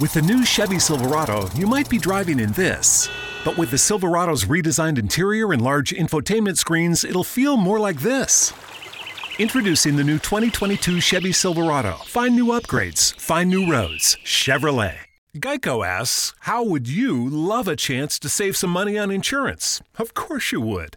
With 0.00 0.12
the 0.12 0.22
new 0.22 0.44
Chevy 0.44 0.78
Silverado, 0.78 1.48
you 1.56 1.66
might 1.66 1.88
be 1.90 1.98
driving 1.98 2.38
in 2.38 2.52
this. 2.52 3.08
But 3.44 3.58
with 3.58 3.72
the 3.72 3.78
Silverado's 3.78 4.44
redesigned 4.44 4.96
interior 4.96 5.52
and 5.52 5.60
large 5.60 5.90
infotainment 5.90 6.56
screens, 6.56 7.02
it'll 7.02 7.24
feel 7.24 7.56
more 7.56 7.80
like 7.80 7.98
this. 7.98 8.52
Introducing 9.40 9.96
the 9.96 10.04
new 10.04 10.20
2022 10.20 11.00
Chevy 11.00 11.32
Silverado. 11.32 11.94
Find 12.06 12.36
new 12.36 12.46
upgrades, 12.46 13.12
find 13.18 13.50
new 13.50 13.68
roads. 13.68 14.16
Chevrolet. 14.24 14.98
Geico 15.36 15.84
asks, 15.84 16.32
How 16.42 16.62
would 16.62 16.86
you 16.86 17.28
love 17.28 17.66
a 17.66 17.74
chance 17.74 18.20
to 18.20 18.28
save 18.28 18.56
some 18.56 18.70
money 18.70 18.96
on 18.96 19.10
insurance? 19.10 19.82
Of 19.98 20.14
course 20.14 20.52
you 20.52 20.60
would. 20.60 20.96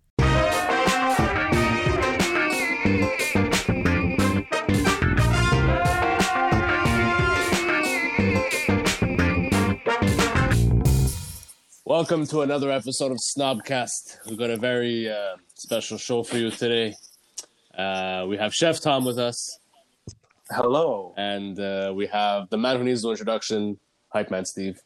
Welcome 11.91 12.25
to 12.27 12.39
another 12.39 12.71
episode 12.71 13.11
of 13.11 13.17
Snobcast. 13.17 14.19
We've 14.25 14.39
got 14.39 14.49
a 14.49 14.55
very 14.55 15.11
uh, 15.11 15.35
special 15.55 15.97
show 15.97 16.23
for 16.23 16.37
you 16.37 16.49
today. 16.49 16.95
Uh, 17.77 18.25
we 18.29 18.37
have 18.37 18.55
Chef 18.55 18.79
Tom 18.79 19.03
with 19.03 19.19
us, 19.19 19.59
Hello. 20.49 21.13
and 21.17 21.59
uh, 21.59 21.91
we 21.93 22.07
have 22.07 22.49
the 22.49 22.57
man 22.57 22.77
who 22.77 22.85
needs 22.85 23.03
no 23.03 23.11
introduction, 23.11 23.77
Hype 24.07 24.31
Man 24.31 24.45
Steve. 24.45 24.79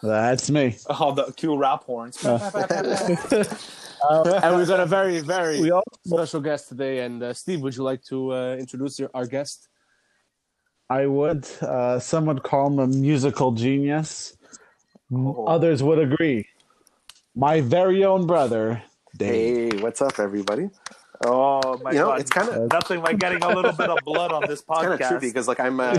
That's 0.00 0.48
me. 0.48 0.76
Oh, 0.88 1.12
the 1.12 1.32
cue 1.32 1.56
rap 1.56 1.82
horns. 1.82 2.24
and 2.24 2.38
we've 4.56 4.68
got 4.68 4.78
a 4.78 4.86
very, 4.86 5.18
very 5.22 5.60
We 5.60 5.72
all, 5.72 5.82
special 6.06 6.40
guest 6.40 6.68
today. 6.68 7.00
And 7.00 7.20
uh, 7.20 7.32
Steve, 7.32 7.62
would 7.62 7.74
you 7.76 7.82
like 7.82 8.04
to 8.04 8.32
uh, 8.32 8.54
introduce 8.60 9.00
your, 9.00 9.10
our 9.12 9.26
guest? 9.26 9.66
I 10.88 11.06
would. 11.06 11.48
Uh, 11.60 11.98
some 11.98 12.26
would 12.26 12.44
call 12.44 12.68
him 12.68 12.78
a 12.78 12.86
musical 12.86 13.50
genius. 13.50 14.36
Oh. 15.12 15.44
Others 15.46 15.82
would 15.82 15.98
agree. 15.98 16.46
My 17.34 17.60
very 17.60 18.04
own 18.04 18.26
brother, 18.26 18.82
Dave. 19.16 19.72
Hey, 19.74 19.82
what's 19.82 20.00
up, 20.00 20.18
everybody? 20.18 20.70
Oh 21.24 21.78
my 21.82 21.92
You 21.92 21.98
know, 22.00 22.06
god! 22.08 22.20
it's 22.20 22.30
kind 22.30 22.48
of 22.48 22.72
nothing 22.72 23.00
like 23.00 23.18
getting 23.18 23.42
a 23.42 23.48
little 23.48 23.72
bit 23.72 23.88
of 23.88 23.98
blood 24.04 24.32
on 24.32 24.42
this 24.48 24.62
podcast. 24.68 24.82
kind 24.82 24.92
of 24.94 25.00
podcast. 25.00 25.10
trippy 25.12 25.20
because 25.20 25.48
like 25.48 25.60
I'm 25.60 25.80
uh, 25.80 25.96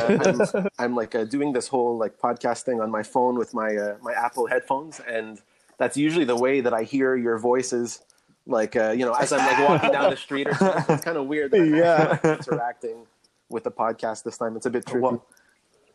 I'm, 0.55 0.67
I'm 0.79 0.95
like 0.95 1.15
uh, 1.15 1.23
doing 1.25 1.53
this 1.53 1.67
whole 1.67 1.97
like 1.97 2.17
podcast 2.19 2.63
thing 2.63 2.81
on 2.81 2.91
my 2.91 3.03
phone 3.03 3.35
with 3.37 3.53
my 3.53 3.75
uh, 3.75 3.95
my 4.01 4.13
Apple 4.13 4.47
headphones, 4.47 4.99
and 5.07 5.41
that's 5.77 5.97
usually 5.97 6.25
the 6.25 6.35
way 6.35 6.61
that 6.61 6.73
I 6.73 6.83
hear 6.83 7.15
your 7.15 7.37
voices. 7.37 8.01
Like 8.47 8.75
uh, 8.75 8.91
you 8.91 9.05
know, 9.05 9.13
as 9.13 9.31
I'm 9.33 9.39
like 9.39 9.67
walking 9.69 9.91
down 9.91 10.09
the 10.11 10.17
street 10.17 10.47
or 10.47 10.53
something. 10.55 10.95
It's 10.95 11.03
kind 11.03 11.17
of 11.17 11.25
weird 11.27 11.51
that 11.51 11.61
I'm 11.61 11.75
Yeah. 11.75 12.19
interacting 12.23 13.07
with 13.49 13.63
the 13.63 13.71
podcast 13.71 14.23
this 14.23 14.37
time. 14.37 14.55
It's 14.55 14.65
a 14.65 14.69
bit 14.69 14.85
trippy. 14.85 14.99
What- 15.01 15.21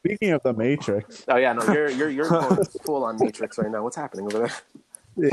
Speaking 0.04 0.30
of 0.32 0.42
the 0.42 0.52
Matrix, 0.54 1.24
Oh 1.28 1.36
yeah, 1.36 1.52
no, 1.52 1.62
you're 1.72 1.90
you're 1.90 2.08
you're 2.10 2.24
full 2.84 3.04
on 3.04 3.18
Matrix 3.20 3.58
right 3.58 3.70
now. 3.70 3.82
What's 3.82 3.96
happening 3.96 4.26
over 4.26 4.48
there? 5.18 5.30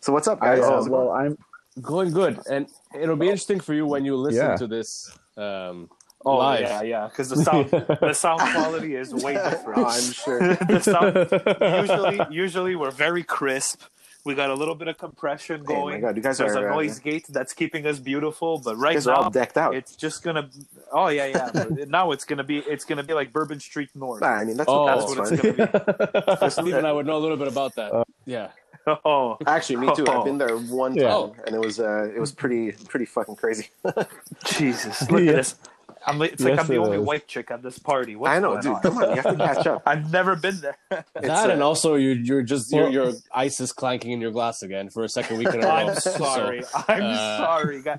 So 0.00 0.12
what's 0.12 0.28
up, 0.28 0.38
I, 0.42 0.56
guys? 0.56 0.64
uh, 0.64 0.70
How's 0.70 0.88
well, 0.88 1.10
I'm 1.10 1.36
Going 1.82 2.10
good. 2.10 2.38
And 2.48 2.68
it'll 2.98 3.16
be 3.16 3.26
interesting 3.26 3.60
for 3.60 3.74
you 3.74 3.86
when 3.86 4.04
you 4.04 4.16
listen 4.16 4.50
Yeah. 4.50 4.56
to 4.56 4.66
this 4.66 5.10
um, 5.36 5.90
Oh 6.24 6.36
live. 6.38 6.60
yeah, 6.62 6.82
yeah. 6.82 7.06
Because 7.08 7.28
the 7.28 7.36
sound, 7.44 7.70
the 7.70 8.14
sound 8.14 8.40
quality 8.54 8.94
is 8.96 9.12
way 9.14 9.34
different. 9.34 9.78
I'm 9.86 10.12
sure. 10.12 10.54
the 10.54 10.80
sound, 10.80 11.80
usually, 11.82 12.34
usually 12.34 12.76
we're 12.76 12.90
very 12.90 13.22
crisp. 13.22 13.82
We 14.26 14.34
got 14.34 14.50
a 14.50 14.54
little 14.54 14.74
bit 14.74 14.88
of 14.88 14.98
compression 14.98 15.62
going. 15.62 15.78
Oh 15.80 15.84
my 15.84 15.90
going. 15.92 16.00
god, 16.02 16.16
you 16.16 16.22
guys 16.22 16.36
There's 16.38 16.56
are 16.56 16.66
a 16.66 16.72
uh, 16.72 16.74
noise 16.74 16.98
gate 16.98 17.26
that's 17.28 17.52
keeping 17.54 17.86
us 17.86 17.98
beautiful, 18.00 18.58
but 18.58 18.76
right 18.76 18.94
guys 18.94 19.06
are 19.06 19.14
all 19.14 19.22
now 19.22 19.28
decked 19.30 19.56
out. 19.56 19.74
it's 19.76 19.94
just 19.94 20.22
gonna. 20.24 20.50
Oh 20.92 21.08
yeah, 21.08 21.26
yeah. 21.26 21.64
now 21.86 22.10
it's 22.10 22.24
gonna 22.24 22.42
be 22.44 22.58
it's 22.58 22.84
gonna 22.84 23.04
be 23.04 23.14
like 23.14 23.32
Bourbon 23.32 23.60
Street 23.60 23.88
North. 23.94 24.20
Nah, 24.22 24.26
I 24.28 24.44
mean 24.44 24.56
that's, 24.56 24.68
Oh. 24.68 24.84
that's 24.86 25.14
That's 25.14 25.16
what 25.16 25.28
fine. 25.28 25.56
it's 25.60 26.26
gonna 26.26 26.38
be. 26.40 26.50
Steve 26.50 26.74
and 26.74 26.86
I 26.86 26.92
would 26.92 27.06
know 27.06 27.16
a 27.16 27.22
little 27.24 27.36
bit 27.38 27.48
about 27.48 27.74
that. 27.76 28.04
yeah. 28.26 28.48
Oh, 29.04 29.36
Actually, 29.48 29.78
me 29.86 29.94
too. 29.96 30.06
I've 30.06 30.24
been 30.24 30.38
there 30.38 30.56
one 30.58 30.94
time, 30.94 31.00
Yeah. 31.00 31.42
and 31.46 31.56
it 31.56 31.60
was 31.60 31.80
uh, 31.80 32.08
it 32.14 32.20
was 32.20 32.30
pretty 32.30 32.70
pretty 32.70 33.06
fucking 33.06 33.34
crazy. 33.34 33.70
Jesus! 34.44 35.10
Look 35.10 35.22
Yeah. 35.22 35.30
at 35.30 35.36
this. 35.36 35.54
I'm, 36.06 36.18
li- 36.20 36.28
it's 36.32 36.42
like 36.42 36.52
Yes, 36.54 36.60
I'm 36.60 36.66
the 36.68 36.76
only 36.78 36.98
is. 36.98 37.04
white 37.04 37.26
chick 37.26 37.50
at 37.50 37.62
this 37.62 37.78
party. 37.80 38.14
What's 38.14 38.30
I 38.30 38.38
know, 38.38 38.50
going 38.52 38.60
dude. 38.62 38.72
on? 38.72 38.80
Come 38.82 38.98
on, 38.98 39.08
you 39.10 39.22
have 39.22 39.36
to 39.38 39.44
catch 39.54 39.66
up. 39.66 39.82
I've 39.86 40.12
never 40.12 40.36
been 40.36 40.60
there. 40.60 40.76
It's, 41.16 41.26
that 41.26 41.50
uh, 41.50 41.52
and 41.52 41.62
also 41.62 41.96
you, 41.96 42.10
you're 42.10 42.42
just 42.42 42.70
your 42.72 42.84
Well- 42.84 42.92
your 42.92 43.12
ice 43.34 43.58
is 43.60 43.72
clanking 43.72 44.12
in 44.12 44.20
your 44.20 44.30
glass 44.30 44.62
again 44.62 44.88
for 44.90 45.02
a 45.04 45.08
second 45.08 45.38
week 45.38 45.48
in 45.48 45.56
a 45.56 45.58
row. 45.66 45.70
I'm 45.70 45.94
So, 45.96 46.10
sorry. 46.12 46.62
I'm 46.88 47.02
uh, 47.02 47.36
sorry, 47.38 47.82
guys. 47.82 47.98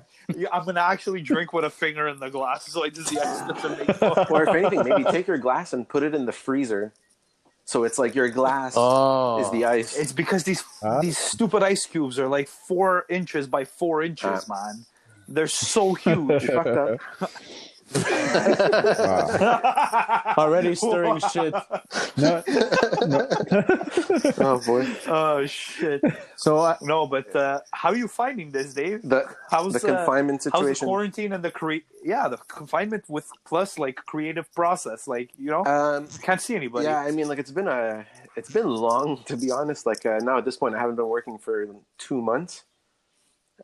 I'm 0.52 0.64
gonna 0.64 0.80
actually 0.80 1.20
drink 1.20 1.52
with 1.52 1.64
a 1.64 1.70
finger 1.70 2.08
in 2.08 2.18
the 2.18 2.30
glass, 2.30 2.66
so 2.66 2.84
I 2.84 2.88
just 2.88 3.10
the 3.10 3.20
ice 3.20 3.40
doesn't 3.60 4.30
or 4.30 4.42
if 4.44 4.48
anything, 4.54 4.88
maybe 4.88 5.04
take 5.10 5.26
your 5.26 5.38
glass 5.38 5.72
and 5.72 5.86
put 5.88 6.02
it 6.02 6.14
in 6.14 6.24
the 6.26 6.32
freezer, 6.32 6.92
so 7.66 7.84
it's 7.84 7.98
like 7.98 8.14
your 8.14 8.28
glass 8.30 8.72
oh, 8.76 9.40
is 9.40 9.50
the 9.50 9.64
ice. 9.66 9.96
It's 9.96 10.12
because 10.12 10.44
these 10.44 10.62
Huh? 10.82 11.00
these 11.02 11.18
stupid 11.18 11.62
ice 11.62 11.84
cubes 11.84 12.18
are 12.18 12.28
like 12.28 12.48
four 12.48 13.04
inches 13.10 13.46
by 13.46 13.64
four 13.66 14.02
inches, 14.02 14.48
Uh. 14.48 14.54
man. 14.54 14.86
They're 15.30 15.46
so 15.46 15.92
huge. 15.92 16.48
You 17.94 18.00
fucked 18.00 19.42
up. 19.42 20.38
already 20.38 20.74
stirring 20.74 21.20
shit. 21.32 21.54
no, 22.16 22.42
Oh 24.38 24.60
boy, 24.66 24.86
oh 25.06 25.46
shit! 25.46 26.02
So 26.36 26.58
uh, 26.58 26.76
No, 26.82 27.06
but 27.06 27.34
uh, 27.34 27.60
how 27.72 27.90
are 27.90 27.96
you 27.96 28.08
finding 28.08 28.50
this, 28.50 28.74
Dave? 28.74 29.02
the 29.02 29.24
How's 29.50 29.72
the 29.74 29.78
uh, 29.92 29.96
confinement 29.96 30.42
How's 30.44 30.52
the 30.52 30.58
situation. 30.58 30.86
quarantine 30.86 31.32
and 31.32 31.44
the 31.44 31.50
cre- 31.50 31.84
yeah 32.04 32.28
the 32.28 32.36
confinement 32.48 33.04
with 33.08 33.28
plus 33.44 33.78
like 33.78 33.96
creative 33.96 34.52
process 34.54 35.08
like 35.08 35.30
you 35.38 35.50
know 35.50 35.64
Um, 35.64 36.06
can't 36.22 36.40
see 36.40 36.54
anybody 36.54 36.84
yeah, 36.86 37.00
I 37.00 37.10
mean, 37.10 37.28
like 37.28 37.38
it's 37.38 37.50
been 37.50 37.68
a 37.68 38.06
it's 38.36 38.50
been 38.50 38.68
long 38.68 39.22
to 39.24 39.36
be 39.36 39.50
honest. 39.50 39.86
Like 39.86 40.04
uh, 40.06 40.18
now 40.22 40.38
at 40.38 40.44
this 40.44 40.56
point, 40.56 40.74
I 40.74 40.78
haven't 40.78 40.96
been 40.96 41.08
working 41.08 41.38
for 41.38 41.66
two 41.98 42.20
months. 42.22 42.64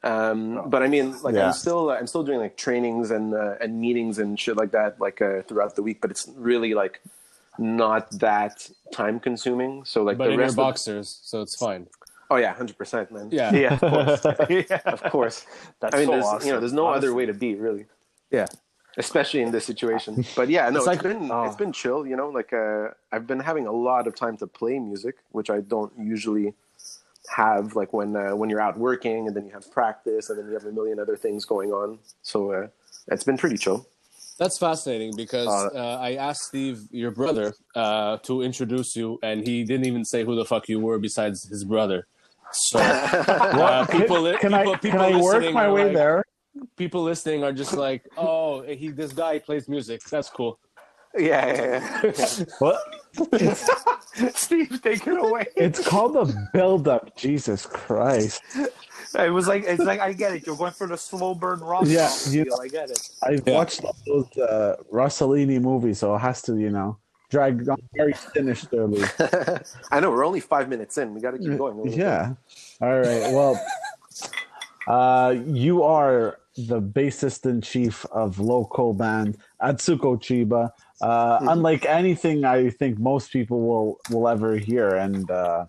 Um, 0.02 0.68
but 0.68 0.82
I 0.82 0.88
mean, 0.88 1.20
like 1.22 1.34
Yeah. 1.34 1.46
I'm 1.46 1.52
still 1.52 1.90
I'm 1.90 2.06
still 2.06 2.24
doing 2.24 2.38
like 2.40 2.56
trainings 2.56 3.10
and 3.10 3.34
uh, 3.34 3.54
and 3.60 3.80
meetings 3.80 4.18
and 4.18 4.38
shit 4.38 4.56
like 4.56 4.72
that 4.72 5.00
like 5.00 5.22
uh, 5.22 5.42
throughout 5.42 5.76
the 5.76 5.82
week. 5.82 6.00
But 6.00 6.10
it's 6.10 6.28
really 6.36 6.74
like 6.74 7.00
not 7.58 8.10
that 8.18 8.68
time 8.92 9.20
consuming. 9.20 9.84
So 9.84 10.02
like 10.02 10.18
but 10.18 10.24
the 10.24 10.30
in 10.30 10.38
your 10.38 10.46
rest 10.46 10.52
of, 10.54 10.56
boxers, 10.56 11.20
so 11.22 11.40
it's 11.42 11.54
fine. 11.54 11.86
oh 12.30 12.36
yeah, 12.36 12.52
hundred 12.54 12.76
percent, 12.76 13.12
man. 13.12 13.28
Yeah. 13.30 13.52
yeah 13.54 13.74
of 13.74 13.80
course 13.80 14.26
yeah 14.50 14.80
of 14.84 15.02
course. 15.04 15.46
that's 15.80 15.94
I 15.94 15.98
mean, 15.98 16.06
so 16.06 16.12
there's 16.12 16.24
awesome. 16.24 16.46
you 16.48 16.52
know, 16.54 16.60
there's 16.60 16.72
no 16.72 16.86
Honestly. 16.86 17.08
other 17.08 17.14
way 17.14 17.26
to 17.26 17.34
be 17.34 17.54
really. 17.54 17.86
Yeah. 18.30 18.46
Especially 18.96 19.42
in 19.42 19.50
this 19.50 19.64
situation. 19.64 20.24
But 20.36 20.48
yeah, 20.48 20.70
no, 20.70 20.78
It's 20.78 20.86
it's 20.86 20.86
like- 20.86 21.02
been 21.02 21.30
oh. 21.30 21.44
it's 21.44 21.56
been 21.56 21.72
chill. 21.72 22.06
You 22.06 22.16
know, 22.16 22.28
like 22.28 22.52
uh, 22.52 22.88
I've 23.12 23.26
been 23.26 23.40
having 23.40 23.66
a 23.66 23.72
lot 23.72 24.06
of 24.06 24.14
time 24.14 24.36
to 24.38 24.46
play 24.46 24.78
music, 24.78 25.16
which 25.32 25.50
I 25.50 25.60
don't 25.60 25.92
usually 25.98 26.54
have. 27.28 27.74
Like 27.76 27.92
when 27.92 28.14
uh, 28.16 28.34
when 28.36 28.50
you're 28.50 28.60
out 28.60 28.78
working, 28.78 29.26
and 29.26 29.36
then 29.36 29.46
you 29.46 29.52
have 29.52 29.70
practice, 29.70 30.30
and 30.30 30.38
then 30.38 30.46
you 30.48 30.54
have 30.54 30.64
a 30.64 30.72
million 30.72 30.98
other 30.98 31.16
things 31.16 31.44
going 31.44 31.72
on. 31.72 31.98
So 32.22 32.52
uh, 32.52 32.66
it's 33.08 33.24
been 33.24 33.36
pretty 33.38 33.56
chill. 33.56 33.86
That's 34.38 34.58
fascinating 34.58 35.12
because 35.16 35.46
Uh, 35.46 35.70
uh, 35.78 35.98
I 36.00 36.14
asked 36.14 36.42
Steve, 36.48 36.80
your 36.90 37.12
brother, 37.12 37.54
uh, 37.76 38.16
to 38.24 38.42
introduce 38.42 38.96
you, 38.96 39.18
and 39.22 39.46
he 39.46 39.62
didn't 39.64 39.86
even 39.86 40.04
say 40.04 40.24
who 40.24 40.34
the 40.34 40.44
fuck 40.44 40.68
you 40.68 40.80
were 40.80 40.98
besides 40.98 41.48
his 41.48 41.64
brother. 41.64 42.06
So 42.52 42.78
uh, 42.80 43.86
people, 43.86 44.22
li- 44.22 44.36
can 44.38 44.50
people, 44.52 44.72
I 44.72 44.76
people 44.76 45.00
can 45.00 45.14
I 45.14 45.20
work 45.20 45.52
my 45.52 45.70
way 45.70 45.84
like- 45.84 45.94
there? 45.94 46.24
People 46.76 47.02
listening 47.02 47.42
are 47.42 47.52
just 47.52 47.72
like, 47.74 48.06
"Oh, 48.16 48.62
he 48.62 48.88
this 48.90 49.12
guy 49.12 49.40
plays 49.40 49.68
music. 49.68 50.02
That's 50.04 50.30
cool." 50.30 50.58
Yeah, 51.16 51.46
yeah, 52.02 52.12
yeah. 52.18 52.44
What? 52.58 52.80
Steve 54.34 54.80
take 54.82 55.06
it 55.06 55.16
away 55.18 55.46
It's 55.56 55.86
called 55.86 56.16
a 56.16 56.32
build 56.52 56.88
up. 56.88 57.16
Jesus 57.16 57.64
Christ! 57.66 58.42
it 59.16 59.30
was 59.30 59.46
like 59.46 59.62
it's 59.66 59.82
like 59.84 60.00
I 60.00 60.12
get 60.12 60.32
it 60.34 60.44
you're 60.46 60.56
going 60.56 60.72
for 60.72 60.86
the 60.88 60.96
slow 60.98 61.34
burn 61.34 61.60
rock 61.60 61.84
Yeah, 61.86 62.10
you- 62.28 62.44
feel, 62.44 62.58
I 62.60 62.68
get 62.68 62.90
it 62.90 63.08
I've 63.22 63.46
Yeah. 63.46 63.54
watched 63.54 63.84
all 63.84 63.94
those 64.06 64.36
uh, 64.38 64.76
Rossellini 64.92 65.60
movies, 65.60 65.98
so 66.00 66.14
it 66.16 66.18
has 66.18 66.42
to, 66.42 66.56
you 66.58 66.70
know, 66.70 66.98
drag 67.30 67.68
on 67.68 67.78
very 67.96 68.14
sinisterly. 68.34 69.02
I 69.92 70.00
know 70.00 70.10
we're 70.10 70.26
only 70.26 70.40
five 70.40 70.68
minutes 70.68 70.98
in. 70.98 71.14
We 71.14 71.20
got 71.20 71.32
to 71.32 71.38
keep 71.38 71.56
going. 71.56 71.74
a 71.74 71.82
little 71.82 71.84
bit. 71.84 71.96
Yeah. 71.96 72.34
All 72.80 72.98
right. 73.00 73.32
Well, 73.32 73.60
uh, 74.86 75.34
you 75.46 75.82
are 75.82 76.38
the 76.56 76.80
bassist 76.80 77.46
in 77.48 77.60
chief 77.60 78.04
of 78.12 78.38
local 78.38 78.94
band 78.94 79.38
Atsuko 79.62 80.16
Chiba. 80.20 80.70
Uh. 81.04 81.38
Unlike 81.42 81.84
anything 81.86 82.44
I 82.44 82.70
think 82.70 82.98
most 82.98 83.32
people 83.32 83.60
will 83.60 84.00
will 84.10 84.28
ever 84.28 84.56
hear, 84.56 84.88
and 84.96 85.30
uh, 85.30 85.66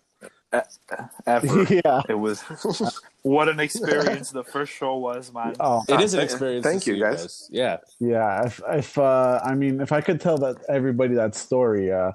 ever. 1.25 1.63
yeah. 1.85 2.01
It 2.07 2.19
was 2.19 2.41
what 3.21 3.49
an 3.49 3.59
experience 3.59 4.31
the 4.31 4.43
first 4.43 4.71
show 4.71 4.97
was, 4.97 5.33
man. 5.33 5.55
Oh, 5.59 5.83
It 5.87 6.01
is 6.01 6.13
an 6.13 6.21
experience. 6.21 6.63
thank 6.65 6.87
you, 6.87 6.95
see 6.95 7.01
guys. 7.01 7.49
Yeah. 7.51 7.77
yeah. 7.99 8.45
If, 8.45 8.61
if 8.67 8.97
uh, 8.97 9.39
I 9.43 9.55
mean, 9.55 9.81
if 9.81 9.91
I 9.91 10.01
could 10.01 10.21
tell 10.21 10.37
that 10.39 10.57
everybody 10.69 11.15
that 11.15 11.35
story, 11.35 11.91
uh, 11.91 12.11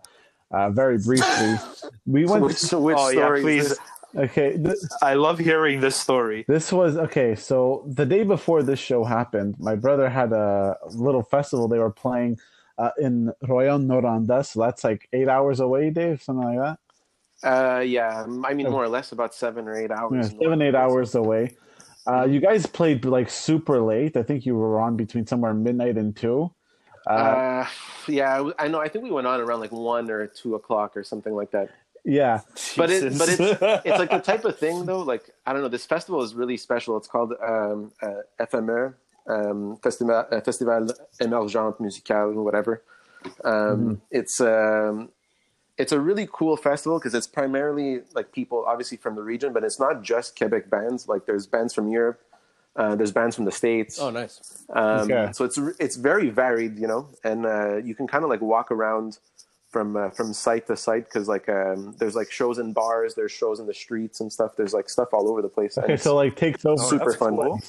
uh, 0.51 0.71
very 0.71 0.99
briefly, 0.99 1.55
we 2.07 2.27
went. 2.27 2.45
Which, 2.45 2.63
which 2.73 2.97
oh 2.99 3.11
story 3.11 3.41
is 3.41 3.45
please. 3.45 3.79
Okay, 4.17 4.57
th- 4.57 4.77
I 5.03 5.15
love 5.15 5.39
hearing 5.39 5.79
this 5.79 5.95
story. 5.95 6.45
This 6.49 6.73
was 6.73 6.97
okay. 6.97 7.37
So 7.37 7.85
the 7.87 8.05
day 8.05 8.25
before 8.25 8.65
this 8.65 8.81
show 8.81 9.05
happened, 9.05 9.55
my 9.61 9.77
brother 9.77 10.09
had 10.09 10.33
a 10.33 10.77
little 10.91 11.23
festival 11.23 11.69
they 11.69 11.79
were 11.79 11.93
playing 11.93 12.41
uh, 12.81 12.91
in 12.99 13.33
Rouyn-Noranda. 13.45 14.45
So 14.45 14.61
that's 14.61 14.83
like 14.85 15.09
eight 15.13 15.29
hours 15.29 15.61
away, 15.61 15.91
Dave, 15.91 16.23
something 16.23 16.47
like 16.47 16.59
that. 16.59 16.79
Uh, 17.43 17.81
yeah, 17.81 18.27
I 18.45 18.55
mean 18.55 18.71
more 18.71 18.85
or 18.85 18.89
less 18.89 19.13
about 19.13 19.35
seven 19.35 19.67
or 19.67 19.75
eight 19.77 19.91
hours. 19.91 20.31
Yeah, 20.33 20.39
seven, 20.43 20.61
eight 20.63 20.75
hours 20.75 21.15
away. 21.15 21.57
Uh, 22.07 22.25
you 22.25 22.41
guys 22.41 22.67
played 22.67 23.05
like 23.05 23.31
super 23.31 23.81
late. 23.81 24.17
I 24.17 24.23
think 24.23 24.45
you 24.45 24.57
were 24.57 24.81
on 24.81 24.97
between 24.97 25.27
somewhere 25.27 25.55
midnight 25.55 25.97
and 25.97 26.15
two. 26.15 26.53
Uh, 27.07 27.13
Uh, 27.13 27.67
yeah, 28.09 28.51
I 28.59 28.69
know. 28.69 28.81
I 28.81 28.89
think 28.89 29.05
we 29.05 29.11
went 29.11 29.27
on 29.27 29.41
around 29.41 29.61
like 29.61 29.73
one 29.73 30.11
or 30.11 30.27
two 30.27 30.55
o'clock 30.55 30.97
or 30.97 31.03
something 31.03 31.35
like 31.35 31.51
that. 31.53 31.71
yeah, 32.05 32.41
But 32.77 32.91
it, 32.91 33.17
but 33.19 33.29
it's 33.29 33.41
it's 33.41 33.99
like 33.99 34.11
the 34.11 34.21
type 34.33 34.45
of 34.45 34.59
thing 34.59 34.85
though. 34.85 35.01
Like 35.01 35.31
I 35.47 35.53
don't 35.53 35.63
know. 35.63 35.69
This 35.69 35.87
festival 35.87 36.23
is 36.23 36.35
really 36.35 36.57
special. 36.59 36.97
It's 36.99 37.09
called 37.09 37.33
um, 37.43 37.93
uh, 38.03 38.21
FME, 38.41 38.95
um, 39.27 39.77
Festival 39.83 40.25
uh, 40.31 40.41
Festival 40.41 40.87
Emergente 41.21 41.81
Musicale, 41.81 42.33
whatever. 42.35 42.83
Um, 43.45 44.01
It's 44.11 44.41
um, 44.41 45.11
it's 45.79 45.93
a 45.93 46.01
really 46.01 46.29
cool 46.31 46.57
festival 46.57 46.99
because 46.99 47.15
it's 47.15 47.27
primarily 47.27 48.03
like 48.15 48.33
people 48.33 48.65
obviously 48.67 48.99
from 48.99 49.15
the 49.15 49.23
region, 49.23 49.53
but 49.53 49.65
it's 49.65 49.81
not 49.81 50.03
just 50.03 50.37
Quebec 50.37 50.69
bands. 50.69 51.09
Like 51.09 51.25
there's 51.27 51.47
bands 51.47 51.73
from 51.73 51.89
Europe, 51.89 52.21
uh, 52.77 52.95
there's 52.97 53.13
bands 53.13 53.35
from 53.37 53.47
the 53.47 53.53
states. 53.53 53.99
Oh, 53.99 54.11
nice. 54.11 54.65
Um, 54.73 55.11
Okay. 55.11 55.33
So 55.33 55.45
it's 55.45 55.59
it's 55.79 55.97
very 55.97 56.29
varied, 56.31 56.79
you 56.79 56.87
know, 56.87 57.09
and 57.25 57.47
uh, 57.47 57.77
you 57.77 57.95
can 57.95 58.07
kind 58.07 58.25
of 58.25 58.31
like 58.31 58.41
walk 58.43 58.71
around 58.71 59.19
from 59.71 59.97
uh, 59.97 60.11
from 60.11 60.33
site 60.33 60.67
to 60.67 60.77
site 60.77 61.05
because 61.05 61.29
like 61.29 61.49
um, 61.49 61.95
there's 61.99 62.15
like 62.15 62.31
shows 62.31 62.59
in 62.59 62.73
bars, 62.73 63.15
there's 63.15 63.33
shows 63.33 63.61
in 63.61 63.67
the 63.67 63.75
streets 63.75 64.21
and 64.21 64.33
stuff. 64.33 64.57
There's 64.57 64.75
like 64.75 64.89
stuff 64.89 65.09
all 65.13 65.29
over 65.31 65.41
the 65.43 65.49
place. 65.49 65.79
okay. 65.79 65.97
So 65.97 66.15
like 66.15 66.37
takes 66.37 66.65
over. 66.65 66.83
super 66.83 67.05
that's 67.07 67.17
fun. 67.17 67.37
cool. 67.37 67.61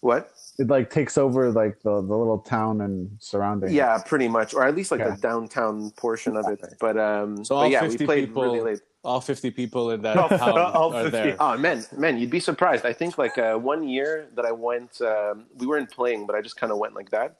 What? 0.00 0.30
It 0.58 0.66
like 0.66 0.90
takes 0.90 1.16
over 1.16 1.50
like 1.52 1.80
the, 1.82 1.94
the 2.02 2.16
little 2.16 2.38
town 2.40 2.80
and 2.80 3.10
surrounding. 3.20 3.70
Yeah, 3.72 3.98
pretty 4.04 4.26
much, 4.26 4.54
or 4.54 4.64
at 4.66 4.74
least 4.74 4.90
like 4.90 5.00
Okay. 5.00 5.10
the 5.14 5.16
downtown 5.20 5.90
portion 5.92 6.36
of 6.36 6.46
it. 6.48 6.60
But 6.80 6.98
um, 6.98 7.44
So 7.44 7.54
but 7.54 7.60
all 7.60 7.68
yeah, 7.70 7.82
we 7.82 7.90
50 7.90 8.04
played 8.06 8.26
people- 8.28 8.42
really 8.42 8.60
late. 8.60 8.80
All 9.04 9.20
50 9.20 9.52
people 9.52 9.92
in 9.92 10.02
that 10.02 10.16
All 10.18 10.28
town 10.28 11.06
are 11.06 11.08
there. 11.10 11.36
Oh 11.38 11.56
man, 11.56 11.84
man, 11.96 12.18
you'd 12.18 12.30
be 12.30 12.40
surprised. 12.40 12.84
I 12.84 12.92
think 12.92 13.16
like 13.16 13.38
uh, 13.38 13.54
one 13.56 13.86
year 13.88 14.26
that 14.34 14.44
I 14.44 14.50
went, 14.50 15.00
um, 15.00 15.46
we 15.56 15.66
weren't 15.68 15.90
playing, 15.90 16.26
but 16.26 16.34
I 16.34 16.42
just 16.42 16.56
kind 16.56 16.72
of 16.72 16.78
went 16.78 16.94
like 16.94 17.10
that. 17.10 17.36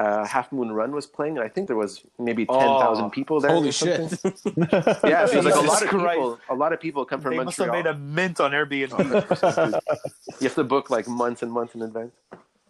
Uh, 0.00 0.24
Half 0.26 0.52
Moon 0.52 0.70
Run 0.72 0.92
was 0.92 1.06
playing, 1.06 1.38
and 1.38 1.44
I 1.44 1.48
think 1.48 1.66
there 1.68 1.76
was 1.76 2.02
maybe 2.18 2.44
ten 2.46 2.58
thousand 2.60 3.06
Oh, 3.06 3.10
people 3.10 3.40
there. 3.40 3.50
Holy 3.52 3.70
or 3.70 3.72
shit. 3.72 4.00
Yeah, 5.04 5.26
so 5.26 5.40
like 5.40 5.54
a 5.54 5.60
lot 5.60 5.82
of 5.82 5.90
people. 5.90 6.38
A 6.50 6.54
lot 6.54 6.72
of 6.72 6.80
people 6.80 7.04
come 7.04 7.20
from 7.20 7.36
They 7.36 7.42
must 7.44 7.58
have 7.58 7.70
made 7.72 7.86
a 7.86 7.94
mint 7.94 8.38
on 8.40 8.50
Airbnb. 8.50 8.98
You 10.40 10.44
have 10.46 10.54
to 10.56 10.64
book 10.64 10.90
like 10.90 11.08
months 11.08 11.42
and 11.42 11.50
months 11.52 11.74
in 11.74 11.82
advance. 11.82 12.12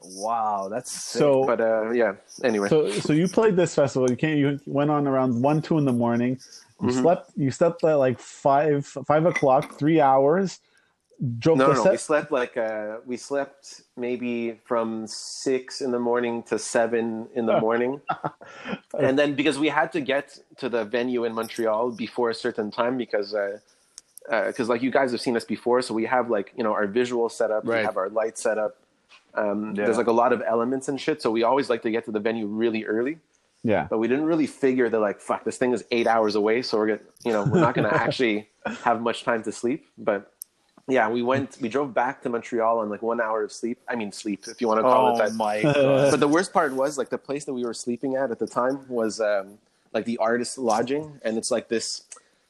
Wow, 0.02 0.68
that's 0.70 0.90
sick. 0.90 1.20
So 1.20 1.44
But 1.44 1.60
uh, 1.60 1.90
yeah. 1.90 2.14
Anyway, 2.42 2.68
so 2.68 2.90
so 2.90 3.12
you 3.12 3.28
played 3.28 3.56
this 3.56 3.74
festival. 3.74 4.10
You 4.10 4.16
came. 4.16 4.38
You 4.38 4.60
went 4.66 4.90
on 4.90 5.06
around 5.06 5.40
one, 5.40 5.62
two 5.62 5.78
in 5.78 5.84
the 5.84 5.92
morning. 5.92 6.38
You 6.80 6.88
Mhm. 6.88 7.02
slept. 7.02 7.30
You 7.36 7.50
slept 7.50 7.84
at 7.84 7.94
like 7.94 8.18
five, 8.18 8.86
five 8.86 9.26
o'clock. 9.26 9.78
Three 9.78 10.00
hours. 10.00 10.60
Drove 11.40 11.58
no, 11.58 11.66
no, 11.66 11.72
no. 11.72 11.82
set. 11.82 11.92
We 11.92 11.98
slept 11.98 12.30
like 12.30 12.56
uh, 12.56 12.98
we 13.04 13.16
slept 13.16 13.82
maybe 13.96 14.60
from 14.64 15.06
six 15.08 15.80
in 15.80 15.90
the 15.90 15.98
morning 15.98 16.44
to 16.44 16.58
seven 16.58 17.28
in 17.34 17.46
the 17.46 17.58
morning, 17.58 18.00
and 18.98 19.18
then 19.18 19.34
because 19.34 19.58
we 19.58 19.68
had 19.68 19.90
to 19.92 20.00
get 20.00 20.38
to 20.58 20.68
the 20.68 20.84
venue 20.84 21.24
in 21.24 21.32
Montreal 21.34 21.90
before 21.90 22.30
a 22.30 22.34
certain 22.34 22.70
time 22.70 22.96
because. 22.96 23.34
Uh, 23.34 23.58
because 24.46 24.68
like 24.68 24.82
you 24.82 24.90
guys 24.90 25.10
have 25.10 25.22
seen 25.22 25.38
us 25.38 25.44
before, 25.44 25.80
so 25.80 25.94
we 25.94 26.04
have 26.04 26.28
like 26.28 26.52
you 26.54 26.62
know 26.62 26.74
our 26.74 26.86
visual 26.86 27.30
setup, 27.30 27.64
we 27.64 27.76
have 27.76 27.96
our 27.96 28.10
light 28.10 28.36
setup. 28.36 28.76
Um, 29.38 29.75
Yeah. 29.75 29.85
There's 29.85 29.99
like 29.99 30.06
a 30.08 30.19
lot 30.23 30.32
of 30.32 30.43
elements 30.46 30.88
and 30.88 31.00
shit, 31.00 31.23
so 31.23 31.31
we 31.31 31.43
always 31.43 31.69
like 31.70 31.82
to 31.82 31.90
get 31.90 32.05
to 32.06 32.11
the 32.11 32.20
venue 32.20 32.46
really 32.46 32.85
early. 32.85 33.19
Yeah. 33.64 33.88
but 33.90 33.99
we 33.99 34.06
didn't 34.06 34.26
really 34.26 34.46
figure 34.46 34.88
that 34.88 35.00
like 35.00 35.20
fuck 35.20 35.43
this 35.44 35.58
thing 35.58 35.73
is 35.73 35.85
eight 35.90 36.06
hours 36.06 36.37
away 36.37 36.62
so 36.62 36.79
we're 36.79 36.87
gonna 36.87 37.00
you 37.25 37.32
know 37.32 37.43
we're 37.43 37.61
not 37.61 37.75
gonna 37.75 37.88
actually 38.06 38.49
have 38.85 39.02
much 39.02 39.25
time 39.25 39.43
to 39.43 39.50
sleep 39.50 39.85
but 39.99 40.32
yeah 40.87 41.08
we 41.08 41.23
went 41.23 41.58
we 41.61 41.69
drove 41.69 41.93
back 41.93 42.23
to 42.23 42.29
montreal 42.29 42.79
on 42.79 42.88
like 42.88 43.02
one 43.02 43.20
hour 43.20 43.43
of 43.43 43.50
sleep 43.50 43.79
i 43.88 43.96
mean 43.96 44.12
sleep 44.12 44.44
if 44.46 44.61
you 44.61 44.69
want 44.69 44.79
to 44.79 44.82
call 44.85 45.08
it 45.08 45.14
oh 45.14 45.19
that 45.19 45.35
my 45.35 45.61
god. 45.61 46.11
but 46.12 46.20
the 46.20 46.29
worst 46.29 46.52
part 46.52 46.73
was 46.73 46.96
like 46.96 47.11
the 47.11 47.19
place 47.19 47.44
that 47.46 47.52
we 47.52 47.64
were 47.64 47.75
sleeping 47.75 48.14
at 48.14 48.31
at 48.31 48.38
the 48.38 48.46
time 48.46 48.87
was 48.88 49.20
um, 49.20 49.58
like 49.93 50.05
the 50.05 50.17
artist 50.19 50.56
lodging 50.56 51.20
and 51.25 51.37
it's 51.37 51.50
like 51.50 51.69
this 51.69 52.05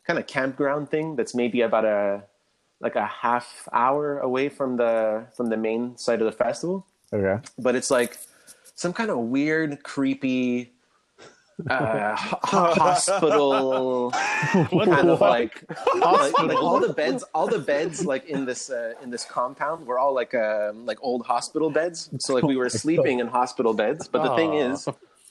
kind 0.07 0.19
of 0.19 0.27
campground 0.27 0.91
thing 0.91 1.17
that's 1.17 1.35
maybe 1.35 1.63
about 1.63 1.87
a 1.87 2.23
like 2.81 2.97
a 2.97 3.07
half 3.07 3.69
hour 3.73 4.19
away 4.21 4.49
from 4.49 4.77
the 4.77 5.27
from 5.37 5.47
the 5.49 5.57
main 5.57 5.97
site 5.97 6.21
of 6.21 6.27
the 6.27 6.33
festival 6.33 6.87
Okay. 7.13 7.43
but 7.59 7.75
it's 7.75 7.91
like 7.91 8.19
some 8.75 8.93
kind 8.93 9.11
of 9.11 9.19
weird, 9.19 9.83
creepy 9.83 10.73
uh, 11.69 12.15
ho- 12.17 12.39
hospital 12.75 14.11
kind 14.13 15.11
of 15.11 15.21
like, 15.21 15.65
like, 15.97 16.33
like 16.39 16.63
all 16.63 16.79
the 16.79 16.93
beds, 16.93 17.25
all 17.35 17.49
the 17.49 17.59
beds 17.59 18.05
like 18.05 18.27
in 18.27 18.45
this 18.45 18.71
uh, 18.71 18.93
in 19.03 19.11
this 19.11 19.25
compound 19.25 19.85
were 19.87 19.99
all 19.99 20.15
like 20.15 20.35
um, 20.35 20.87
like 20.87 20.99
old 21.03 21.27
hospital 21.27 21.71
beds. 21.71 22.09
So 22.21 22.35
like 22.35 22.45
we 22.45 22.57
were 22.57 22.69
sleeping 22.69 23.19
in 23.19 23.27
hospital 23.27 23.75
beds. 23.75 24.07
But 24.07 24.23
the 24.23 24.37
thing 24.37 24.55
is, 24.55 24.87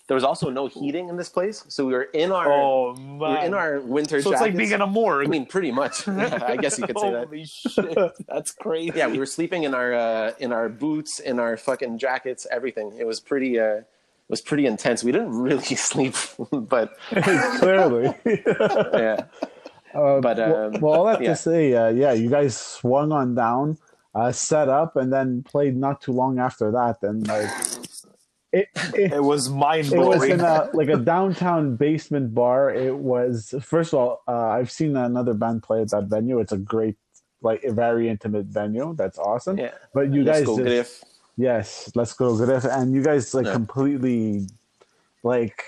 there 0.08 0.16
was 0.16 0.24
also 0.24 0.50
no 0.50 0.68
heating 0.68 1.10
in 1.10 1.18
this 1.18 1.30
place, 1.30 1.66
so 1.68 1.86
we 1.86 1.94
were 1.94 2.04
in 2.14 2.32
our 2.32 2.50
Oh 2.52 2.94
we 2.98 3.18
were 3.18 3.38
in 3.46 3.54
our 3.54 3.82
winter 3.82 4.22
so 4.22 4.32
it's 4.32 4.40
jackets. 4.40 4.42
like 4.42 4.58
being 4.58 4.72
in 4.72 4.82
a 4.82 4.88
morgue. 4.88 5.28
I 5.28 5.30
mean, 5.30 5.46
pretty 5.46 5.72
much. 5.72 6.08
Yeah, 6.08 6.40
I 6.48 6.56
guess 6.58 6.80
you 6.80 6.88
could 6.88 6.98
say 6.98 7.12
that. 7.12 7.26
Holy 7.28 7.46
shit, 7.46 7.98
that's 8.28 8.52
crazy. 8.52 8.94
Yeah, 8.96 9.08
we 9.08 9.20
were 9.20 9.26
sleeping 9.26 9.64
in 9.64 9.74
our 9.74 9.94
uh, 9.94 10.32
in 10.40 10.52
our 10.54 10.70
boots, 10.70 11.20
in 11.20 11.40
our 11.40 11.58
fucking 11.58 11.98
jackets, 11.98 12.48
everything. 12.52 12.94
It 12.98 13.06
was 13.06 13.20
pretty 13.20 13.60
uh, 13.60 13.84
it 13.84 13.86
was 14.30 14.42
pretty 14.42 14.66
intense. 14.66 15.04
We 15.04 15.12
didn't 15.12 15.32
really 15.38 15.76
sleep, 15.92 16.16
but 16.52 16.98
Clearly. 17.60 18.14
yeah, 18.26 19.26
Uh, 19.94 20.20
But, 20.22 20.38
well, 20.38 20.66
um, 20.76 20.82
well, 20.82 20.94
all 20.94 21.08
I 21.08 21.12
have 21.14 21.22
yeah. 21.22 21.30
to 21.30 21.36
say, 21.36 21.74
uh, 21.74 21.90
yeah, 21.90 22.12
you 22.14 22.30
guys 22.30 22.56
swung 22.58 23.12
on 23.12 23.36
down, 23.36 23.78
uh, 24.16 24.32
set 24.32 24.68
up, 24.70 24.96
and 24.96 25.12
then 25.12 25.44
played 25.44 25.76
not 25.78 26.02
too 26.02 26.12
long 26.12 26.40
after 26.40 26.72
that. 26.72 26.98
And 27.04 27.26
like, 27.28 27.50
it, 28.54 28.68
it, 28.96 29.14
It 29.14 29.24
was 29.24 29.50
mind 29.50 29.90
blowing. 29.90 30.14
it 30.14 30.20
was 30.20 30.30
in 30.30 30.40
a 30.42 30.70
like 30.74 30.90
a 30.90 30.98
downtown 30.98 31.76
basement 31.76 32.34
bar. 32.34 32.70
It 32.74 32.96
was 32.98 33.54
first 33.62 33.94
of 33.94 34.00
all, 34.00 34.22
uh, 34.28 34.48
I've 34.58 34.72
seen 34.72 34.96
another 34.96 35.34
band 35.34 35.64
play 35.64 35.82
at 35.82 35.90
that 35.92 36.06
venue. 36.06 36.40
It's 36.40 36.52
a 36.54 36.58
great, 36.58 36.96
like, 37.42 37.64
a 37.64 37.72
very 37.74 38.10
intimate 38.10 38.46
venue. 38.48 38.96
That's 38.96 39.20
awesome. 39.20 39.58
yeah. 39.58 39.72
But 39.94 40.14
you 40.14 40.24
Let's 40.24 40.40
guys, 40.40 40.46
go 40.48 40.58
just- 40.58 40.66
Griff. 40.68 41.04
yes, 41.38 41.92
L'Escogriffe, 41.96 42.66
and 42.72 42.94
you 42.94 43.04
guys 43.04 43.34
like 43.34 43.46
Yeah. 43.48 43.54
completely, 43.54 44.48
like, 45.24 45.64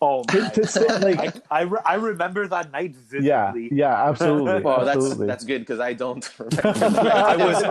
oh 0.00 0.22
to, 0.24 0.50
to 0.50 0.66
say, 0.66 0.86
like, 0.98 1.18
I, 1.18 1.32
I, 1.50 1.62
re- 1.62 1.80
I 1.84 1.94
remember 1.94 2.46
that 2.48 2.70
night 2.72 2.94
yeah, 3.18 3.52
vividly. 3.52 3.68
yeah, 3.72 3.88
yeah, 3.90 4.08
absolutely, 4.08 4.60
Well, 4.62 4.84
that's 4.84 4.96
absolutely. 4.96 5.26
that's 5.26 5.44
good 5.44 5.60
because 5.62 5.80
I 5.80 5.94
don't 5.94 6.28
remember. 6.38 7.10
I 7.10 7.36
was, 7.36 7.62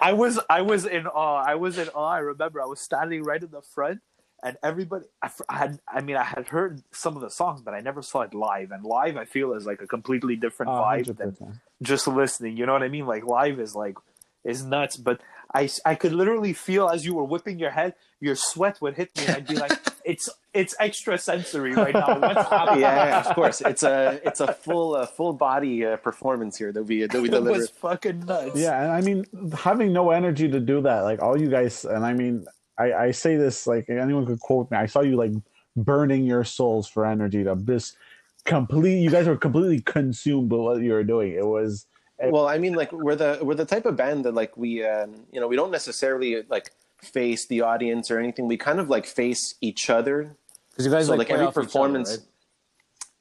I 0.00 0.12
was, 0.12 0.38
I 0.50 0.62
was 0.62 0.84
in 0.86 1.06
awe. 1.06 1.42
I 1.46 1.54
was 1.54 1.78
in 1.78 1.88
awe. 1.88 2.08
I 2.10 2.18
remember 2.18 2.60
I 2.60 2.66
was 2.66 2.80
standing 2.80 3.22
right 3.22 3.42
in 3.42 3.50
the 3.50 3.62
front, 3.62 4.00
and 4.42 4.56
everybody. 4.62 5.06
I, 5.22 5.26
f- 5.26 5.40
I 5.48 5.56
had, 5.58 5.78
I 5.88 6.00
mean, 6.00 6.16
I 6.16 6.24
had 6.24 6.48
heard 6.48 6.82
some 6.92 7.16
of 7.16 7.22
the 7.22 7.30
songs, 7.30 7.62
but 7.62 7.74
I 7.74 7.80
never 7.80 8.02
saw 8.02 8.22
it 8.22 8.34
live. 8.34 8.70
And 8.70 8.84
live, 8.84 9.16
I 9.16 9.24
feel 9.24 9.52
is 9.54 9.66
like 9.66 9.82
a 9.82 9.86
completely 9.86 10.36
different 10.36 10.70
Oh, 10.70 10.74
vibe 10.74 11.16
than 11.16 11.32
100%. 11.32 11.60
just 11.82 12.06
listening. 12.08 12.56
You 12.56 12.66
know 12.66 12.72
what 12.72 12.82
I 12.82 12.88
mean? 12.88 13.06
Like 13.06 13.24
live 13.24 13.60
is 13.60 13.74
like 13.74 13.96
is 14.44 14.64
nuts. 14.64 14.96
But 14.96 15.20
I, 15.54 15.68
I 15.84 15.94
could 15.94 16.12
literally 16.12 16.52
feel 16.52 16.88
as 16.88 17.04
you 17.04 17.14
were 17.14 17.24
whipping 17.24 17.58
your 17.58 17.70
head, 17.70 17.94
your 18.20 18.34
sweat 18.34 18.80
would 18.80 18.94
hit 18.94 19.16
me, 19.16 19.26
and 19.26 19.36
I'd 19.36 19.46
be 19.46 19.56
like, 19.56 19.72
it's 20.04 20.28
it's 20.54 20.74
extra 20.80 21.18
sensory 21.18 21.74
right 21.74 21.92
now. 21.92 22.18
What's 22.18 22.48
happening? 22.50 22.80
yeah, 22.80 23.20
of 23.20 23.34
course. 23.34 23.60
It's 23.60 23.82
a 23.82 24.20
it's 24.24 24.40
a 24.40 24.52
full 24.52 24.94
uh, 24.94 25.06
full 25.06 25.32
body 25.32 25.84
uh, 25.84 25.96
performance 25.96 26.56
here 26.56 26.72
that 26.72 26.82
we 26.82 27.06
that 27.06 27.20
we 27.20 27.28
It 27.32 27.42
was 27.42 27.70
fucking 27.70 28.20
nuts. 28.20 28.58
Yeah, 28.58 28.82
and 28.82 28.92
I 28.92 29.00
mean, 29.00 29.24
having 29.52 29.92
no 29.92 30.10
energy 30.10 30.48
to 30.48 30.60
do 30.60 30.80
that, 30.82 31.00
like 31.00 31.20
all 31.20 31.40
you 31.40 31.50
guys, 31.50 31.84
and 31.84 32.04
I 32.04 32.12
mean, 32.14 32.46
I, 32.78 32.92
I 32.92 33.10
say 33.10 33.36
this 33.36 33.66
like 33.66 33.88
anyone 33.90 34.26
could 34.26 34.40
quote 34.40 34.70
me. 34.70 34.78
I 34.78 34.86
saw 34.86 35.00
you 35.00 35.16
like 35.16 35.32
burning 35.76 36.24
your 36.24 36.44
souls 36.44 36.88
for 36.88 37.04
energy 37.04 37.44
to 37.44 37.56
just 37.56 37.96
complete. 38.44 39.00
You 39.00 39.10
guys 39.10 39.26
were 39.26 39.36
completely 39.36 39.80
consumed 39.80 40.50
with 40.50 40.60
what 40.60 40.80
you 40.80 40.92
were 40.92 41.04
doing. 41.04 41.32
It 41.32 41.46
was 41.46 41.86
Well, 42.18 42.48
I 42.48 42.58
mean, 42.58 42.74
like 42.74 42.92
we're 42.92 43.16
the 43.16 43.40
we're 43.42 43.54
the 43.54 43.66
type 43.66 43.84
of 43.84 43.96
band 43.96 44.24
that 44.24 44.32
like 44.34 44.56
we 44.56 44.84
um, 44.84 45.26
you 45.32 45.40
know 45.40 45.48
we 45.48 45.56
don't 45.56 45.70
necessarily 45.70 46.42
like 46.48 46.70
face 46.98 47.46
the 47.46 47.60
audience 47.62 48.10
or 48.10 48.18
anything. 48.18 48.48
We 48.48 48.56
kind 48.56 48.80
of 48.80 48.88
like 48.88 49.06
face 49.06 49.54
each 49.60 49.90
other. 49.90 50.36
Because 50.70 50.86
you 50.86 50.92
guys 50.92 51.06
So 51.06 51.12
like, 51.12 51.20
like 51.20 51.30
every 51.30 51.46
off 51.46 51.56
other, 51.56 51.64
performance. 51.64 52.10
right? 52.10 52.20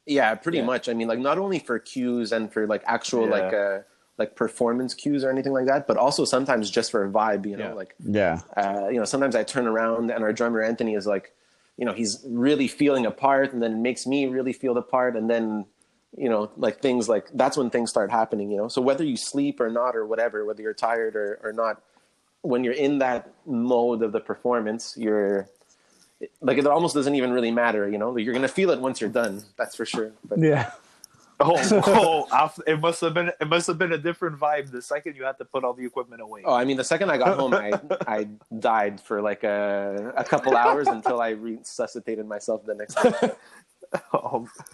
Yeah, 0.06 0.36
pretty 0.36 0.60
Yeah. 0.60 0.66
much. 0.66 0.88
I 0.90 0.94
mean, 0.94 1.08
like 1.08 1.20
not 1.20 1.38
only 1.38 1.60
for 1.60 1.80
cues 1.80 2.32
and 2.32 2.52
for 2.52 2.68
like 2.68 2.84
actual 2.86 3.26
Yeah. 3.26 3.32
like 3.32 3.54
uh 3.54 3.80
like 4.18 4.36
performance 4.36 4.94
cues 4.94 5.26
or 5.26 5.30
anything 5.30 5.52
like 5.52 5.66
that, 5.66 5.88
but 5.88 5.98
also 5.98 6.24
sometimes 6.24 6.70
just 6.72 6.90
for 6.90 7.04
a 7.04 7.10
vibe. 7.10 7.46
You 7.46 7.58
know, 7.58 7.70
Yeah. 7.70 7.74
like 7.74 7.96
Yeah. 8.00 8.40
uh, 8.56 8.88
you 8.90 8.98
know, 8.98 9.04
sometimes 9.06 9.36
I 9.36 9.44
turn 9.44 9.68
around 9.68 10.10
and 10.12 10.24
our 10.24 10.32
drummer 10.32 10.62
Anthony 10.62 10.94
is 10.96 11.06
like, 11.06 11.34
you 11.78 11.84
know, 11.86 11.92
he's 11.92 12.24
really 12.30 12.70
feeling 12.70 13.06
a 13.06 13.12
part, 13.12 13.52
and 13.52 13.62
then 13.62 13.74
it 13.74 13.78
makes 13.80 14.08
me 14.08 14.28
really 14.28 14.54
feel 14.54 14.74
the 14.74 14.82
part, 14.82 15.16
and 15.18 15.30
then 15.30 15.66
you 16.18 16.30
know, 16.30 16.50
like 16.56 16.82
things 16.82 17.10
like 17.10 17.28
that's 17.34 17.58
when 17.58 17.70
things 17.70 17.90
start 17.90 18.10
happening. 18.10 18.50
You 18.50 18.56
know, 18.58 18.68
so 18.70 18.82
whether 18.82 19.04
you 19.04 19.18
sleep 19.18 19.60
or 19.60 19.70
not 19.70 19.98
or 19.98 20.06
whatever, 20.06 20.46
whether 20.46 20.62
you're 20.62 20.74
tired 20.74 21.18
or 21.18 21.40
or 21.44 21.52
not, 21.52 21.82
when 22.46 22.64
you're 22.64 22.74
in 22.74 23.00
that 23.00 23.34
mode 23.46 24.02
of 24.02 24.12
the 24.12 24.20
performance, 24.20 24.96
you're 24.98 25.50
like 26.42 26.58
it 26.58 26.66
almost 26.66 26.96
doesn't 26.96 27.16
even 27.16 27.32
really 27.32 27.52
matter. 27.52 27.90
You 27.90 27.98
know, 27.98 28.18
you're 28.18 28.34
gonna 28.34 28.48
feel 28.48 28.70
it 28.70 28.80
once 28.80 29.02
you're 29.02 29.10
done. 29.10 29.44
That's 29.58 29.76
for 29.76 29.86
sure. 29.86 30.12
But 30.28 30.40
Yeah. 30.40 30.72
Oh, 31.38 31.58
oh, 31.72 31.82
oh. 31.86 32.28
after, 32.32 32.64
it 32.66 32.80
must 32.80 33.02
have 33.02 33.14
been 33.14 33.32
it 33.42 33.48
must 33.48 33.68
have 33.68 33.78
been 33.78 33.92
a 33.92 33.98
different 33.98 34.40
vibe 34.40 34.72
the 34.72 34.82
second 34.82 35.16
you 35.16 35.24
had 35.24 35.38
to 35.40 35.46
put 35.46 35.64
all 35.64 35.74
the 35.74 35.86
equipment 35.86 36.22
away. 36.22 36.44
Oh, 36.46 36.54
I 36.54 36.64
mean, 36.64 36.78
the 36.78 36.84
second 36.84 37.10
I 37.12 37.18
got 37.18 37.38
home, 37.38 37.54
I 37.54 37.74
I 38.08 38.28
died 38.58 39.02
for 39.02 39.22
like 39.22 39.44
a 39.44 40.14
a 40.16 40.24
couple 40.24 40.56
hours 40.56 40.88
until 40.88 41.20
I 41.20 41.30
resuscitated 41.30 42.26
myself 42.26 42.66
the 42.66 42.76
next 42.76 42.96
day. 42.96 43.32
Oh, 44.14 44.48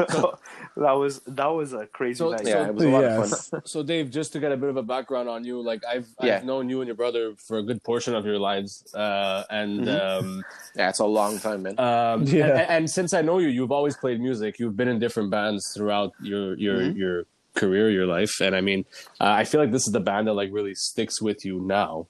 that 0.78 0.94
was 0.94 1.20
that 1.28 1.48
was 1.48 1.74
a 1.74 1.86
crazy 1.88 2.18
So- 2.20 2.32
night. 2.32 2.46
Yeah, 2.46 2.68
it 2.68 2.76
was 2.76 2.84
a 2.86 2.90
lot 2.90 3.04
of 3.04 3.30
fun. 3.30 3.62
So 3.66 3.84
Dave, 3.84 4.10
just 4.12 4.34
to 4.34 4.40
get 4.40 4.52
a 4.52 4.58
bit 4.58 4.70
of 4.70 4.78
a 4.78 4.84
background 4.84 5.28
on 5.30 5.44
you, 5.44 5.62
like 5.62 5.84
I've 5.86 6.08
Yeah. 6.22 6.38
I've 6.38 6.46
known 6.46 6.70
you 6.70 6.82
and 6.82 6.88
your 6.88 6.96
brother 6.96 7.34
for 7.48 7.58
a 7.58 7.64
good 7.64 7.84
portion 7.84 8.16
of 8.16 8.26
your 8.26 8.40
lives, 8.40 8.84
uh, 8.94 9.44
and 9.50 9.88
um, 9.90 10.44
Yeah, 10.76 10.90
it's 10.90 11.00
a 11.00 11.06
long 11.06 11.40
time, 11.40 11.64
man. 11.64 11.80
um, 11.80 12.24
Yeah. 12.24 12.48
and, 12.48 12.70
and 12.70 12.90
since 12.90 13.14
I 13.14 13.22
know 13.22 13.40
you, 13.40 13.50
you've 13.50 13.72
always 13.72 13.96
played 13.98 14.20
music. 14.22 14.60
You've 14.60 14.78
been 14.78 14.88
in 14.88 15.00
different 15.00 15.30
bands 15.32 15.64
throughout 15.76 16.14
your 16.22 16.58
your 16.58 16.78
Mm-hmm. 16.78 16.98
your 17.00 17.26
career, 17.54 17.90
your 17.90 18.08
life, 18.08 18.40
and 18.40 18.56
I 18.56 18.62
mean, 18.62 18.86
uh, 19.20 19.26
I 19.42 19.44
feel 19.44 19.60
like 19.60 19.72
this 19.72 19.86
is 19.86 19.92
the 19.94 20.00
band 20.00 20.28
that 20.28 20.34
like 20.34 20.50
really 20.54 20.74
sticks 20.76 21.22
with 21.22 21.44
you 21.44 21.60
now. 21.60 22.08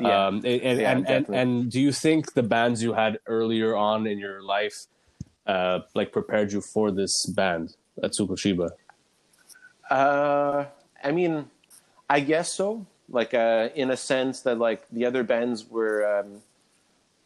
Yeah. 0.00 0.26
Um, 0.26 0.36
and, 0.36 0.46
and, 0.46 0.80
Yeah, 0.80 0.90
and, 0.92 1.08
and, 1.08 1.28
and 1.30 1.70
do 1.70 1.80
you 1.80 1.92
think 1.92 2.34
the 2.34 2.42
bands 2.42 2.82
you 2.82 2.92
had 2.92 3.18
earlier 3.26 3.76
on 3.76 4.06
in 4.06 4.18
your 4.18 4.42
life, 4.42 4.74
uh, 5.46 5.80
like 5.94 6.12
prepared 6.12 6.52
you 6.52 6.60
for 6.60 6.90
this 6.90 7.26
band 7.26 7.74
Atsuko 8.02 8.30
Chiba? 8.36 8.70
Uh, 9.90 10.66
I 11.02 11.12
mean, 11.12 11.46
I 12.08 12.20
guess 12.20 12.52
so. 12.52 12.86
Like, 13.08 13.34
uh, 13.34 13.68
in 13.74 13.90
a 13.90 13.96
sense 13.96 14.40
that 14.40 14.58
like 14.58 14.88
the 14.90 15.04
other 15.04 15.22
bands 15.22 15.68
were, 15.68 16.20
um, 16.20 16.40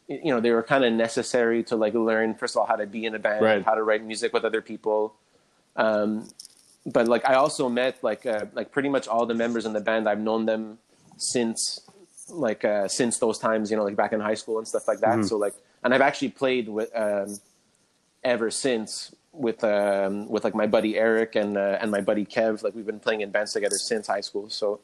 you 0.07 0.31
know, 0.33 0.39
they 0.39 0.51
were 0.51 0.63
kind 0.63 0.83
of 0.83 0.91
necessary 0.93 1.63
to 1.63 1.75
like 1.75 1.93
learn 1.93 2.33
first 2.35 2.55
of 2.55 2.61
all 2.61 2.65
how 2.65 2.75
to 2.75 2.87
be 2.87 3.05
in 3.05 3.15
a 3.15 3.19
band, 3.19 3.43
Right. 3.43 3.63
how 3.63 3.75
to 3.75 3.83
write 3.83 4.03
music 4.03 4.33
with 4.33 4.43
other 4.43 4.61
people. 4.61 5.13
Um, 5.75 6.27
but 6.85 7.07
like 7.07 7.27
I 7.29 7.35
also 7.35 7.69
met 7.69 8.01
like 8.03 8.25
uh, 8.25 8.45
like 8.53 8.71
pretty 8.71 8.89
much 8.89 9.07
all 9.07 9.25
the 9.25 9.33
members 9.35 9.65
in 9.65 9.73
the 9.73 9.81
band. 9.81 10.07
I've 10.09 10.19
known 10.19 10.45
them 10.45 10.77
since 11.17 11.81
like 12.29 12.63
uh, 12.65 12.87
since 12.87 13.19
those 13.19 13.37
times, 13.37 13.69
you 13.69 13.77
know, 13.77 13.83
like 13.83 13.95
back 13.95 14.13
in 14.13 14.19
high 14.19 14.33
school 14.33 14.57
and 14.57 14.67
stuff 14.67 14.87
like 14.87 14.99
that. 15.01 15.23
So 15.25 15.37
like, 15.37 15.53
and 15.83 15.93
I've 15.93 16.01
actually 16.01 16.29
played 16.29 16.67
with 16.69 16.89
um, 16.95 17.37
ever 18.23 18.51
since 18.51 19.13
with 19.31 19.63
um, 19.63 20.27
with 20.29 20.43
like 20.43 20.55
my 20.55 20.67
buddy 20.67 20.97
Eric 20.97 21.35
and 21.35 21.57
uh, 21.57 21.77
and 21.81 21.91
my 21.91 22.01
buddy 22.01 22.25
Kev. 22.25 22.63
Like 22.63 22.75
we've 22.75 22.85
been 22.85 22.99
playing 22.99 23.21
in 23.21 23.31
bands 23.31 23.53
together 23.53 23.77
since 23.77 24.07
high 24.07 24.21
school. 24.21 24.49
So 24.49 24.79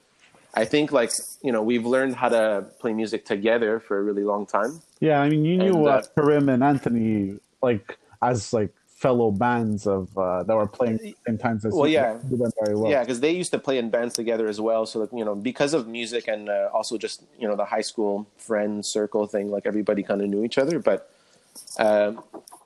I 0.53 0.65
think 0.65 0.91
like 0.91 1.11
you 1.41 1.51
know 1.51 1.61
we've 1.61 1.85
learned 1.85 2.15
how 2.15 2.29
to 2.29 2.65
play 2.79 2.93
music 2.93 3.25
together 3.25 3.79
for 3.79 3.97
a 3.97 4.03
really 4.03 4.23
long 4.23 4.45
time. 4.45 4.81
Yeah, 4.99 5.21
I 5.21 5.29
mean, 5.29 5.45
you 5.45 5.57
knew 5.57 5.77
And, 5.77 5.87
uh, 5.87 5.91
uh, 5.91 6.03
Karim 6.15 6.49
and 6.49 6.63
Anthony 6.63 7.39
like 7.61 7.97
as 8.21 8.53
like 8.53 8.73
fellow 9.03 9.31
bands 9.31 9.85
of 9.85 10.17
uh, 10.17 10.43
that 10.43 10.55
were 10.55 10.65
playing 10.65 11.13
in 11.27 11.37
times. 11.37 11.65
As 11.65 11.73
Well, 11.73 11.87
yeah. 11.87 12.17
knew 12.29 12.37
them 12.37 12.51
very 12.63 12.75
well. 12.77 12.89
Yeah, 12.89 13.01
because 13.01 13.19
they 13.19 13.31
used 13.31 13.51
to 13.51 13.59
play 13.59 13.77
in 13.77 13.89
bands 13.89 14.13
together 14.15 14.47
as 14.47 14.61
well. 14.61 14.85
So, 14.85 14.99
like, 14.99 15.11
you 15.11 15.25
know, 15.25 15.35
because 15.35 15.73
of 15.73 15.87
music 15.87 16.29
and 16.29 16.47
uh, 16.47 16.69
also 16.73 16.97
just 16.97 17.21
you 17.37 17.47
know 17.47 17.57
the 17.57 17.65
high 17.65 17.81
school 17.81 18.25
friend 18.37 18.85
circle 18.85 19.27
thing, 19.27 19.51
like 19.51 19.65
everybody 19.65 20.03
kind 20.03 20.21
of 20.21 20.29
knew 20.29 20.43
each 20.45 20.57
other. 20.57 20.79
But, 20.79 21.09
um, 21.79 22.23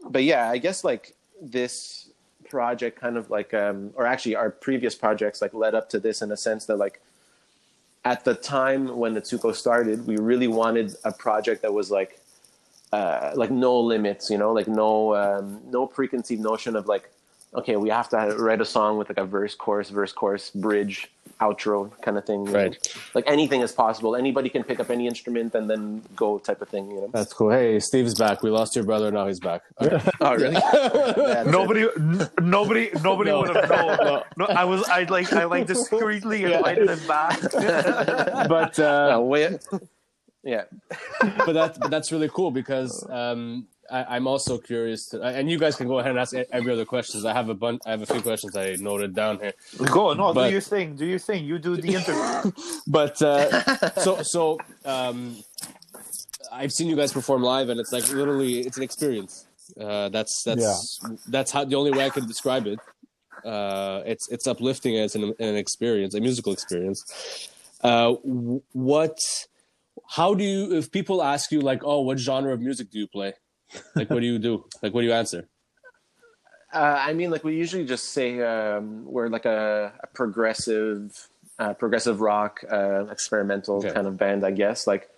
but 0.10 0.24
yeah, 0.24 0.50
I 0.50 0.58
guess 0.58 0.84
like 0.84 1.16
this 1.42 2.10
project 2.50 3.00
kind 3.00 3.18
of 3.18 3.30
like, 3.30 3.54
um, 3.54 3.92
or 3.96 4.06
actually 4.06 4.36
our 4.36 4.50
previous 4.50 4.96
projects 4.96 5.42
like 5.42 5.54
led 5.54 5.76
up 5.76 5.90
to 5.90 6.00
this 6.00 6.22
in 6.22 6.32
a 6.32 6.38
sense 6.38 6.66
that 6.66 6.78
like 6.78 7.02
at 8.06 8.24
the 8.24 8.34
time 8.34 8.98
when 8.98 9.14
the 9.14 9.22
Atsuko 9.22 9.54
started, 9.54 10.08
we 10.08 10.18
really 10.18 10.48
wanted 10.48 10.96
a 11.04 11.12
project 11.12 11.62
that 11.62 11.74
was 11.74 11.92
like 11.92 12.20
uh, 12.94 13.32
like 13.36 13.52
no 13.52 13.78
limits, 13.80 14.30
you 14.30 14.38
know, 14.38 14.54
like 14.54 14.68
no 14.68 15.14
um, 15.16 15.62
no 15.70 15.86
preconceived 15.86 16.42
notion 16.42 16.76
of 16.76 16.88
like, 16.88 17.10
okay, 17.54 17.76
we 17.76 17.90
have 17.90 18.08
to 18.10 18.18
write 18.40 18.62
a 18.62 18.66
song 18.66 18.98
with 18.98 19.10
like 19.10 19.18
a 19.18 19.26
verse, 19.26 19.56
chorus, 19.56 19.90
verse, 19.90 20.14
chorus, 20.14 20.52
bridge, 20.52 21.12
outro 21.39 21.91
kind 22.01 22.17
of 22.17 22.25
thing. 22.25 22.46
you 22.46 22.51
know? 22.51 22.60
Right. 22.60 22.96
Like 23.13 23.25
anything 23.27 23.62
is 23.62 23.72
possible. 23.72 24.15
Anybody 24.15 24.50
can 24.50 24.63
pick 24.63 24.79
up 24.79 24.89
any 24.89 25.08
instrument 25.08 25.53
and 25.56 25.70
then 25.70 26.01
go 26.15 26.39
type 26.39 26.62
of 26.62 26.70
thing. 26.70 26.89
You 26.89 27.01
know. 27.01 27.10
That's 27.13 27.34
cool. 27.34 27.51
Hey, 27.51 27.79
Steve's 27.79 28.15
back. 28.15 28.41
We 28.44 28.50
lost 28.50 28.75
your 28.75 28.86
brother. 28.86 29.12
Now 29.12 29.27
he's 29.27 29.39
back. 29.39 29.62
Okay. 29.82 30.01
Oh 30.22 30.36
really? 30.36 30.53
That's. 30.74 31.50
Nobody, 31.50 31.88
n- 31.98 32.29
nobody, 32.41 32.89
nobody 33.03 33.29
No. 33.32 33.41
would 33.41 33.56
have 33.56 33.70
known. 33.70 34.22
No, 34.38 34.46
I 34.46 34.63
was, 34.65 34.84
I 34.89 35.03
like, 35.03 35.32
I 35.34 35.44
like 35.46 35.67
discreetly 35.67 36.44
invited 36.44 36.89
him 36.89 37.08
back. 37.08 37.39
but 37.51 38.79
uh, 38.79 39.10
No, 39.12 39.22
wait. 39.22 39.65
Yeah. 40.44 40.63
but 41.20 41.53
that 41.53 41.77
but 41.79 41.91
that's 41.91 42.12
really 42.12 42.29
cool 42.29 42.51
because 42.51 43.06
um, 43.10 43.67
I, 43.91 44.15
I'm 44.15 44.27
also 44.27 44.58
curious, 44.58 45.08
to, 45.10 45.22
and 45.22 45.50
you 45.50 45.58
guys 45.58 45.75
can 45.75 45.88
go 45.88 46.00
ahead 46.00 46.12
and 46.12 46.20
ask 46.20 46.34
every 46.51 46.72
other 46.74 46.86
questions. 46.86 47.25
I 47.25 47.34
have 47.34 47.50
a 47.50 47.53
bunch. 47.53 47.82
I 47.86 47.91
have 47.91 48.01
a 48.01 48.06
few 48.06 48.22
questions 48.22 48.56
I 48.56 48.75
noted 48.75 49.15
down 49.15 49.39
here. 49.39 49.53
Go, 49.91 50.13
no, 50.13 50.34
But- 50.34 50.48
do 50.48 50.51
your 50.51 50.62
thing, 50.62 50.96
do 50.96 51.06
your 51.06 51.20
thing. 51.20 51.46
You 51.46 51.58
do 51.60 51.77
the 51.77 51.96
interview. 51.96 52.51
But 52.88 53.22
uh, 53.22 53.91
so 54.01 54.22
so 54.24 54.60
um, 54.86 55.38
I've 56.51 56.72
seen 56.72 56.88
you 56.88 56.96
guys 56.96 57.12
perform 57.13 57.44
live, 57.44 57.70
and 57.70 57.79
it's 57.79 57.91
like 57.91 58.08
literally 58.12 58.60
it's 58.62 58.77
an 58.77 58.84
experience. 58.84 59.46
Uh, 59.79 60.10
that's 60.10 60.44
that's 60.44 61.00
that's 61.27 61.51
how 61.51 61.65
the 61.65 61.75
only 61.75 61.91
way 61.91 62.06
I 62.06 62.10
can 62.10 62.25
describe 62.27 62.67
it. 62.67 62.79
Uh, 63.46 64.01
it's 64.06 64.27
it's 64.29 64.48
uplifting 64.48 64.98
as 64.98 65.15
an, 65.15 65.34
an 65.39 65.56
experience, 65.56 66.13
a 66.15 66.20
musical 66.22 66.53
experience. 66.53 67.03
Uh, 67.84 68.13
what? 68.74 69.17
How 70.10 70.34
do 70.34 70.44
you? 70.44 70.77
If 70.77 70.91
people 70.91 71.22
ask 71.22 71.51
you 71.51 71.62
like, 71.62 71.82
"Oh, 71.84 72.01
what 72.01 72.17
genre 72.20 72.53
of 72.53 72.62
music 72.62 72.89
do 72.91 73.00
you 73.00 73.08
play?" 73.08 73.34
Like, 73.96 74.10
what 74.10 74.20
do 74.22 74.26
you 74.26 74.40
do? 74.40 74.66
Like, 74.82 74.94
what 74.94 75.02
do 75.02 75.08
you 75.08 75.14
answer? 75.14 75.48
Uh, 76.74 76.98
I 77.00 77.14
mean, 77.14 77.32
like 77.32 77.44
we 77.44 77.56
usually 77.56 77.86
just 77.86 78.10
say 78.12 78.42
um, 78.42 79.06
we're 79.06 79.30
like 79.30 79.46
a, 79.46 79.94
a 80.04 80.08
progressive, 80.08 81.28
uh, 81.60 81.74
progressive 81.74 82.22
rock, 82.22 82.64
uh, 82.72 83.06
experimental 83.06 83.78
Okay. 83.80 83.94
kind 83.94 84.06
of 84.08 84.18
band, 84.18 84.46
I 84.46 84.52
guess. 84.52 84.86
Like 84.86 85.10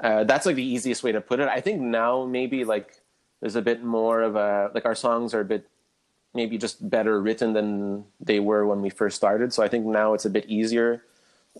uh, 0.00 0.24
that's 0.24 0.46
like 0.46 0.56
the 0.56 0.64
easiest 0.64 1.02
way 1.02 1.12
to 1.12 1.20
put 1.20 1.40
it. 1.40 1.48
I 1.48 1.60
think 1.60 1.80
now 1.80 2.24
maybe 2.24 2.64
like 2.64 3.00
there's 3.40 3.56
a 3.56 3.62
bit 3.62 3.82
more 3.82 4.22
of 4.22 4.36
a 4.36 4.70
like 4.74 4.84
our 4.86 4.94
songs 4.94 5.34
are 5.34 5.40
a 5.40 5.44
bit 5.44 5.68
maybe 6.32 6.58
just 6.58 6.88
better 6.88 7.20
written 7.20 7.52
than 7.52 8.04
they 8.20 8.40
were 8.40 8.66
when 8.66 8.80
we 8.80 8.90
first 8.90 9.16
started. 9.16 9.52
So 9.52 9.62
I 9.62 9.68
think 9.68 9.86
now 9.86 10.14
it's 10.14 10.24
a 10.24 10.30
bit 10.30 10.46
easier 10.46 11.02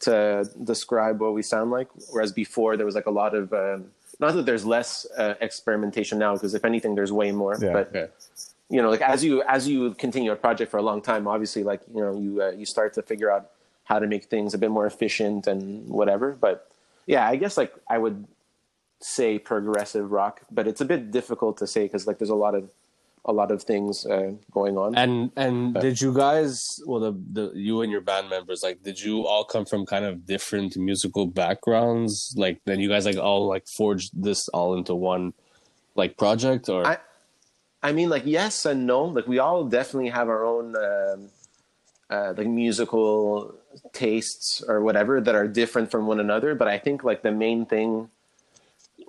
to 0.01 0.49
describe 0.65 1.21
what 1.21 1.35
we 1.35 1.43
sound 1.43 1.71
like. 1.71 1.89
Whereas 2.11 2.33
before 2.33 2.77
there 2.77 2.87
was 2.87 2.95
like 2.95 3.07
a 3.07 3.11
lot 3.13 3.35
of 3.35 3.53
um, 3.53 3.87
not 4.21 4.35
that 4.35 4.47
there's 4.47 4.65
less 4.65 5.07
uh, 5.17 5.35
experimentation 5.41 6.19
now, 6.19 6.35
because 6.35 6.55
if 6.55 6.65
anything, 6.65 6.95
there's 6.95 7.13
way 7.13 7.33
more. 7.33 7.57
Yeah. 7.61 7.73
But 7.73 7.89
Okay. 7.89 8.09
you 8.71 8.81
know, 8.83 8.91
like 8.91 9.03
as 9.03 9.23
you 9.25 9.43
as 9.43 9.69
you 9.69 9.95
continue 9.95 10.33
a 10.33 10.37
project 10.37 10.71
for 10.71 10.79
a 10.79 10.83
long 10.83 11.01
time, 11.03 11.27
obviously, 11.29 11.63
like 11.63 11.83
you 11.95 12.01
know, 12.01 12.19
you 12.19 12.43
uh, 12.43 12.51
you 12.51 12.67
start 12.67 12.93
to 12.95 13.03
figure 13.03 13.31
out 13.31 13.51
how 13.85 13.99
to 13.99 14.07
make 14.07 14.25
things 14.25 14.55
a 14.55 14.59
bit 14.59 14.71
more 14.71 14.87
efficient 14.87 15.47
and 15.47 15.89
whatever. 15.89 16.33
But 16.41 16.71
yeah, 17.07 17.29
I 17.29 17.37
guess 17.37 17.57
like 17.57 17.73
I 17.89 17.99
would 17.99 18.27
say 19.01 19.39
progressive 19.39 20.11
rock, 20.13 20.41
but 20.51 20.67
it's 20.67 20.81
a 20.81 20.85
bit 20.87 21.11
difficult 21.11 21.59
to 21.59 21.67
say 21.67 21.83
because 21.85 22.07
like 22.07 22.19
there's 22.19 22.31
a 22.31 22.35
lot 22.35 22.55
of 22.55 22.71
a 23.27 23.33
lot 23.33 23.51
of 23.51 23.63
things 23.63 24.05
uh, 24.07 24.33
going 24.53 24.77
on. 24.77 24.95
And 24.95 25.31
and 25.37 25.75
did 25.75 26.01
you 26.01 26.13
guys, 26.13 26.81
well, 26.87 27.01
the 27.01 27.13
the 27.33 27.53
you 27.55 27.81
and 27.83 27.91
your 27.91 28.01
band 28.03 28.29
members, 28.29 28.63
like, 28.63 28.83
did 28.83 29.01
you 29.01 29.27
all 29.27 29.45
come 29.45 29.65
from 29.65 29.87
kind 29.87 30.05
of 30.05 30.27
different 30.27 30.77
musical 30.77 31.27
backgrounds? 31.27 32.35
Like, 32.37 32.61
then 32.67 32.81
you 32.81 32.89
guys 32.89 33.07
like 33.07 33.17
all 33.17 33.47
like 33.49 33.67
forged 33.67 34.11
this 34.15 34.49
all 34.49 34.75
into 34.77 34.95
one 34.95 35.33
like 35.95 36.17
project, 36.19 36.69
or 36.69 36.87
I- 36.87 36.99
I 37.83 37.93
mean, 37.93 38.09
like 38.09 38.25
yes 38.25 38.65
and 38.65 38.87
no. 38.87 39.05
Like 39.05 39.27
we 39.27 39.39
all 39.39 39.65
definitely 39.65 40.09
have 40.11 40.29
our 40.29 40.43
own 40.45 40.75
um, 40.77 41.29
uh, 42.09 42.33
like 42.37 42.47
musical 42.47 43.55
tastes 43.93 44.63
or 44.67 44.81
whatever 44.83 45.21
that 45.21 45.35
are 45.35 45.47
different 45.49 45.91
from 45.91 46.07
one 46.07 46.19
another. 46.21 46.55
But 46.55 46.69
I 46.69 46.79
think 46.79 47.05
like 47.05 47.23
the 47.23 47.33
main 47.33 47.67
thing 47.67 48.09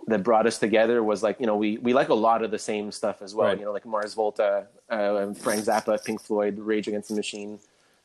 that 0.07 0.23
brought 0.23 0.45
us 0.45 0.59
together 0.59 1.03
was 1.03 1.23
like 1.23 1.39
you 1.39 1.47
know 1.47 1.55
we 1.55 1.77
we 1.79 1.93
like 1.93 2.09
a 2.09 2.13
lot 2.13 2.43
of 2.43 2.51
the 2.51 2.59
same 2.59 2.91
stuff 2.91 3.21
as 3.21 3.33
well. 3.33 3.47
Right. 3.47 3.59
You 3.59 3.65
know, 3.65 3.71
like 3.71 3.85
Mars 3.85 4.13
Volta, 4.13 4.67
uh, 4.89 5.33
Frank 5.33 5.63
Zappa, 5.65 6.03
Pink 6.03 6.21
Floyd, 6.21 6.59
Rage 6.59 6.87
Against 6.87 7.09
the 7.09 7.15
Machine, 7.15 7.59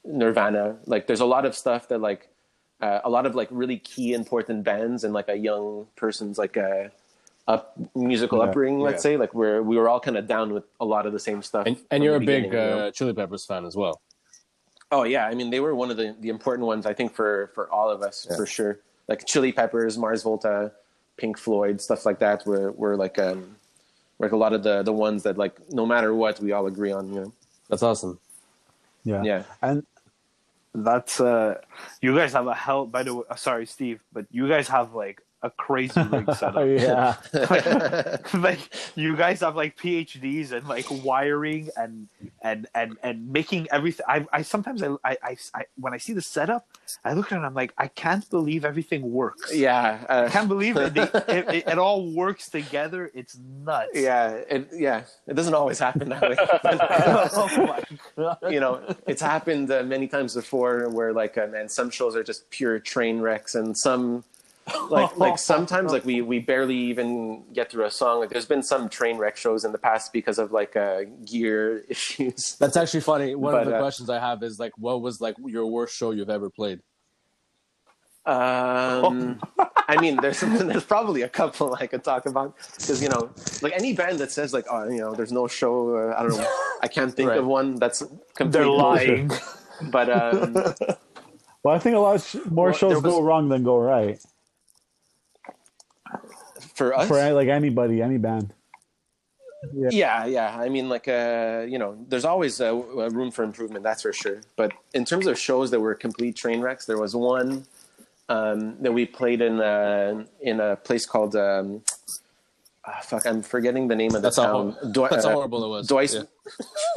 Nirvana. 0.04 0.76
Like 0.86 1.06
there's 1.06 1.20
a 1.20 1.26
lot 1.26 1.44
of 1.44 1.54
stuff 1.56 1.88
that 1.88 1.98
like 2.00 2.28
uh, 2.80 3.00
a 3.04 3.10
lot 3.10 3.26
of 3.26 3.34
like 3.34 3.48
really 3.50 3.78
key 3.78 4.14
important 4.14 4.64
bands 4.64 5.04
and 5.04 5.12
like 5.12 5.28
a 5.28 5.36
young 5.36 5.86
person's 5.96 6.38
like 6.38 6.56
uh 6.56 6.88
up 7.48 7.74
musical 7.94 8.38
Yeah. 8.38 8.44
upbringing. 8.44 8.80
Let's 8.80 9.04
Yeah. 9.04 9.10
say 9.12 9.16
like 9.16 9.34
we're 9.34 9.60
we 9.62 9.76
were 9.76 9.88
all 9.88 10.00
kind 10.00 10.16
of 10.16 10.26
down 10.26 10.54
with 10.54 10.64
a 10.80 10.84
lot 10.84 11.04
of 11.06 11.12
the 11.12 11.18
same 11.18 11.42
stuff. 11.42 11.66
And, 11.66 11.76
and 11.90 12.02
you're 12.04 12.16
a 12.16 12.20
big 12.20 12.44
you 12.44 12.50
know? 12.52 12.78
uh, 12.86 12.90
Chili 12.92 13.12
Peppers 13.12 13.44
fan 13.44 13.64
as 13.66 13.76
well. 13.76 14.00
Oh 14.92 15.04
yeah, 15.04 15.26
I 15.26 15.34
mean 15.34 15.50
they 15.50 15.60
were 15.60 15.74
one 15.74 15.90
of 15.90 15.96
the, 15.96 16.16
the 16.20 16.30
important 16.30 16.66
ones 16.66 16.86
I 16.86 16.94
think 16.94 17.12
for 17.14 17.50
for 17.54 17.70
all 17.70 17.90
of 17.90 18.02
us 18.02 18.26
for 18.36 18.46
sure. 18.46 18.78
Like 19.08 19.26
Chili 19.26 19.52
Peppers, 19.52 19.98
Mars 19.98 20.22
Volta, 20.22 20.72
Pink 21.20 21.36
Floyd, 21.36 21.80
stuff 21.80 22.06
like 22.06 22.18
that 22.20 22.46
were 22.46 22.72
were 22.72 22.96
like 22.96 23.18
um 23.18 23.56
like 24.18 24.32
a 24.32 24.36
lot 24.36 24.52
of 24.56 24.62
the 24.62 24.82
the 24.82 24.92
ones 24.92 25.22
that 25.24 25.36
like 25.36 25.54
no 25.70 25.84
matter 25.84 26.14
what 26.14 26.40
we 26.40 26.52
all 26.52 26.66
agree 26.66 26.92
on. 26.92 27.12
You 27.12 27.20
know, 27.20 27.32
That's 27.68 27.82
awesome. 27.82 28.18
Yeah. 29.04 29.22
yeah. 29.22 29.42
And 29.60 29.84
That's 30.74 31.20
uh, 31.20 31.60
you 32.00 32.16
guys 32.16 32.32
have 32.32 32.46
a 32.46 32.54
hell. 32.54 32.86
By 32.86 33.02
the 33.02 33.12
way, 33.14 33.24
sorry, 33.36 33.66
Steve, 33.66 34.00
but 34.12 34.24
you 34.30 34.48
guys 34.48 34.68
have 34.68 34.94
like 34.94 35.20
a 35.42 35.50
crazy 35.50 36.00
rig 36.02 36.32
setup. 36.34 36.66
yeah. 36.66 37.16
like 38.34 38.60
you 38.94 39.16
guys 39.16 39.40
have 39.40 39.56
like 39.56 39.76
PhDs 39.76 40.52
and 40.52 40.66
like 40.68 40.86
wiring 41.04 41.70
and 41.76 42.08
and 42.42 42.66
and 42.74 42.96
and 43.02 43.32
making 43.32 43.68
everything. 43.70 44.04
I 44.08 44.26
I 44.32 44.42
sometimes 44.42 44.82
I 44.82 44.96
I, 45.04 45.36
I, 45.54 45.64
when 45.76 45.94
I 45.94 45.98
see 45.98 46.12
the 46.12 46.22
setup, 46.22 46.66
I 47.04 47.14
look 47.14 47.26
at 47.26 47.32
it 47.32 47.36
and 47.36 47.46
I'm 47.46 47.54
like, 47.54 47.72
I 47.78 47.88
can't 47.88 48.28
believe 48.30 48.64
everything 48.64 49.10
works. 49.10 49.54
Yeah, 49.54 50.04
uh, 50.08 50.24
I 50.26 50.30
can't 50.30 50.48
believe 50.48 50.76
it. 50.76 50.94
They, 50.94 51.02
it, 51.28 51.48
it. 51.48 51.68
It 51.68 51.78
all 51.78 52.12
works 52.12 52.48
together. 52.50 53.10
It's 53.14 53.38
nuts. 53.38 53.90
yeah, 53.94 54.30
it, 54.48 54.68
yeah. 54.72 55.02
It 55.26 55.34
doesn't 55.34 55.54
always 55.54 55.78
happen 55.78 56.08
that 56.10 56.22
way. 56.22 56.36
oh 58.16 58.36
you 58.50 58.60
know, 58.60 58.82
it's 59.06 59.22
happened 59.22 59.70
uh, 59.70 59.82
many 59.82 60.06
times 60.08 60.34
before 60.34 60.88
where 60.90 61.12
like, 61.12 61.38
uh, 61.38 61.46
man, 61.46 61.68
some 61.68 61.90
shows 61.90 62.16
are 62.16 62.24
just 62.24 62.50
pure 62.50 62.78
train 62.78 63.20
wrecks, 63.20 63.54
and 63.54 63.76
some 63.76 64.24
like 64.88 65.16
like 65.24 65.38
sometimes 65.38 65.92
like 65.92 66.04
we 66.04 66.20
we 66.22 66.38
barely 66.38 66.76
even 66.76 67.44
get 67.52 67.70
through 67.70 67.84
a 67.84 67.90
song. 67.90 68.20
Like 68.20 68.30
there's 68.30 68.46
been 68.46 68.62
some 68.62 68.88
train 68.88 69.16
wreck 69.18 69.36
shows 69.36 69.64
in 69.64 69.72
the 69.72 69.78
past 69.78 70.12
because 70.12 70.38
of 70.38 70.52
like 70.52 70.76
uh, 70.76 71.02
gear 71.24 71.84
issues. 71.88 72.56
That's 72.56 72.76
actually 72.76 73.00
funny. 73.00 73.34
One 73.34 73.52
But, 73.52 73.62
of 73.62 73.68
the 73.68 73.76
uh, 73.76 73.80
questions 73.80 74.10
I 74.10 74.18
have 74.18 74.42
is 74.42 74.58
like, 74.58 74.72
what 74.78 75.00
was 75.02 75.20
like 75.20 75.36
your 75.44 75.66
worst 75.66 75.96
show 75.96 76.10
you've 76.12 76.30
ever 76.30 76.50
played? 76.50 76.80
Um, 78.26 79.40
I 79.88 79.98
mean, 80.00 80.16
there's 80.20 80.40
there's 80.70 80.84
probably 80.84 81.22
a 81.22 81.28
couple 81.28 81.74
I 81.80 81.86
could 81.86 82.04
talk 82.04 82.26
about 82.26 82.54
because 82.76 83.02
you 83.02 83.08
know, 83.08 83.30
like 83.62 83.72
any 83.72 83.94
band 83.94 84.18
that 84.18 84.30
says 84.30 84.52
like, 84.52 84.66
oh, 84.70 84.88
you 84.88 84.98
know, 84.98 85.14
there's 85.14 85.32
no 85.32 85.48
show. 85.48 85.96
Uh, 85.96 86.14
I 86.16 86.22
don't 86.22 86.36
know. 86.36 86.46
I 86.82 86.88
can't 86.88 87.12
think 87.14 87.30
Right. 87.30 87.38
of 87.38 87.46
one 87.46 87.76
that's 87.76 88.00
completely 88.34 88.50
They're 88.50 88.68
lying. 88.68 89.30
But 89.90 90.10
um, 90.10 90.54
Well, 91.62 91.74
I 91.74 91.78
think 91.78 91.96
a 91.96 91.98
lot 91.98 92.16
of 92.16 92.22
sh- 92.26 92.36
more 92.50 92.66
Well, 92.66 92.74
shows 92.74 92.94
was- 93.02 93.02
go 93.02 93.22
wrong 93.22 93.48
than 93.48 93.62
go 93.64 93.78
right 93.78 94.18
for 96.80 96.88
us, 96.98 97.06
for 97.08 97.20
like 97.40 97.48
anybody, 97.48 97.96
any 98.08 98.18
band. 98.28 98.48
yeah 99.90 100.24
yeah 100.36 100.56
i 100.64 100.68
mean 100.74 100.86
like 100.94 101.06
uh 101.06 101.60
you 101.72 101.78
know 101.82 101.90
there's 102.10 102.24
always 102.32 102.54
a, 102.60 102.72
a 103.06 103.08
room 103.18 103.30
for 103.36 103.42
improvement 103.50 103.82
that's 103.88 104.00
for 104.06 104.12
sure 104.22 104.38
but 104.60 104.70
in 104.98 105.04
terms 105.10 105.26
of 105.30 105.34
shows 105.48 105.66
that 105.72 105.78
were 105.84 105.94
complete 106.06 106.34
train 106.42 106.58
wrecks 106.64 106.86
there 106.90 106.96
was 107.04 107.12
one 107.14 107.48
um 108.30 108.58
that 108.84 108.92
we 108.98 109.04
played 109.20 109.40
in 109.48 109.54
uh 109.60 110.24
in 110.50 110.56
a 110.68 110.70
place 110.86 111.04
called 111.12 111.34
um 111.36 111.66
ah, 112.88 113.00
fuck 113.10 113.26
i'm 113.30 113.42
forgetting 113.42 113.84
the 113.92 113.98
name 114.02 114.14
of 114.16 114.22
the 114.22 114.28
That's 114.32 114.36
town 114.36 114.72
hor- 114.72 114.92
Doi- 114.96 115.08
That's 115.12 115.26
uh, 115.26 115.28
how 115.28 115.34
horrible 115.34 115.62
it 115.66 115.68
was. 115.76 115.86
Duis- 115.92 116.14
Yeah. 116.14 116.22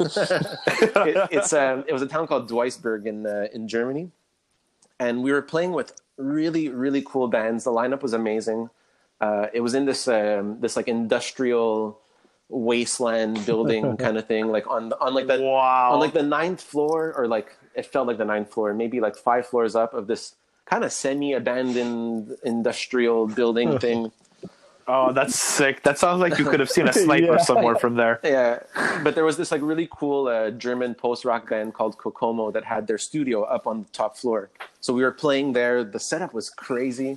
it, 1.10 1.28
it's 1.36 1.52
um, 1.52 1.84
it 1.86 1.92
was 1.96 2.02
a 2.08 2.10
town 2.14 2.24
called 2.30 2.44
Duisburg 2.52 3.02
in 3.12 3.18
uh, 3.26 3.46
in 3.56 3.68
Germany, 3.68 4.04
and 4.98 5.22
we 5.22 5.30
were 5.36 5.42
playing 5.52 5.72
with 5.78 5.88
really 6.16 6.64
really 6.84 7.02
cool 7.12 7.28
bands. 7.28 7.60
The 7.68 7.70
lineup 7.80 8.00
was 8.02 8.14
amazing. 8.14 8.70
Uh, 9.24 9.46
it 9.56 9.60
was 9.66 9.72
in 9.78 9.84
this 9.90 10.02
um, 10.08 10.44
this 10.64 10.74
like 10.78 10.88
industrial 10.98 11.98
wasteland 12.50 13.34
building 13.46 13.96
kind 14.04 14.16
of 14.20 14.24
thing, 14.32 14.44
like 14.56 14.66
on 14.76 14.82
on 15.04 15.10
like 15.18 15.26
the 15.32 15.38
Wow. 15.40 15.92
on 15.94 16.00
like 16.04 16.12
the 16.20 16.22
ninth 16.38 16.60
floor, 16.72 16.98
or 17.16 17.24
like 17.36 17.48
it 17.74 17.86
felt 17.86 18.06
like 18.10 18.18
the 18.18 18.24
ninth 18.34 18.50
floor, 18.54 18.74
maybe 18.74 19.00
like 19.06 19.16
five 19.16 19.44
floors 19.50 19.74
up 19.82 19.94
of 19.94 20.06
this 20.12 20.22
kind 20.72 20.82
of 20.84 20.92
semi 20.92 21.32
abandoned 21.32 22.36
industrial 22.44 23.26
building 23.26 23.78
thing. 23.84 24.12
Oh, 24.86 25.12
that's 25.18 25.36
sick. 25.40 25.82
That 25.86 25.96
sounds 25.98 26.20
like 26.20 26.38
you 26.38 26.44
could 26.50 26.60
have 26.60 26.68
seen 26.76 26.86
a 26.86 26.92
sniper 27.04 27.36
Yeah. 27.36 27.50
somewhere 27.50 27.76
from 27.84 27.94
there. 28.02 28.20
Yeah, 28.22 28.60
but 29.02 29.14
there 29.16 29.24
was 29.24 29.36
this 29.40 29.50
like 29.54 29.62
really 29.62 29.88
cool 29.90 30.28
uh, 30.28 30.50
German 30.66 30.94
post 30.94 31.24
rock 31.24 31.48
band 31.48 31.72
called 31.72 31.96
Kokomo 31.96 32.50
that 32.50 32.64
had 32.64 32.86
their 32.86 32.98
studio 33.08 33.38
up 33.56 33.66
on 33.66 33.76
the 33.84 33.88
top 34.00 34.12
floor. 34.20 34.50
So 34.84 34.92
we 34.92 35.02
were 35.02 35.16
playing 35.24 35.54
there. 35.54 35.82
The 35.96 35.98
setup 36.10 36.34
was 36.34 36.50
crazy. 36.50 37.12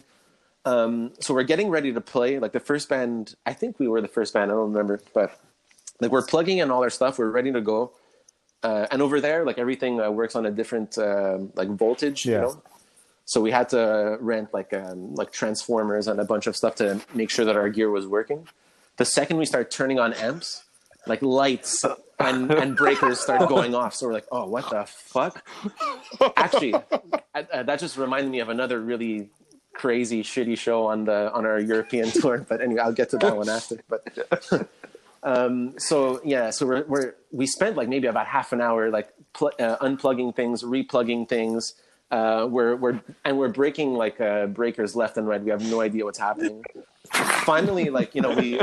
Um, 0.67 1.13
so 1.19 1.33
we're 1.33 1.43
getting 1.43 1.69
ready 1.69 1.93
to 1.93 2.01
play. 2.01 2.39
Like 2.39 2.51
the 2.51 2.59
first 2.59 2.89
band, 2.89 3.35
I 3.45 3.53
think 3.53 3.79
we 3.79 3.87
were 3.87 4.01
the 4.01 4.07
first 4.17 4.33
band. 4.33 4.51
I 4.51 4.55
don't 4.55 4.71
remember, 4.73 4.99
but 5.13 5.39
like 6.01 6.11
we're 6.11 6.25
plugging 6.25 6.57
in 6.59 6.71
all 6.71 6.83
our 6.83 6.89
stuff. 6.89 7.17
We're 7.19 7.31
ready 7.31 7.51
to 7.53 7.61
go. 7.61 7.91
Uh, 8.63 8.85
and 8.91 9.01
over 9.01 9.21
there, 9.21 9.45
like 9.45 9.57
everything 9.57 10.01
uh, 10.01 10.09
works 10.11 10.35
on 10.35 10.45
a 10.45 10.51
different 10.51 10.97
um 10.97 11.51
like 11.55 11.69
voltage. 11.69 12.25
You 12.25 12.33
Yeah. 12.33 12.41
know. 12.41 12.61
So 13.25 13.41
we 13.41 13.51
had 13.51 13.67
to 13.69 14.17
rent 14.21 14.53
like 14.53 14.71
um, 14.73 15.13
like 15.15 15.31
transformers 15.31 16.07
and 16.07 16.19
a 16.19 16.23
bunch 16.25 16.47
of 16.47 16.55
stuff 16.55 16.75
to 16.75 17.01
make 17.13 17.29
sure 17.29 17.45
that 17.45 17.55
our 17.57 17.69
gear 17.69 17.89
was 17.89 18.05
working. 18.07 18.47
The 18.97 19.05
second 19.05 19.35
we 19.37 19.45
start 19.45 19.69
turning 19.69 19.99
on 19.99 20.13
amps, 20.13 20.63
like 21.05 21.21
lights 21.21 21.83
and, 22.19 22.49
and 22.51 22.75
breakers 22.77 23.19
start 23.19 23.47
going 23.49 23.75
off. 23.75 23.93
So 23.95 24.07
we're 24.07 24.13
like, 24.13 24.27
oh, 24.31 24.45
what 24.47 24.69
the 24.69 24.85
fuck? 24.87 25.43
Actually, 26.37 26.73
uh, 27.35 27.63
that 27.63 27.79
just 27.79 27.97
reminded 27.97 28.31
me 28.31 28.39
of 28.39 28.49
another 28.49 28.79
really 28.79 29.29
crazy, 29.77 30.23
shitty 30.23 30.57
show 30.57 30.87
on 30.87 31.05
the 31.05 31.31
on 31.31 31.45
our 31.45 31.59
European 31.59 32.09
tour. 32.11 32.45
But 32.49 32.61
anyway, 32.61 32.81
I'll 32.81 32.93
get 32.93 33.09
to 33.11 33.17
that 33.17 33.37
one 33.37 33.47
after. 33.47 33.77
But 33.87 34.01
um, 35.23 35.77
so 35.77 36.19
yeah, 36.25 36.49
so 36.49 36.65
we're, 36.65 36.85
we're 36.85 37.15
we 37.31 37.45
spent 37.45 37.77
like 37.77 37.87
maybe 37.87 38.07
about 38.07 38.27
half 38.27 38.51
an 38.53 38.61
hour 38.61 38.89
like 38.89 39.09
pl- 39.33 39.53
uh, 39.59 39.77
unplugging 39.77 40.35
things, 40.35 40.63
replugging 40.63 41.29
things. 41.29 41.75
Uh, 42.09 42.47
we're 42.49 42.75
we're 42.75 42.99
and 43.23 43.37
we're 43.37 43.49
breaking 43.49 43.93
like 43.93 44.19
uh, 44.19 44.47
breakers 44.47 44.95
left 44.95 45.17
and 45.17 45.27
right. 45.27 45.41
We 45.41 45.51
have 45.51 45.63
no 45.63 45.81
idea 45.81 46.03
what's 46.05 46.19
happening. 46.19 46.63
Finally, 47.45 47.89
like 47.89 48.15
you 48.15 48.21
know, 48.21 48.33
we 48.35 48.59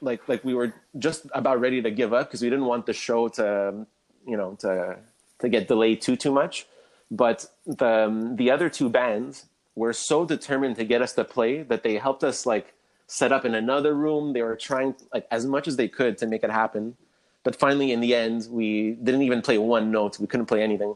like 0.00 0.26
like 0.28 0.42
we 0.44 0.54
were 0.54 0.72
just 0.98 1.26
about 1.34 1.60
ready 1.60 1.82
to 1.82 1.90
give 1.90 2.12
up 2.12 2.28
because 2.28 2.42
we 2.42 2.50
didn't 2.50 2.66
want 2.66 2.86
the 2.86 2.92
show 2.92 3.28
to 3.28 3.86
you 4.26 4.36
know 4.36 4.56
to 4.60 4.96
to 5.40 5.48
get 5.48 5.68
delayed 5.68 6.00
too 6.00 6.16
too 6.16 6.32
much. 6.32 6.66
But 7.10 7.46
the 7.66 8.06
um, 8.06 8.36
the 8.36 8.50
other 8.50 8.68
two 8.70 8.88
bands 8.88 9.46
were 9.76 9.92
so 9.92 10.24
determined 10.24 10.76
to 10.76 10.84
get 10.84 11.02
us 11.02 11.12
to 11.14 11.24
play 11.24 11.62
that 11.62 11.82
they 11.82 11.96
helped 11.96 12.22
us 12.24 12.46
like 12.46 12.74
set 13.06 13.32
up 13.32 13.44
in 13.44 13.54
another 13.54 13.94
room. 13.94 14.32
They 14.32 14.42
were 14.42 14.56
trying 14.56 14.94
like 15.12 15.26
as 15.30 15.46
much 15.46 15.66
as 15.68 15.76
they 15.76 15.88
could 15.88 16.18
to 16.18 16.26
make 16.26 16.44
it 16.44 16.50
happen. 16.50 16.96
But 17.42 17.56
finally, 17.56 17.92
in 17.92 18.00
the 18.00 18.14
end, 18.14 18.46
we 18.50 18.92
didn't 19.02 19.22
even 19.22 19.42
play 19.42 19.58
one 19.58 19.90
note. 19.90 20.18
We 20.18 20.26
couldn't 20.26 20.46
play 20.46 20.62
anything. 20.62 20.94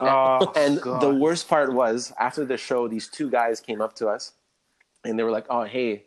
Oh, 0.00 0.52
And 0.56 0.80
God. 0.80 1.02
the 1.02 1.12
worst 1.14 1.48
part 1.48 1.72
was 1.72 2.12
after 2.18 2.44
the 2.44 2.56
show, 2.56 2.88
these 2.88 3.08
two 3.08 3.28
guys 3.30 3.60
came 3.60 3.80
up 3.80 3.94
to 3.96 4.08
us 4.08 4.32
and 5.04 5.18
they 5.18 5.22
were 5.22 5.30
like, 5.30 5.46
"Oh, 5.50 5.64
hey, 5.64 6.04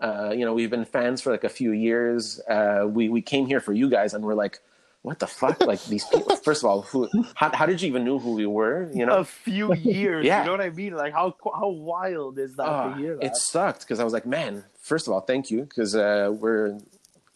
uh, 0.00 0.32
you 0.36 0.44
know, 0.44 0.54
we've 0.54 0.70
been 0.70 0.84
fans 0.84 1.20
for 1.20 1.30
like 1.32 1.44
a 1.44 1.48
few 1.48 1.72
years. 1.72 2.40
Uh, 2.48 2.86
we 2.88 3.08
we 3.08 3.20
came 3.22 3.46
here 3.46 3.60
for 3.60 3.72
you 3.72 3.88
guys." 3.90 4.14
And 4.14 4.24
we're 4.24 4.34
like, 4.34 4.60
"What 5.08 5.18
the 5.18 5.26
fuck? 5.26 5.60
like 5.66 5.82
these 5.86 6.04
people? 6.04 6.36
First 6.48 6.62
of 6.62 6.68
all, 6.70 6.82
who? 6.82 7.08
How, 7.34 7.50
how 7.54 7.66
did 7.66 7.80
you 7.82 7.88
even 7.88 8.04
know 8.04 8.18
who 8.18 8.32
we 8.34 8.46
were? 8.46 8.90
You 8.94 9.06
know?" 9.06 9.16
a 9.18 9.24
few 9.24 9.74
years. 9.74 10.24
Yeah. 10.24 10.40
You 10.40 10.46
know 10.46 10.52
what 10.52 10.60
I 10.60 10.70
mean? 10.70 10.92
Like 10.94 11.12
how 11.12 11.34
how 11.60 11.68
wild 11.68 12.38
is 12.38 12.54
that 12.56 12.68
Ah, 12.68 12.88
to 12.90 12.96
hear 13.00 13.16
that? 13.16 13.24
it 13.24 13.36
sucked 13.36 13.80
because 13.80 13.98
I 14.00 14.04
was 14.04 14.12
like, 14.12 14.26
man, 14.26 14.64
first 14.80 15.06
of 15.06 15.12
all, 15.12 15.20
thank 15.20 15.50
you 15.50 15.62
because 15.62 15.94
uh, 15.96 16.30
we're, 16.32 16.78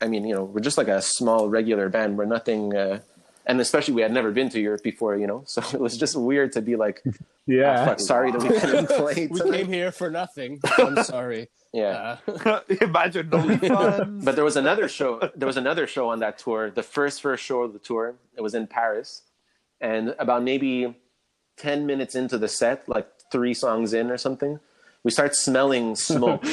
I 0.01 0.07
mean, 0.09 0.25
you 0.27 0.35
know, 0.35 0.45
we're 0.45 0.61
just 0.61 0.79
like 0.79 0.89
a 0.89 1.01
small 1.03 1.49
regular 1.49 1.89
band. 1.89 2.19
We're 2.19 2.25
nothing, 2.27 2.77
uh, 2.77 3.01
and 3.47 3.61
especially 3.61 3.95
we 3.95 4.03
had 4.03 4.13
never 4.13 4.31
been 4.31 4.49
to 4.51 4.61
Europe 4.61 4.83
before, 4.83 5.17
you 5.17 5.27
know, 5.27 5.43
so 5.47 5.61
it 5.75 5.81
was 5.81 5.97
just 5.99 6.17
weird 6.17 6.53
to 6.53 6.63
be 6.63 6.77
like, 6.77 7.03
Yeah. 7.47 7.81
"Ah, 7.83 7.85
fuck, 7.87 8.01
sorry 8.01 8.31
that 8.31 8.41
we 8.41 8.49
couldn't 8.61 8.87
play. 8.89 9.27
We 9.27 9.41
came 9.51 9.67
here 9.67 9.91
for 9.91 10.11
nothing. 10.11 10.61
I'm 10.79 11.03
sorry. 11.03 11.49
yeah. 11.73 12.19
Uh, 12.29 12.61
Imagine 12.81 13.31
no 13.31 13.39
refunds. 13.39 14.25
But 14.25 14.37
there 14.37 14.45
was 14.45 14.57
another 14.57 14.87
show. 14.89 15.19
There 15.35 15.49
was 15.49 15.57
another 15.57 15.89
show 15.89 16.09
on 16.11 16.21
that 16.21 16.39
tour. 16.39 16.71
The 16.71 16.85
first 16.85 17.21
first 17.21 17.43
show 17.43 17.63
of 17.63 17.73
the 17.73 17.81
tour. 17.81 18.15
It 18.37 18.43
was 18.43 18.55
in 18.55 18.69
Paris, 18.69 19.23
and 19.81 20.15
about 20.21 20.45
maybe 20.45 20.95
ten 21.57 21.85
minutes 21.85 22.15
into 22.15 22.39
the 22.39 22.47
set, 22.49 22.89
like 22.89 23.09
three 23.33 23.55
songs 23.55 23.93
in 23.93 24.09
or 24.13 24.19
something, 24.19 24.61
we 25.05 25.11
start 25.11 25.35
smelling 25.35 25.97
smoke. 25.97 26.45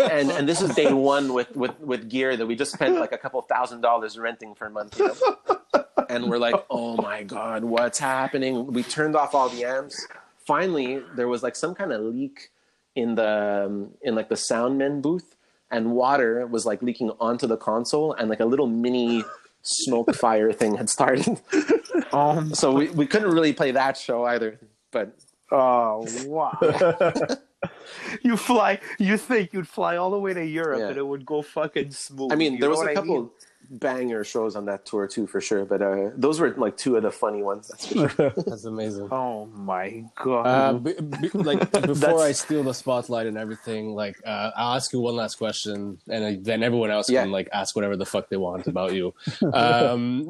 and 0.00 0.30
and 0.30 0.48
this 0.48 0.62
is 0.62 0.74
day 0.74 0.92
one 0.92 1.32
with 1.34 1.54
with 1.56 1.78
with 1.80 2.08
gear 2.08 2.36
that 2.36 2.46
we 2.46 2.54
just 2.54 2.72
spent 2.72 2.96
like 2.98 3.12
a 3.12 3.18
couple 3.18 3.42
thousand 3.42 3.80
dollars 3.80 4.18
renting 4.18 4.54
for 4.54 4.66
a 4.66 4.70
month. 4.70 4.98
You 4.98 5.08
know? 5.08 5.84
And 6.08 6.30
we're 6.30 6.38
like, 6.38 6.54
oh 6.70 6.96
my 6.96 7.22
god, 7.24 7.64
what's 7.64 7.98
happening? 7.98 8.66
We 8.66 8.82
turned 8.82 9.16
off 9.16 9.34
all 9.34 9.48
the 9.48 9.64
amps. 9.64 10.06
Finally, 10.46 11.02
there 11.14 11.28
was 11.28 11.42
like 11.42 11.56
some 11.56 11.74
kind 11.74 11.92
of 11.92 12.00
leak 12.02 12.50
in 12.94 13.14
the 13.14 13.64
um, 13.66 13.90
in 14.02 14.14
like 14.14 14.28
the 14.28 14.34
soundman 14.36 15.02
booth, 15.02 15.36
and 15.70 15.92
water 15.92 16.46
was 16.46 16.64
like 16.66 16.82
leaking 16.82 17.10
onto 17.20 17.46
the 17.46 17.56
console, 17.56 18.12
and 18.12 18.28
like 18.28 18.40
a 18.40 18.44
little 18.46 18.66
mini 18.66 19.24
smoke 19.62 20.14
fire 20.14 20.52
thing 20.52 20.76
had 20.76 20.90
started. 20.90 21.40
um, 22.12 22.54
so 22.54 22.72
we, 22.72 22.88
we 22.90 23.06
couldn't 23.06 23.30
really 23.30 23.52
play 23.52 23.70
that 23.70 23.96
show 23.96 24.24
either. 24.24 24.60
But 24.90 25.16
oh 25.52 26.06
wow. 26.26 26.58
you 28.22 28.36
fly. 28.36 28.80
You 28.98 29.16
think 29.16 29.52
you'd 29.52 29.68
fly 29.68 29.96
all 29.96 30.10
the 30.10 30.18
way 30.18 30.34
to 30.34 30.44
Europe 30.44 30.80
Yeah. 30.80 30.88
and 30.88 30.96
it 30.96 31.06
would 31.06 31.24
go 31.24 31.42
fucking 31.42 31.90
smooth. 31.92 32.32
I 32.32 32.36
mean, 32.36 32.54
you 32.54 32.60
there 32.60 32.70
was 32.70 32.80
a 32.80 32.86
a 32.86 32.90
I 32.90 32.94
couple 32.94 33.14
mean? 33.14 33.30
banger 33.70 34.22
shows 34.24 34.56
on 34.56 34.64
that 34.66 34.84
tour 34.84 35.06
too, 35.06 35.26
for 35.26 35.40
sure. 35.40 35.64
But 35.64 35.80
uh, 35.80 36.10
those 36.16 36.40
were 36.40 36.50
like 36.56 36.76
two 36.76 36.96
of 36.96 37.02
the 37.04 37.10
funny 37.12 37.42
ones. 37.42 37.68
That's 37.70 37.86
sure. 37.86 38.30
That's 38.48 38.64
amazing. 38.64 39.08
Oh 39.12 39.46
my 39.46 40.04
god! 40.22 40.46
Uh, 40.46 40.72
b- 40.74 40.94
b- 41.00 41.30
like 41.34 41.70
before 41.92 42.20
I 42.22 42.32
steal 42.32 42.64
the 42.64 42.74
spotlight 42.74 43.26
and 43.26 43.38
everything, 43.38 43.94
like 43.94 44.16
uh, 44.26 44.50
I'll 44.56 44.76
ask 44.76 44.92
you 44.92 45.00
one 45.00 45.14
last 45.16 45.36
question, 45.36 45.98
and 46.08 46.44
then 46.44 46.62
everyone 46.62 46.90
else 46.90 47.08
Yeah. 47.08 47.22
can 47.22 47.30
like 47.30 47.48
ask 47.52 47.76
whatever 47.76 47.96
the 47.96 48.06
fuck 48.06 48.28
they 48.28 48.36
want 48.36 48.66
about 48.66 48.92
you. 48.94 49.14
Um, 49.52 50.26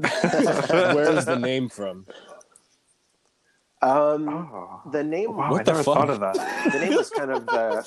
where 0.69 1.11
is 1.17 1.25
the 1.25 1.39
name 1.39 1.69
from? 1.69 2.07
Um, 3.83 4.29
oh, 4.29 4.81
the 4.93 5.03
name, 5.03 5.37
wow, 5.37 5.51
what 5.51 5.61
I 5.61 5.65
the 5.65 5.73
never 5.73 5.83
fuck? 5.83 5.95
thought 5.97 6.11
of 6.11 6.21
that. 6.21 6.73
the 6.73 6.79
name 6.79 6.95
was 6.95 7.11
kind 7.11 7.31
of. 7.33 7.49
Uh, 7.49 7.83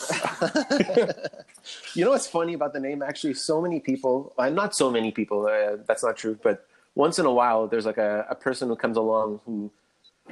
you 1.93 2.03
know 2.03 2.11
what's 2.11 2.27
funny 2.27 2.53
about 2.53 2.73
the 2.73 2.81
name? 2.81 3.01
Actually, 3.01 3.33
so 3.35 3.61
many 3.61 3.79
people. 3.79 4.33
Uh, 4.37 4.49
not 4.49 4.75
so 4.75 4.91
many 4.91 5.11
people. 5.11 5.47
Uh, 5.47 5.77
that's 5.87 6.03
not 6.03 6.17
true. 6.17 6.37
But 6.43 6.67
once 6.95 7.17
in 7.17 7.25
a 7.25 7.31
while, 7.31 7.67
there's 7.67 7.85
like 7.85 7.97
a, 7.97 8.25
a 8.29 8.35
person 8.35 8.67
who 8.67 8.75
comes 8.75 8.97
along 8.97 9.39
who 9.45 9.71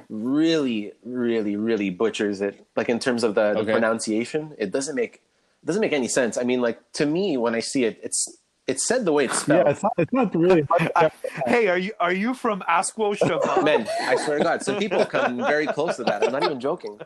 really, 0.09 0.91
really, 1.03 1.55
really 1.55 1.89
butchers 1.89 2.41
it. 2.41 2.65
Like 2.75 2.89
in 2.89 2.99
terms 2.99 3.23
of 3.23 3.35
the, 3.35 3.53
the 3.53 3.63
pronunciation, 3.63 4.53
it 4.57 4.71
doesn't 4.71 4.95
make 4.95 5.15
it 5.15 5.65
doesn't 5.65 5.81
make 5.81 5.93
any 5.93 6.09
sense. 6.09 6.37
I 6.37 6.43
mean, 6.43 6.61
like 6.61 6.79
to 6.93 7.05
me, 7.05 7.37
when 7.37 7.55
I 7.55 7.61
see 7.61 7.85
it, 7.85 7.99
it's 8.03 8.37
it's 8.65 8.87
said 8.87 9.05
the 9.05 9.11
way 9.11 9.25
it's 9.25 9.39
spelled. 9.39 9.65
Yeah, 9.65 9.71
it's 9.71 9.83
not. 9.83 9.93
It's 9.97 10.13
not 10.13 10.35
really. 10.35 10.65
hard. 10.95 11.11
Hey, 11.45 11.67
are 11.67 11.77
you 11.77 11.91
are 11.99 12.13
you 12.13 12.33
from 12.33 12.61
Asquo 12.61 13.15
Chavon? 13.17 13.63
Man, 13.63 13.87
I 14.01 14.15
swear 14.15 14.37
to 14.37 14.43
God, 14.43 14.63
some 14.63 14.77
people 14.77 15.05
come 15.05 15.37
very 15.37 15.67
close 15.67 15.97
to 15.97 16.03
that. 16.05 16.23
I'm 16.23 16.31
not 16.31 16.43
even 16.43 16.59
joking. 16.59 16.99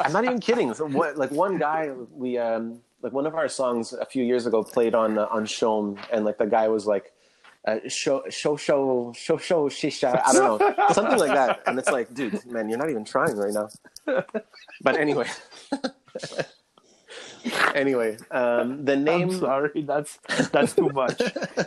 I'm 0.00 0.12
not 0.12 0.24
even 0.24 0.40
kidding. 0.40 0.72
So 0.74 0.86
what, 0.86 1.18
like 1.18 1.30
one 1.30 1.58
guy, 1.58 1.90
we 2.10 2.38
um, 2.38 2.80
like 3.02 3.12
one 3.12 3.26
of 3.26 3.34
our 3.34 3.48
songs 3.48 3.92
a 3.92 4.06
few 4.06 4.24
years 4.24 4.46
ago 4.46 4.62
played 4.62 4.94
on 4.94 5.18
uh, 5.18 5.26
on 5.30 5.44
CHOM, 5.44 5.98
and 6.10 6.24
like 6.24 6.38
the 6.38 6.46
guy 6.46 6.68
was 6.68 6.86
like, 6.86 7.12
uh, 7.66 7.80
show 7.88 8.24
show 8.30 8.56
show 8.56 9.12
show 9.14 9.36
show 9.36 9.68
shisha. 9.68 10.22
I 10.24 10.32
don't 10.32 10.60
know, 10.60 10.86
something 10.92 11.18
like 11.18 11.32
that. 11.32 11.62
And 11.66 11.78
it's 11.78 11.90
like, 11.90 12.14
dude, 12.14 12.44
man, 12.46 12.70
you're 12.70 12.78
not 12.78 12.88
even 12.88 13.04
trying 13.04 13.36
right 13.36 13.52
now. 13.52 13.68
But 14.80 14.96
anyway. 14.96 15.28
anyway, 17.74 18.16
um, 18.30 18.84
the 18.84 18.92
I'm 18.92 19.04
name 19.04 19.32
sorry, 19.32 19.82
that's 19.82 20.18
that's 20.50 20.74
too 20.74 20.88
much. 20.90 21.20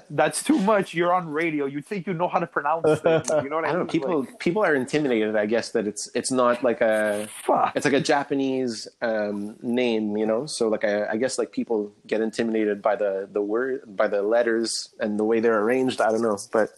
That's 0.10 0.44
too 0.44 0.60
much. 0.60 0.94
You're 0.94 1.14
on 1.14 1.30
radio. 1.30 1.66
You 1.66 1.82
think 1.82 2.08
you 2.08 2.14
know 2.14 2.28
how 2.28 2.40
to 2.40 2.48
pronounce 2.48 3.00
things. 3.02 3.30
You 3.30 3.50
know 3.50 3.58
what 3.58 3.66
I, 3.66 3.70
I 3.70 3.74
know. 3.74 3.80
mean? 3.80 3.88
People 3.88 4.22
Like, 4.22 4.40
people 4.40 4.64
are 4.64 4.76
intimidated. 4.76 5.36
I 5.36 5.46
guess 5.46 5.72
that 5.72 5.88
it's 5.88 6.10
it's 6.16 6.32
not 6.32 6.64
like 6.64 6.82
a 6.82 7.28
fuck. 7.44 7.74
it's 7.76 7.86
like 7.86 7.94
a 7.94 8.02
Japanese 8.02 8.88
um, 9.02 9.56
name, 9.62 10.18
you 10.18 10.26
know. 10.26 10.46
So 10.46 10.68
like 10.68 10.84
I, 10.84 11.08
I 11.12 11.18
guess 11.18 11.38
like 11.38 11.52
people 11.52 11.92
get 12.06 12.22
intimidated 12.22 12.82
by 12.82 12.96
the 12.96 13.28
the 13.32 13.42
word 13.42 13.84
by 13.96 14.08
the 14.08 14.22
letters 14.22 14.90
and 15.00 15.20
the 15.20 15.24
way 15.24 15.40
they're 15.40 15.60
arranged. 15.60 16.02
I 16.02 16.12
don't 16.12 16.22
know, 16.22 16.38
but 16.52 16.70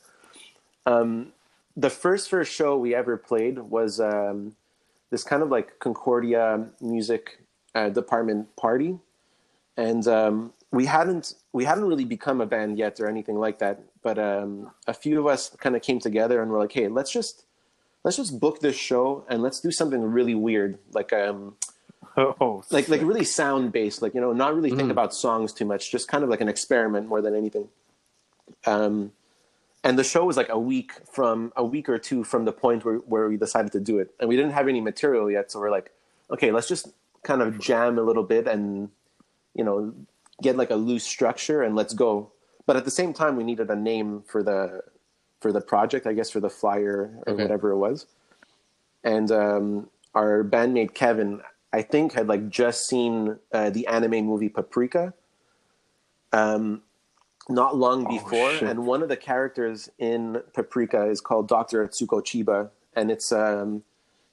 um, 0.85 1.33
the 1.75 1.89
first 1.89 2.29
first 2.29 2.51
show 2.51 2.77
we 2.77 2.93
ever 2.95 3.17
played 3.17 3.59
was 3.59 3.99
um, 3.99 4.55
this 5.09 5.23
kind 5.23 5.41
of 5.41 5.49
like 5.49 5.79
Concordia 5.79 6.67
music 6.81 7.38
uh, 7.75 7.89
department 7.89 8.55
party, 8.55 8.97
and 9.77 10.07
um, 10.07 10.53
we 10.71 10.85
hadn't 10.85 11.33
we 11.53 11.65
hadn't 11.65 11.85
really 11.85 12.05
become 12.05 12.41
a 12.41 12.45
band 12.45 12.77
yet 12.77 12.99
or 12.99 13.07
anything 13.07 13.37
like 13.37 13.59
that. 13.59 13.81
But 14.01 14.19
um, 14.19 14.71
a 14.87 14.93
few 14.93 15.19
of 15.19 15.27
us 15.27 15.49
kind 15.57 15.75
of 15.75 15.81
came 15.81 15.99
together 15.99 16.41
and 16.41 16.51
were 16.51 16.59
like, 16.59 16.71
hey, 16.71 16.87
let's 16.87 17.11
just 17.11 17.45
let's 18.03 18.17
just 18.17 18.39
book 18.39 18.59
this 18.59 18.75
show 18.77 19.25
and 19.29 19.41
let's 19.41 19.59
do 19.59 19.71
something 19.71 20.01
really 20.01 20.35
weird, 20.35 20.79
like 20.93 21.13
um, 21.13 21.55
Oh, 22.17 22.63
like 22.69 22.89
like 22.89 23.01
really 23.01 23.23
sound 23.23 23.71
based, 23.71 24.01
like 24.01 24.13
you 24.13 24.21
know, 24.21 24.33
not 24.33 24.55
really 24.55 24.71
think 24.71 24.91
about 24.91 25.13
songs 25.13 25.53
too 25.53 25.65
much, 25.65 25.91
just 25.91 26.07
kind 26.07 26.23
of 26.23 26.29
like 26.29 26.41
an 26.41 26.49
experiment 26.49 27.07
more 27.07 27.21
than 27.21 27.35
anything. 27.35 27.69
Um, 28.65 29.13
and 29.83 29.97
the 29.97 30.03
show 30.03 30.25
was 30.25 30.35
like 30.35 30.49
a 30.49 30.59
week 30.59 30.91
from 31.09 31.53
a 31.55 31.63
week 31.63 31.87
or 31.87 31.97
two 31.97 32.23
from 32.23 32.45
the 32.45 32.51
point 32.51 32.83
where 32.83 32.97
where 32.97 33.29
we 33.29 33.37
decided 33.37 33.71
to 33.73 33.79
do 33.79 33.99
it, 33.99 34.13
and 34.19 34.27
we 34.27 34.35
didn't 34.35 34.51
have 34.51 34.67
any 34.67 34.81
material 34.81 35.31
yet, 35.31 35.51
so 35.51 35.59
we're 35.59 35.71
like, 35.71 35.91
okay, 36.29 36.51
let's 36.51 36.67
just 36.67 36.89
kind 37.23 37.41
of 37.41 37.59
jam 37.59 37.97
a 37.97 38.01
little 38.01 38.23
bit 38.23 38.47
and 38.47 38.89
you 39.55 39.63
know 39.63 39.93
get 40.41 40.55
like 40.55 40.69
a 40.71 40.75
loose 40.75 41.03
structure 41.03 41.61
and 41.63 41.75
let's 41.75 41.93
go. 41.93 42.31
But 42.65 42.75
at 42.77 42.85
the 42.85 42.91
same 42.91 43.13
time, 43.13 43.35
we 43.35 43.43
needed 43.43 43.69
a 43.69 43.75
name 43.75 44.23
for 44.27 44.43
the 44.43 44.81
for 45.41 45.51
the 45.51 45.61
project, 45.61 46.05
I 46.05 46.13
guess, 46.13 46.29
for 46.29 46.39
the 46.39 46.49
flyer 46.49 47.17
or 47.25 47.33
Okay. 47.33 47.43
whatever 47.43 47.71
it 47.71 47.77
was. 47.77 48.05
And 49.03 49.31
um, 49.31 49.89
our 50.13 50.43
bandmate 50.43 50.93
Kevin, 50.93 51.41
I 51.71 51.81
think, 51.81 52.13
had 52.13 52.27
like 52.27 52.49
just 52.49 52.87
seen 52.87 53.37
uh, 53.53 53.69
the 53.69 53.87
anime 53.87 54.25
movie 54.25 54.49
Paprika. 54.49 55.13
Um, 56.31 56.83
not 57.49 57.75
long 57.75 58.05
before, 58.07 58.51
shit. 58.51 58.69
and 58.69 58.85
one 58.85 59.01
of 59.01 59.09
the 59.09 59.17
characters 59.17 59.89
in 59.97 60.41
Paprika 60.53 61.09
is 61.09 61.19
called 61.21 61.47
Doctor 61.47 61.87
Atsuko 61.87 62.21
Chiba, 62.21 62.69
and 62.95 63.09
it's 63.09 63.31
um, 63.31 63.83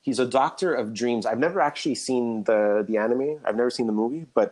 he's 0.06 0.18
a 0.18 0.24
doctor 0.26 0.72
of 0.74 0.94
dreams. 0.94 1.26
I've 1.26 1.38
never 1.46 1.60
actually 1.60 1.96
seen 1.96 2.44
the 2.44 2.84
the 2.88 2.96
anime. 2.96 3.40
I've 3.44 3.56
never 3.56 3.70
seen 3.70 3.86
the 3.86 3.92
movie, 4.02 4.24
but 4.34 4.48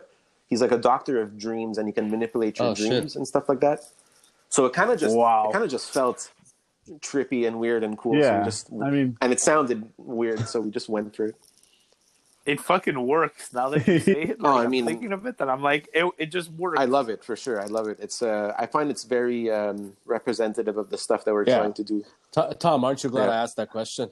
he's 0.47 0.61
like 0.61 0.71
a 0.71 0.77
doctor 0.91 1.19
of 1.21 1.37
dreams, 1.39 1.77
and 1.79 1.87
he 1.87 1.93
can 1.93 2.11
manipulate 2.11 2.59
your 2.59 2.67
Oh, 2.69 2.75
shit. 2.75 2.89
dreams 2.89 3.15
and 3.15 3.27
stuff 3.27 3.49
like 3.49 3.61
that. 3.61 3.79
So 4.49 4.65
it 4.67 4.73
kind 4.73 4.91
of 4.91 4.99
just 4.99 5.15
Wow. 5.15 5.49
it 5.49 5.53
kind 5.53 5.63
of 5.63 5.71
just 5.71 5.89
felt 5.91 6.29
trippy 6.99 7.47
and 7.47 7.59
weird 7.59 7.83
and 7.83 7.97
cool. 7.97 8.13
So 8.13 8.19
Yeah, 8.19 8.39
we 8.39 8.45
just 8.45 8.69
I 8.71 8.89
mean- 8.91 9.17
and 9.21 9.33
it 9.33 9.39
sounded 9.39 9.89
weird, 9.97 10.47
so 10.47 10.61
we 10.61 10.69
just 10.69 10.87
went 10.89 11.13
through 11.15 11.29
it. 11.29 11.35
it 12.45 12.59
fucking 12.61 12.99
works 13.07 13.51
now 13.53 13.69
that 13.69 13.87
you 13.87 13.97
say 13.97 14.21
it. 14.31 14.37
Oh, 14.43 14.43
Like, 14.43 14.59
I 14.61 14.63
I'm 14.65 14.69
mean- 14.69 14.85
thinking 14.85 15.11
of 15.13 15.25
it, 15.25 15.39
that 15.39 15.49
I'm 15.49 15.63
like, 15.63 15.89
it, 15.95 16.05
it 16.19 16.27
just 16.27 16.51
works. 16.51 16.79
I 16.79 16.85
love 16.85 17.09
it 17.09 17.23
for 17.23 17.35
sure. 17.35 17.59
I 17.59 17.65
love 17.65 17.87
it. 17.87 17.97
It's 17.99 18.21
uh, 18.21 18.53
I 18.55 18.67
find 18.67 18.91
it's 18.91 19.03
very 19.03 19.49
um, 19.49 19.93
representative 20.05 20.77
of 20.77 20.91
the 20.91 20.97
stuff 20.99 21.25
that 21.25 21.33
we're 21.33 21.45
Yeah. 21.47 21.57
trying 21.57 21.73
to 21.73 21.83
do. 21.83 22.03
To- 22.33 22.55
Tom, 22.59 22.83
aren't 22.85 23.03
you 23.03 23.09
glad 23.09 23.25
Yeah. 23.25 23.31
I 23.31 23.37
asked 23.37 23.55
that 23.57 23.71
question? 23.71 24.11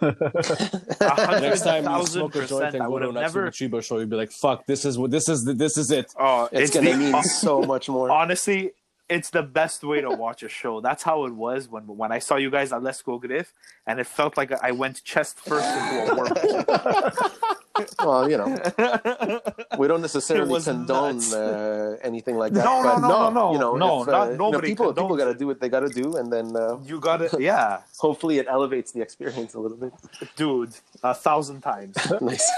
A 0.00 1.10
hundred 1.10 1.40
Next 1.40 1.62
time 1.62 1.84
you 1.84 1.88
thousand 1.88 2.20
smoke 2.20 2.36
a 2.36 2.38
joint 2.38 2.50
percent, 2.50 2.74
and 2.76 2.86
go 2.86 2.98
to 2.98 3.06
have 3.06 3.14
an 3.16 3.20
never. 3.22 3.50
Chiba 3.50 3.82
show, 3.84 3.98
you'd 3.98 4.10
be 4.10 4.16
like, 4.16 4.32
"Fuck, 4.32 4.66
this 4.66 4.84
is 4.84 4.98
what 4.98 5.10
this 5.10 5.28
is. 5.28 5.44
The, 5.44 5.54
this 5.54 5.76
is 5.78 5.90
it." 5.90 6.12
Oh, 6.18 6.48
It's, 6.52 6.60
it's, 6.60 6.74
gonna 6.74 6.90
the, 6.90 6.96
mean 7.12 7.22
so 7.40 7.62
much 7.62 7.88
more. 7.88 8.10
honestly, 8.10 8.72
it's 9.08 9.30
the 9.30 9.42
best 9.42 9.84
way 9.84 10.00
to 10.00 10.10
watch 10.10 10.42
a 10.42 10.48
show. 10.48 10.80
That's 10.80 11.02
how 11.02 11.24
it 11.26 11.34
was 11.34 11.68
when 11.68 11.84
when 11.86 12.12
I 12.12 12.18
saw 12.18 12.36
you 12.36 12.50
guys 12.50 12.72
at 12.72 12.82
L'Escogriffe, 12.82 13.52
and 13.86 14.00
it 14.00 14.06
felt 14.06 14.36
like 14.36 14.52
I 14.52 14.72
went 14.72 15.02
chest 15.04 15.40
first 15.40 15.66
into 15.66 16.12
a 16.12 16.16
wormhole. 16.16 17.56
well, 17.98 18.30
you 18.30 18.36
know, 18.36 18.46
we 19.78 19.88
don't 19.88 20.00
necessarily 20.00 20.60
condone 20.62 21.20
uh, 21.32 21.96
anything 22.02 22.36
like 22.36 22.52
that. 22.52 22.64
No, 22.64 22.82
no, 22.82 22.94
but 22.94 22.98
no, 23.00 23.08
no, 23.08 23.30
no. 23.30 23.52
You 23.52 23.58
know, 23.58 23.76
No, 23.76 24.02
if, 24.02 24.08
uh, 24.08 24.12
not- 24.12 24.24
you 24.32 24.36
know, 24.38 24.50
nobody 24.50 24.68
people 24.68 24.92
people 24.92 25.16
got 25.16 25.24
to 25.26 25.34
do 25.34 25.46
what 25.46 25.60
they 25.60 25.68
got 25.68 25.80
to 25.80 25.88
do, 25.88 26.16
and 26.16 26.32
then 26.32 26.54
uh, 26.56 26.78
you 26.84 27.00
got 27.00 27.22
it, 27.22 27.32
yeah, 27.40 27.80
hopefully 27.98 28.38
it 28.38 28.46
elevates 28.48 28.92
the 28.92 29.00
experience 29.00 29.54
a 29.54 29.60
little 29.60 29.76
bit. 29.76 29.92
dude, 30.36 30.74
a 31.02 31.14
thousand 31.14 31.60
times. 31.62 31.96
nice. 32.20 32.50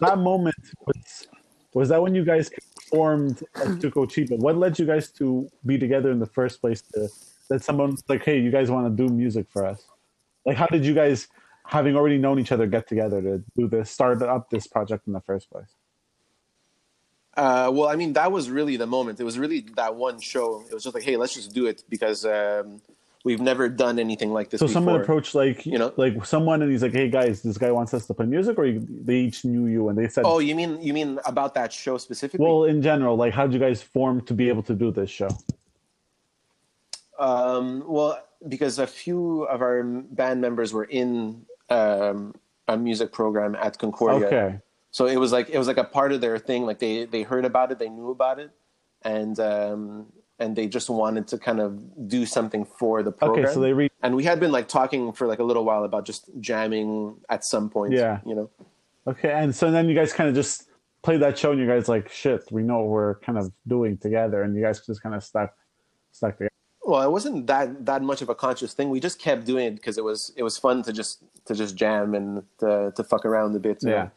That 0.00 0.18
moment 0.18 0.56
was 0.86 1.28
was 1.74 1.88
that 1.88 2.00
when 2.00 2.14
you 2.14 2.24
guys 2.24 2.50
formed 2.88 3.42
Atsuko 3.56 4.06
Chiba? 4.06 4.38
What 4.38 4.56
led 4.56 4.78
you 4.78 4.86
guys 4.86 5.10
to 5.12 5.48
be 5.66 5.78
together 5.78 6.10
in 6.10 6.20
the 6.20 6.26
first 6.26 6.60
place? 6.60 6.82
To 6.94 7.08
that 7.50 7.62
someone 7.62 7.96
like, 8.08 8.24
hey, 8.24 8.38
you 8.38 8.50
guys 8.50 8.70
want 8.70 8.86
to 8.86 9.06
do 9.06 9.12
music 9.12 9.46
for 9.50 9.66
us? 9.66 9.84
Like, 10.46 10.56
how 10.56 10.66
did 10.66 10.84
you 10.84 10.94
guys, 10.94 11.28
having 11.66 11.96
already 11.96 12.18
known 12.18 12.38
each 12.38 12.52
other, 12.52 12.66
get 12.66 12.86
together 12.88 13.20
to 13.22 13.42
do 13.56 13.68
this, 13.68 13.90
start 13.90 14.22
up 14.22 14.50
this 14.50 14.66
project 14.66 15.06
in 15.06 15.12
the 15.12 15.20
first 15.20 15.50
place? 15.50 15.74
Uh, 17.36 17.68
well, 17.72 17.88
I 17.88 17.96
mean, 17.96 18.12
that 18.12 18.30
was 18.30 18.48
really 18.48 18.76
the 18.76 18.86
moment. 18.86 19.18
It 19.18 19.24
was 19.24 19.38
really 19.38 19.60
that 19.76 19.96
one 19.96 20.20
show. 20.20 20.62
It 20.68 20.74
was 20.74 20.84
just 20.84 20.94
like, 20.94 21.02
hey, 21.04 21.16
let's 21.16 21.34
just 21.34 21.52
do 21.52 21.66
it 21.66 21.82
because 21.88 22.24
um, 22.24 22.80
we've 23.24 23.40
never 23.40 23.68
done 23.68 23.98
anything 23.98 24.32
like 24.32 24.50
this 24.50 24.60
So 24.60 24.66
before. 24.66 24.74
someone 24.74 25.00
approached 25.00 25.34
like 25.34 25.66
you 25.66 25.76
know? 25.76 25.92
like 25.96 26.24
someone, 26.24 26.62
and 26.62 26.70
he's 26.70 26.82
like, 26.82 26.92
hey 26.92 27.08
guys, 27.10 27.42
this 27.42 27.58
guy 27.58 27.72
wants 27.72 27.92
us 27.92 28.06
to 28.06 28.14
play 28.14 28.26
music, 28.26 28.56
or 28.56 28.66
you, 28.66 28.86
they 28.88 29.16
each 29.16 29.44
knew 29.44 29.66
you 29.66 29.88
and 29.88 29.98
they 29.98 30.06
said, 30.06 30.22
Oh, 30.24 30.38
you 30.38 30.54
mean 30.54 30.80
you 30.80 30.92
mean 30.92 31.18
about 31.26 31.54
that 31.54 31.72
show 31.72 31.98
specifically? 31.98 32.44
well, 32.46 32.64
in 32.64 32.80
general, 32.82 33.16
like, 33.16 33.32
how 33.32 33.46
did 33.48 33.54
you 33.54 33.58
guys 33.58 33.82
form 33.82 34.20
to 34.26 34.34
be 34.34 34.48
able 34.48 34.62
to 34.62 34.74
do 34.74 34.92
this 34.92 35.10
show? 35.10 35.30
Um, 37.18 37.82
well, 37.86 38.22
because 38.48 38.78
a 38.78 38.86
few 38.86 39.44
of 39.44 39.60
our 39.60 39.82
band 39.82 40.40
members 40.40 40.72
were 40.72 40.84
in 40.84 41.46
um, 41.70 42.34
a 42.68 42.76
music 42.76 43.12
program 43.12 43.54
at 43.56 43.78
Concordia, 43.78 44.26
Okay. 44.26 44.58
so 44.90 45.06
it 45.06 45.16
was 45.16 45.32
like 45.32 45.48
it 45.50 45.58
was 45.58 45.66
like 45.66 45.76
a 45.78 45.84
part 45.84 46.12
of 46.12 46.20
their 46.20 46.38
thing. 46.38 46.64
Like 46.66 46.78
they 46.78 47.04
they 47.04 47.22
heard 47.22 47.44
about 47.44 47.72
it, 47.72 47.78
they 47.78 47.88
knew 47.88 48.10
about 48.10 48.38
it, 48.38 48.50
and 49.02 49.38
um, 49.40 50.06
and 50.38 50.56
they 50.56 50.66
just 50.66 50.90
wanted 50.90 51.28
to 51.28 51.38
kind 51.38 51.60
of 51.60 52.08
do 52.08 52.26
something 52.26 52.64
for 52.64 53.02
the 53.02 53.12
program. 53.12 53.44
Okay, 53.44 53.54
so 53.54 53.60
they 53.60 53.72
re- 53.72 53.90
and 54.02 54.14
we 54.16 54.24
had 54.24 54.40
been 54.40 54.52
like 54.52 54.68
talking 54.68 55.12
for 55.12 55.26
like 55.26 55.38
a 55.38 55.44
little 55.44 55.64
while 55.64 55.84
about 55.84 56.04
just 56.04 56.28
jamming 56.40 57.16
at 57.28 57.44
some 57.44 57.70
point. 57.70 57.92
Yeah. 57.92 58.20
you 58.26 58.34
know. 58.34 58.50
Okay, 59.06 59.30
and 59.32 59.54
so 59.54 59.70
then 59.70 59.88
you 59.88 59.94
guys 59.94 60.12
kind 60.12 60.28
of 60.28 60.34
just 60.34 60.68
played 61.02 61.20
that 61.20 61.36
show, 61.38 61.52
and 61.52 61.60
you 61.60 61.66
guys 61.66 61.88
like, 61.88 62.08
shit, 62.08 62.42
we 62.50 62.62
know 62.62 62.78
what 62.78 62.88
we're 62.88 63.14
kind 63.20 63.36
of 63.38 63.52
doing 63.68 63.98
together, 63.98 64.42
and 64.42 64.56
you 64.56 64.62
guys 64.62 64.84
just 64.84 65.02
kind 65.02 65.14
of 65.14 65.22
stuck, 65.22 65.54
stuck 66.12 66.32
together. 66.38 66.50
Well, 66.84 67.02
it 67.02 67.10
wasn't 67.10 67.46
that 67.46 67.86
that 67.86 68.02
much 68.02 68.22
of 68.22 68.28
a 68.28 68.34
conscious 68.34 68.74
thing. 68.74 68.90
We 68.90 69.00
just 69.00 69.18
kept 69.18 69.46
doing 69.46 69.66
it 69.66 69.74
because 69.76 69.96
it 69.98 70.04
was 70.04 70.32
it 70.36 70.42
was 70.42 70.58
fun 70.58 70.82
to 70.84 70.92
just 70.92 71.22
to 71.46 71.54
just 71.54 71.76
jam 71.76 72.14
and 72.14 72.42
to 72.60 72.92
to 72.94 73.04
fuck 73.04 73.24
around 73.24 73.56
a 73.56 73.58
bit. 73.60 73.78
Yeah. 73.82 74.08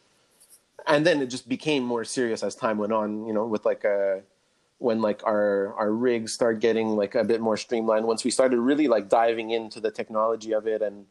and 0.86 1.04
then 1.06 1.20
it 1.22 1.26
just 1.26 1.48
became 1.48 1.82
more 1.84 2.04
serious 2.04 2.42
as 2.42 2.54
time 2.54 2.78
went 2.78 2.92
on. 2.92 3.26
You 3.26 3.32
know, 3.32 3.46
with 3.46 3.64
like 3.64 3.84
a 3.84 4.22
when 4.78 5.00
like 5.00 5.22
our 5.26 5.74
our 5.74 5.90
rigs 5.90 6.32
started 6.32 6.60
getting 6.60 6.88
like 6.96 7.14
a 7.14 7.24
bit 7.24 7.40
more 7.40 7.56
streamlined. 7.56 8.06
Once 8.06 8.24
we 8.24 8.30
started 8.30 8.58
really 8.60 8.88
like 8.88 9.08
diving 9.08 9.50
into 9.50 9.80
the 9.80 9.90
technology 9.90 10.52
of 10.52 10.66
it 10.66 10.82
and 10.82 11.06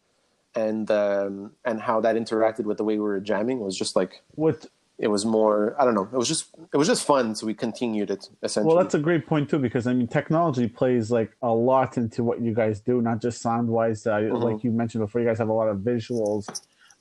and 0.55 0.89
um, 0.91 1.51
and 1.65 1.81
how 1.81 2.01
that 2.01 2.15
interacted 2.15 2.65
with 2.65 2.77
the 2.77 2.83
way 2.83 2.95
we 2.95 3.01
were 3.01 3.19
jamming, 3.19 3.59
it 3.59 3.63
was 3.63 3.77
just 3.77 3.95
like 3.95 4.21
What 4.35 4.67
it 4.99 5.07
was 5.09 5.25
more. 5.25 5.75
I 5.79 5.85
don't 5.85 5.93
know. 5.93 6.07
It 6.11 6.17
was 6.17 6.27
just 6.27 6.47
it 6.73 6.77
was 6.77 6.87
just 6.87 7.05
fun. 7.05 7.35
So 7.35 7.45
we 7.45 7.53
continued 7.53 8.09
it 8.09 8.29
essentially. 8.41 8.73
Well, 8.73 8.81
that's 8.83 8.95
a 8.95 8.99
great 8.99 9.27
point 9.27 9.49
too, 9.49 9.59
because 9.59 9.85
I 9.87 9.93
mean, 9.93 10.07
technology 10.07 10.67
plays 10.67 11.11
like 11.11 11.31
a 11.41 11.53
lot 11.53 11.97
into 11.97 12.23
what 12.23 12.41
you 12.41 12.53
guys 12.53 12.79
do, 12.81 13.01
not 13.01 13.21
just 13.21 13.41
sound 13.41 13.67
wise. 13.67 14.05
Uh, 14.07 14.17
Mm-hmm. 14.17 14.43
Like 14.43 14.63
you 14.63 14.71
mentioned 14.71 15.03
before, 15.03 15.21
you 15.21 15.27
guys 15.27 15.37
have 15.37 15.49
a 15.49 15.53
lot 15.53 15.67
of 15.67 15.77
visuals 15.79 16.49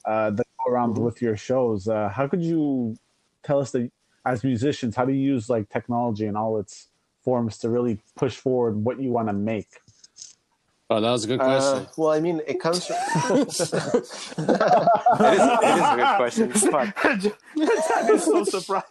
uh, 0.04 0.30
that 0.30 0.46
go 0.58 0.72
around 0.72 0.94
Mm-hmm. 0.94 1.04
with 1.04 1.22
your 1.22 1.36
shows. 1.36 1.88
Uh, 1.88 2.08
how 2.08 2.26
could 2.28 2.42
you 2.42 2.96
tell 3.42 3.60
us 3.60 3.70
that 3.72 3.90
as 4.26 4.44
musicians, 4.44 4.94
how 4.96 5.04
do 5.04 5.12
you 5.12 5.24
use 5.34 5.48
like 5.48 5.68
technology 5.70 6.26
in 6.26 6.36
all 6.36 6.58
its 6.58 6.88
forms 7.22 7.58
to 7.58 7.68
really 7.70 7.98
push 8.16 8.36
forward 8.36 8.76
what 8.76 9.00
you 9.00 9.10
want 9.10 9.28
to 9.28 9.32
make? 9.32 9.80
Oh, 10.88 11.00
that 11.00 11.10
was 11.10 11.24
a 11.24 11.26
good 11.26 11.40
Uh, 11.40 11.44
question. 11.44 11.86
well, 11.96 12.12
I 12.12 12.20
mean, 12.20 12.40
it 12.46 12.60
comes 12.60 12.86
from. 12.86 12.96
it, 13.40 13.48
is, 13.48 13.60
it 13.60 14.38
is 14.38 14.38
a 14.38 15.96
good 15.96 16.16
question. 16.16 16.52
Fuck. 16.52 17.02
Jack 17.02 18.10
is 18.10 18.24
so 18.24 18.44
surprised. 18.44 18.86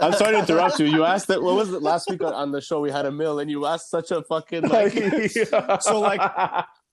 I'm 0.00 0.12
sorry 0.12 0.32
to 0.32 0.38
interrupt 0.38 0.78
you. 0.78 0.86
You 0.86 1.04
asked 1.04 1.26
that. 1.28 1.42
What 1.42 1.56
was 1.56 1.72
it 1.72 1.82
last 1.82 2.08
week 2.08 2.22
on, 2.22 2.32
on 2.32 2.52
the 2.52 2.60
show? 2.60 2.80
We 2.80 2.90
had 2.92 3.04
Emil, 3.06 3.40
and 3.40 3.50
you 3.50 3.66
asked 3.66 3.90
such 3.90 4.10
a 4.12 4.22
fucking 4.22 4.62
like. 4.68 4.92
So 5.80 5.98
like, 6.00 6.20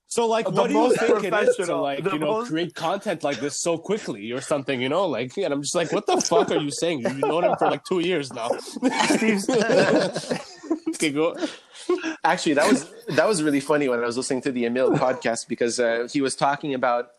so 0.08 0.26
like, 0.26 0.46
The 0.46 0.50
what 0.52 0.66
do 0.68 0.74
you 0.74 0.80
most 0.80 0.98
think 0.98 1.22
it 1.22 1.32
is 1.34 1.54
to 1.56 1.76
like 1.76 2.02
you 2.12 2.18
know 2.18 2.38
most- 2.38 2.48
create 2.50 2.74
content 2.74 3.22
like 3.22 3.38
this 3.38 3.60
so 3.60 3.78
quickly 3.78 4.32
or 4.32 4.40
something? 4.40 4.80
You 4.82 4.88
know, 4.88 5.06
like, 5.06 5.36
and 5.38 5.52
I'm 5.54 5.62
just 5.62 5.76
like, 5.76 5.92
what 5.92 6.06
the 6.06 6.20
fuck 6.20 6.50
are 6.50 6.56
you 6.58 6.72
saying? 6.72 7.02
You've 7.02 7.18
known 7.18 7.44
him 7.44 7.54
for 7.56 7.70
like 7.70 7.84
two 7.84 8.00
years 8.00 8.32
now. 8.32 8.48
okay, 11.04 11.10
go. 11.12 11.36
Actually, 12.24 12.54
that 12.54 12.68
was 12.68 12.86
that 13.08 13.26
was 13.26 13.42
really 13.42 13.60
funny 13.60 13.88
when 13.88 13.98
I 14.00 14.06
was 14.06 14.16
listening 14.16 14.42
to 14.42 14.52
the 14.52 14.64
Emil 14.66 14.90
podcast 14.92 15.48
because 15.48 15.80
uh, 15.80 16.08
he 16.12 16.20
was 16.20 16.34
talking 16.36 16.74
about 16.74 17.10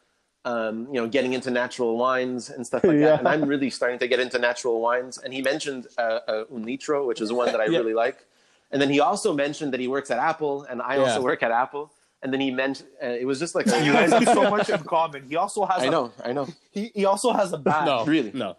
um, 0.45 0.87
you 0.93 0.99
know 1.01 1.07
getting 1.07 1.33
into 1.33 1.51
natural 1.51 1.97
wines 1.97 2.49
and 2.49 2.65
stuff 2.65 2.83
like 2.83 2.97
Yeah. 2.97 3.05
that, 3.07 3.19
and 3.19 3.27
I'm 3.27 3.43
really 3.45 3.69
starting 3.69 3.99
to 3.99 4.07
get 4.07 4.19
into 4.19 4.37
natural 4.39 4.81
wines. 4.81 5.17
And 5.17 5.33
he 5.33 5.41
mentioned 5.41 5.87
uh, 5.97 6.19
uh, 6.27 6.43
un 6.55 6.65
litro, 6.65 7.05
which 7.07 7.21
is 7.21 7.31
one 7.33 7.47
that 7.51 7.59
I 7.61 7.65
Yeah. 7.65 7.79
really 7.79 7.93
like. 7.93 8.25
And 8.71 8.81
then 8.81 8.89
he 8.89 8.99
also 9.01 9.33
mentioned 9.33 9.73
that 9.73 9.81
he 9.81 9.87
works 9.89 10.09
at 10.11 10.17
Apple, 10.19 10.63
and 10.63 10.81
I 10.81 10.97
also 10.97 11.21
work 11.21 11.43
at 11.43 11.51
Apple. 11.51 11.91
And 12.23 12.31
then 12.31 12.39
he 12.39 12.51
mentioned 12.51 12.89
uh, 13.03 13.07
it 13.07 13.25
was 13.25 13.39
just 13.39 13.55
like 13.55 13.65
a, 13.65 13.83
You 13.83 13.93
guys 13.93 14.11
have 14.11 14.25
so 14.25 14.49
much 14.49 14.69
in 14.69 14.77
common. 14.83 15.27
He 15.27 15.35
also 15.35 15.65
has. 15.65 15.81
I 15.81 15.85
a, 15.87 15.89
know, 15.91 16.11
I 16.23 16.33
know. 16.33 16.47
He, 16.69 16.91
he 16.93 17.05
also 17.05 17.33
has 17.33 17.51
a 17.51 17.57
band. 17.57 17.87
No, 17.87 18.05
Really? 18.05 18.31
no. 18.33 18.57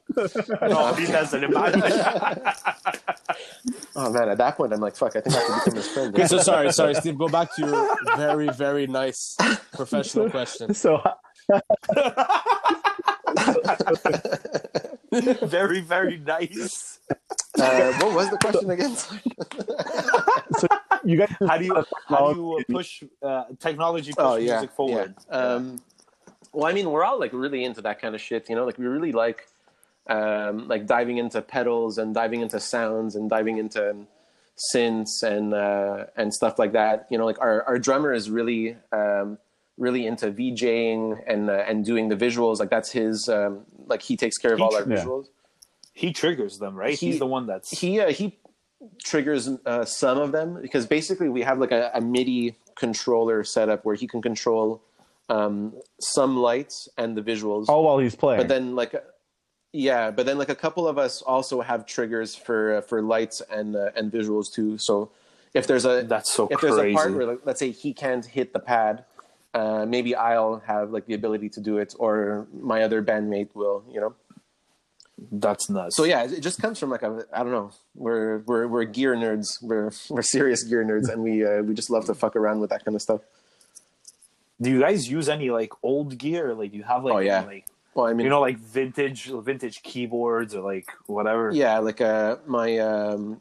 no, 0.62 0.92
he 0.94 1.06
doesn't. 1.06 1.44
Imagine. 1.44 1.82
Oh 3.94 4.10
man, 4.10 4.30
at 4.30 4.38
that 4.38 4.56
point, 4.56 4.72
I'm 4.72 4.80
like, 4.80 4.96
fuck, 4.96 5.14
I 5.16 5.20
think 5.20 5.36
I 5.36 5.38
have 5.40 5.48
to 5.48 5.70
become 5.70 5.76
his 5.76 5.88
friend. 5.88 6.14
Okay, 6.14 6.26
so 6.26 6.38
sorry, 6.38 6.72
sorry, 6.72 6.94
Steve. 6.94 7.18
Go 7.18 7.28
back 7.28 7.54
to 7.56 7.60
your 7.66 7.96
very, 8.16 8.48
very 8.48 8.86
nice 8.86 9.36
professional 9.72 10.30
question. 10.30 10.72
So 10.74 11.02
very, 15.42 15.80
very 15.80 16.18
nice. 16.18 16.98
Uh, 17.58 17.92
what 18.00 18.14
was 18.14 18.30
the 18.30 18.38
question 18.38 18.70
again? 18.70 18.96
So 20.58 20.68
you 21.04 21.16
guys, 21.16 21.34
How 21.46 21.56
do 21.56 21.64
you 21.64 21.84
how 22.08 22.32
do 22.32 22.40
you 22.40 22.58
uh, 22.58 22.62
push 22.70 23.02
uh, 23.22 23.44
technology 23.58 24.12
push 24.12 24.24
oh 24.24 24.36
yeah, 24.36 24.52
music 24.52 24.70
forward? 24.72 25.14
yeah. 25.28 25.36
Um, 25.36 25.80
well, 26.52 26.66
I 26.66 26.72
mean, 26.74 26.90
we're 26.90 27.04
all 27.04 27.18
like 27.18 27.32
really 27.32 27.64
into 27.64 27.80
that 27.82 28.00
kind 28.00 28.14
of 28.14 28.20
shit, 28.20 28.48
you 28.50 28.54
know. 28.54 28.64
Like 28.66 28.78
we 28.78 28.86
really 28.86 29.12
like 29.12 29.48
um, 30.08 30.68
like 30.68 30.86
diving 30.86 31.18
into 31.18 31.40
pedals 31.40 31.98
and 31.98 32.14
diving 32.14 32.42
into 32.42 32.60
sounds 32.60 33.16
and 33.16 33.30
diving 33.30 33.58
into 33.58 33.90
um, 33.90 34.06
synths 34.74 35.22
and 35.22 35.54
uh, 35.54 36.04
and 36.16 36.32
stuff 36.32 36.58
like 36.58 36.72
that. 36.72 37.06
You 37.10 37.18
know, 37.18 37.24
like 37.24 37.40
our 37.40 37.62
our 37.64 37.78
drummer 37.78 38.12
is 38.12 38.30
really 38.30 38.76
um, 38.92 39.38
really 39.78 40.06
into 40.06 40.30
VJing 40.30 41.22
and 41.26 41.48
uh, 41.48 41.64
and 41.66 41.84
doing 41.84 42.08
the 42.08 42.16
visuals. 42.16 42.58
Like 42.58 42.70
that's 42.70 42.92
his 42.92 43.28
um, 43.28 43.64
like 43.86 44.02
he 44.02 44.16
takes 44.16 44.36
care 44.38 44.52
of 44.54 44.60
all 44.60 44.74
our 44.74 44.82
Yeah. 44.88 44.96
visuals. 45.04 45.26
He 45.94 46.12
triggers 46.12 46.58
them, 46.58 46.74
right? 46.74 46.98
He- 46.98 47.06
He's 47.10 47.18
the 47.18 47.26
one 47.26 47.46
that's 47.46 47.70
he 47.70 48.00
uh, 48.00 48.08
he 48.10 48.38
triggers 49.04 49.48
uh, 49.66 49.84
some 49.84 50.18
of 50.18 50.32
them 50.32 50.60
because 50.60 50.86
basically 50.86 51.28
we 51.28 51.42
have 51.42 51.58
like 51.58 51.70
a, 51.72 51.90
a 51.94 52.00
MIDI 52.00 52.56
controller 52.74 53.44
setup 53.44 53.84
where 53.84 53.94
he 53.94 54.06
can 54.06 54.20
control 54.22 54.82
um, 55.28 55.72
some 56.00 56.36
lights 56.36 56.88
and 56.98 57.16
the 57.16 57.22
visuals. 57.22 57.68
all 57.68 57.84
while 57.84 57.98
he's 57.98 58.16
playing. 58.16 58.38
but 58.40 58.48
then 58.48 58.74
like 58.74 58.94
yeah, 59.74 60.10
but 60.10 60.26
then 60.26 60.36
like 60.36 60.50
a 60.50 60.54
couple 60.54 60.86
of 60.86 60.98
us 60.98 61.22
also 61.22 61.60
have 61.62 61.86
triggers 61.86 62.34
for 62.34 62.76
uh, 62.76 62.80
for 62.82 63.00
lights 63.02 63.40
and 63.50 63.76
uh, 63.76 63.90
and 63.96 64.12
visuals 64.12 64.52
too. 64.52 64.76
So 64.78 65.10
if 65.54 65.66
there's 65.66 65.84
a 65.84 66.02
that's 66.02 66.30
so 66.32 66.48
if 66.50 66.60
there's 66.60 66.78
a 66.78 66.92
part 66.92 67.14
where 67.14 67.26
like, 67.26 67.40
let's 67.44 67.60
say 67.60 67.70
he 67.70 67.92
can't 67.94 68.24
hit 68.24 68.52
the 68.52 68.58
pad, 68.60 69.04
uh, 69.54 69.84
maybe 69.86 70.14
I'll 70.14 70.58
have 70.66 70.90
like 70.90 71.06
the 71.06 71.14
ability 71.14 71.48
to 71.50 71.60
do 71.60 71.78
it, 71.78 71.94
or 71.98 72.46
my 72.52 72.82
other 72.82 73.02
bandmate 73.02 73.48
will. 73.54 73.84
You 73.92 74.00
know. 74.00 74.14
that's 75.30 75.68
nuts. 75.70 75.96
So 75.96 76.04
yeah, 76.04 76.24
it 76.24 76.40
just 76.40 76.60
comes 76.60 76.78
from 76.78 76.90
like 76.90 77.02
a 77.02 77.26
I 77.32 77.38
don't 77.42 77.52
know. 77.52 77.70
We're 77.94 78.38
we're 78.46 78.66
we're 78.66 78.84
gear 78.84 79.14
nerds. 79.14 79.62
We're 79.62 79.90
we're 80.08 80.22
serious 80.22 80.62
gear 80.64 80.84
nerds, 80.84 81.08
and 81.12 81.22
we 81.22 81.44
uh, 81.44 81.62
we 81.62 81.74
just 81.74 81.90
love 81.90 82.06
to 82.06 82.14
fuck 82.14 82.34
around 82.36 82.60
with 82.60 82.70
that 82.70 82.84
kind 82.84 82.94
of 82.94 83.02
stuff. 83.02 83.20
do 84.60 84.70
you 84.70 84.80
guys 84.80 85.08
use 85.10 85.28
any 85.28 85.50
like 85.50 85.72
old 85.82 86.16
gear? 86.18 86.54
Like, 86.54 86.70
do 86.72 86.78
you 86.78 86.84
have 86.84 87.04
like 87.04 87.14
Oh, 87.14 87.18
yeah. 87.18 87.42
like 87.44 87.66
Well, 87.94 88.06
I 88.06 88.14
mean, 88.14 88.24
you 88.24 88.30
know 88.30 88.40
like 88.40 88.58
vintage 88.58 89.30
vintage 89.30 89.82
keyboards 89.82 90.54
or 90.54 90.62
like 90.62 90.86
whatever? 91.06 91.50
yeah, 91.52 91.78
like 91.78 92.00
uh, 92.00 92.36
my 92.46 92.78
um, 92.78 93.40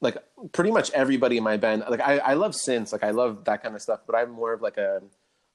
like 0.00 0.16
pretty 0.52 0.72
much 0.72 0.90
everybody 0.90 1.36
in 1.38 1.44
my 1.44 1.56
band. 1.56 1.84
Like 1.88 2.00
I 2.00 2.18
I 2.18 2.34
love 2.34 2.52
synths. 2.52 2.92
Like 2.92 3.04
I 3.04 3.10
love 3.10 3.44
that 3.44 3.62
kind 3.62 3.74
of 3.76 3.80
stuff. 3.82 4.00
But 4.06 4.16
I'm 4.16 4.30
more 4.30 4.52
of 4.52 4.60
like 4.62 4.76
a 4.78 5.00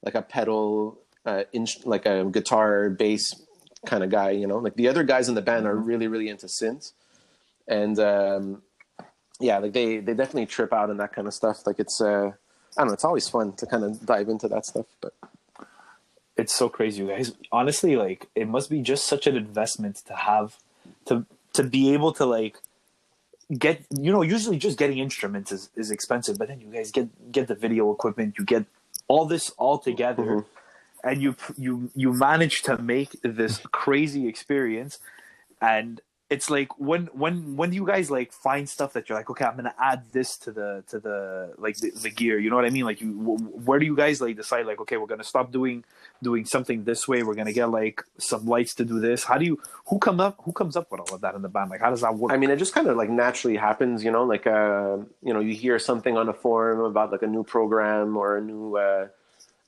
like 0.02 0.14
a 0.14 0.22
pedal, 0.22 0.98
uh, 1.26 1.44
inch, 1.52 1.84
like 1.84 2.06
a 2.06 2.24
guitar 2.24 2.90
bass 2.90 3.34
kind 3.86 4.02
of 4.04 4.10
guy. 4.10 4.30
You 4.30 4.46
know, 4.46 4.58
like 4.58 4.74
the 4.74 4.88
other 4.88 5.04
guys 5.04 5.28
in 5.28 5.34
the 5.34 5.42
band 5.42 5.66
are 5.66 5.76
really 5.76 6.08
really 6.08 6.28
into 6.28 6.46
synths, 6.46 6.92
and 7.68 7.98
um, 7.98 8.62
yeah, 9.40 9.58
like 9.58 9.72
they 9.72 9.98
they 9.98 10.14
definitely 10.14 10.46
trip 10.46 10.72
out 10.72 10.90
on 10.90 10.96
that 10.98 11.12
kind 11.12 11.26
of 11.28 11.34
stuff. 11.34 11.66
Like 11.66 11.78
it's 11.78 12.00
uh, 12.00 12.32
I 12.76 12.80
don't 12.80 12.88
know. 12.88 12.94
It's 12.94 13.04
always 13.04 13.28
fun 13.28 13.52
to 13.54 13.66
kind 13.66 13.84
of 13.84 14.04
dive 14.06 14.28
into 14.28 14.48
that 14.48 14.66
stuff, 14.66 14.86
but. 15.00 15.14
it's 16.36 16.54
so 16.54 16.68
crazy, 16.70 17.02
you 17.02 17.08
guys. 17.08 17.32
Honestly, 17.52 17.96
like 17.96 18.28
it 18.34 18.48
must 18.48 18.70
be 18.70 18.80
just 18.80 19.04
such 19.06 19.26
an 19.26 19.36
investment 19.36 19.96
to 20.06 20.14
have 20.14 20.56
to 21.06 21.26
to 21.52 21.62
be 21.62 21.92
able 21.92 22.12
to 22.14 22.24
like 22.24 22.56
get 23.58 23.84
you 23.90 24.12
know 24.12 24.22
usually 24.22 24.56
just 24.56 24.78
getting 24.78 24.98
instruments 24.98 25.50
is, 25.52 25.70
is 25.74 25.90
expensive 25.90 26.38
but 26.38 26.48
then 26.48 26.60
you 26.60 26.68
guys 26.68 26.90
get 26.92 27.32
get 27.32 27.48
the 27.48 27.54
video 27.54 27.92
equipment 27.92 28.36
you 28.38 28.44
get 28.44 28.64
all 29.10 29.24
this 29.26 29.50
all 29.64 29.78
together 29.78 30.24
Mhm. 30.24 30.46
and 31.04 31.22
you 31.22 31.36
you 31.58 31.90
you 31.94 32.12
manage 32.14 32.62
to 32.68 32.78
make 32.82 33.12
this 33.22 33.60
crazy 33.72 34.28
experience 34.28 34.98
and 35.62 36.00
it's 36.30 36.48
like 36.48 36.78
when 36.78 37.06
when 37.12 37.56
when 37.56 37.70
do 37.70 37.76
you 37.76 37.86
guys 37.86 38.10
like 38.10 38.32
find 38.32 38.68
stuff 38.68 38.92
that 38.92 39.08
you're 39.08 39.18
like 39.18 39.28
okay 39.28 39.44
i'm 39.44 39.56
gonna 39.56 39.74
add 39.78 40.02
this 40.12 40.36
to 40.38 40.52
the 40.52 40.82
to 40.86 40.98
the 41.00 41.52
like 41.58 41.76
the, 41.78 41.90
the 42.02 42.10
gear 42.10 42.38
you 42.38 42.48
know 42.48 42.56
what 42.56 42.64
i 42.64 42.70
mean 42.70 42.84
like 42.84 43.00
you 43.00 43.12
wh- 43.12 43.68
where 43.68 43.78
do 43.78 43.84
you 43.84 43.96
guys 43.96 44.20
like 44.20 44.36
decide 44.36 44.64
like 44.64 44.80
okay 44.80 44.96
we're 44.96 45.06
gonna 45.06 45.24
stop 45.24 45.50
doing 45.50 45.84
doing 46.22 46.44
something 46.44 46.84
this 46.84 47.06
way 47.08 47.22
we're 47.22 47.34
gonna 47.34 47.52
get 47.52 47.66
like 47.66 48.02
some 48.18 48.46
lights 48.46 48.74
to 48.74 48.84
do 48.84 49.00
this 49.00 49.24
how 49.24 49.36
do 49.36 49.44
you 49.44 49.60
who 49.86 49.98
come 49.98 50.20
up 50.20 50.40
who 50.44 50.52
comes 50.52 50.76
up 50.76 50.90
with 50.90 51.00
all 51.00 51.14
of 51.16 51.20
that 51.20 51.34
in 51.34 51.42
the 51.42 51.48
band 51.48 51.68
like 51.68 51.80
how 51.80 51.90
does 51.90 52.00
that 52.00 52.14
work 52.14 52.30
I 52.32 52.36
mean, 52.36 52.50
it 52.50 52.56
just 52.56 52.74
kind 52.74 52.86
of 52.86 52.96
like 52.96 53.10
naturally 53.10 53.56
happens, 53.56 54.04
you 54.04 54.10
know. 54.10 54.24
Like, 54.24 54.46
uh, 54.46 54.98
you 55.22 55.34
know, 55.34 55.40
you 55.40 55.54
hear 55.54 55.78
something 55.78 56.16
on 56.16 56.28
a 56.28 56.32
forum 56.32 56.80
about 56.80 57.10
like 57.10 57.22
a 57.22 57.26
new 57.26 57.42
program 57.42 58.16
or 58.16 58.36
a 58.36 58.40
new, 58.40 58.76
uh, 58.76 59.08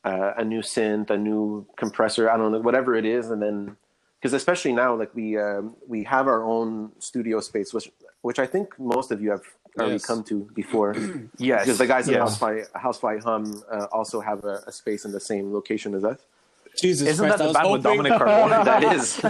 uh, 0.05 0.33
a 0.37 0.45
new 0.45 0.61
synth, 0.61 1.11
a 1.11 1.19
new 1.19 1.67
compressor. 1.77 2.31
I 2.31 2.37
don't 2.37 2.53
know, 2.53 2.61
whatever 2.61 2.95
it 2.95 3.05
is, 3.05 3.31
and 3.31 3.43
then 3.43 3.77
because 4.23 4.35
especially 4.35 4.73
now, 4.73 4.95
like 4.95 5.13
we 5.17 5.37
um, 5.37 5.75
we 5.89 6.05
have 6.05 6.29
our 6.29 6.45
own 6.45 6.93
studio 7.01 7.41
space, 7.41 7.75
which 7.75 7.91
which 8.23 8.39
I 8.39 8.47
think 8.47 8.79
most 8.79 9.11
of 9.11 9.21
you 9.21 9.31
have 9.33 9.43
already 9.79 9.95
Yes. 9.95 10.07
come 10.07 10.23
to 10.25 10.49
before. 10.55 10.95
yes 11.39 11.63
Because 11.65 11.79
the 11.79 11.89
guys 11.89 12.07
in 12.09 12.15
yes. 12.15 12.39
Housefly 12.39 12.63
Housefly 12.77 13.19
Hum 13.25 13.65
uh, 13.73 13.87
also 13.93 14.21
have 14.21 14.45
a, 14.45 14.63
a 14.69 14.73
space 14.73 15.05
in 15.05 15.11
the 15.13 15.21
same 15.21 15.53
location 15.53 15.95
as 15.95 16.05
us. 16.05 16.21
Jesus 16.81 17.07
isn't 17.09 17.27
Christ, 17.27 17.39
that 17.39 17.53
the 17.53 17.59
I 17.59 17.63
band 17.63 17.71
was 17.71 17.79
with 17.79 17.85
hoping, 17.85 18.03
dominic 18.05 18.21
carbone 18.21 18.65
That 18.73 18.85
is, 18.95 19.19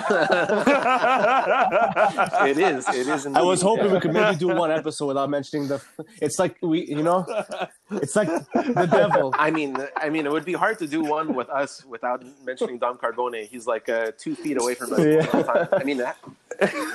it 2.49 2.59
is, 2.59 2.89
it 2.89 3.07
is. 3.09 3.27
I 3.27 3.43
was 3.43 3.63
indeed. 3.63 3.69
hoping 3.69 3.93
we 3.93 4.01
could 4.01 4.13
maybe 4.13 4.37
do 4.37 4.49
one 4.49 4.71
episode 4.71 5.07
without 5.07 5.29
mentioning 5.29 5.69
the. 5.69 5.83
It's 6.21 6.39
like 6.39 6.57
we, 6.63 6.87
you 6.87 7.03
know, 7.03 7.27
it's 7.91 8.15
like 8.17 8.29
the 8.29 8.89
devil. 8.91 9.35
I 9.37 9.51
mean, 9.51 9.77
I 9.97 10.09
mean, 10.09 10.27
it 10.27 10.33
would 10.33 10.45
be 10.45 10.53
hard 10.53 10.79
to 10.79 10.87
do 10.87 11.03
one 11.03 11.35
with 11.35 11.51
us 11.51 11.85
without 11.85 12.25
mentioning 12.45 12.79
Dom 12.79 12.97
Carbone. 12.99 13.45
He's 13.47 13.67
like 13.67 13.89
uh, 13.89 14.13
two 14.17 14.35
feet 14.37 14.61
away 14.61 14.75
from 14.75 14.93
us. 14.93 14.99
all 15.01 15.05
the 15.05 15.43
time. 15.43 15.69
I 15.73 15.85
mean, 15.85 16.01
I 16.01 16.15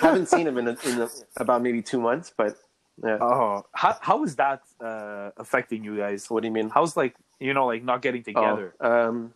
haven't 0.01 0.27
seen 0.29 0.47
him 0.47 0.57
in, 0.57 0.69
a, 0.69 0.77
in 0.86 1.01
a, 1.01 1.10
about 1.38 1.62
maybe 1.62 1.81
two 1.81 1.99
months, 1.99 2.31
but 2.36 2.55
yeah. 3.03 3.17
oh 3.21 3.63
how, 3.73 3.95
how 4.01 4.23
is 4.23 4.36
that 4.38 4.62
uh 4.81 5.29
affecting 5.38 5.83
you 5.83 5.97
guys 5.97 6.31
what 6.31 6.41
do 6.41 6.47
you 6.47 6.51
mean? 6.53 6.67
how's 6.67 6.97
like 6.97 7.15
you 7.39 7.53
know 7.53 7.67
like 7.67 7.83
not 7.83 8.01
getting 8.01 8.23
together 8.23 8.73
Oh, 8.81 9.10
um, 9.10 9.33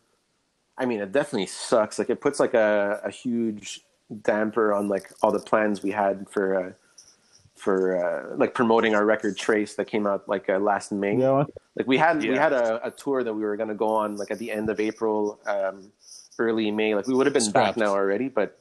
I 0.78 0.86
mean, 0.86 1.00
it 1.00 1.12
definitely 1.12 1.48
sucks. 1.48 2.00
Like, 2.00 2.10
it 2.10 2.22
puts 2.22 2.40
like 2.40 2.54
a, 2.54 3.02
a 3.04 3.12
huge 3.12 3.82
damper 4.24 4.74
on 4.74 4.88
like 4.88 5.12
all 5.22 5.32
the 5.32 5.40
plans 5.40 5.84
we 5.84 5.92
had 5.92 6.30
for 6.30 6.56
uh, 6.56 6.72
for 7.56 7.96
uh, 7.96 8.36
like 8.38 8.54
promoting 8.54 8.96
our 8.96 9.06
record 9.06 9.38
Trace 9.38 9.76
that 9.76 9.86
came 9.86 10.08
out 10.08 10.28
like 10.28 10.50
uh, 10.50 10.58
last 10.58 10.92
May. 10.92 11.18
Yeah. 11.18 11.46
Like 11.76 11.88
we 11.88 11.98
had 11.98 12.22
we 12.22 12.36
had 12.36 12.54
a, 12.54 12.88
a 12.88 12.92
tour 12.92 13.24
that 13.24 13.34
we 13.34 13.44
were 13.44 13.56
gonna 13.56 13.76
go 13.76 13.90
on 13.90 14.18
like 14.18 14.32
at 14.32 14.40
the 14.40 14.52
end 14.52 14.70
of 14.70 14.80
April, 14.80 15.40
um, 15.46 15.92
early 16.40 16.72
May. 16.72 16.96
Like 16.96 17.08
we 17.08 17.14
would 17.14 17.28
have 17.28 17.34
been 17.34 17.44
Scrapped. 17.44 17.78
back 17.78 17.86
now 17.86 17.92
already, 17.92 18.30
but 18.30 18.58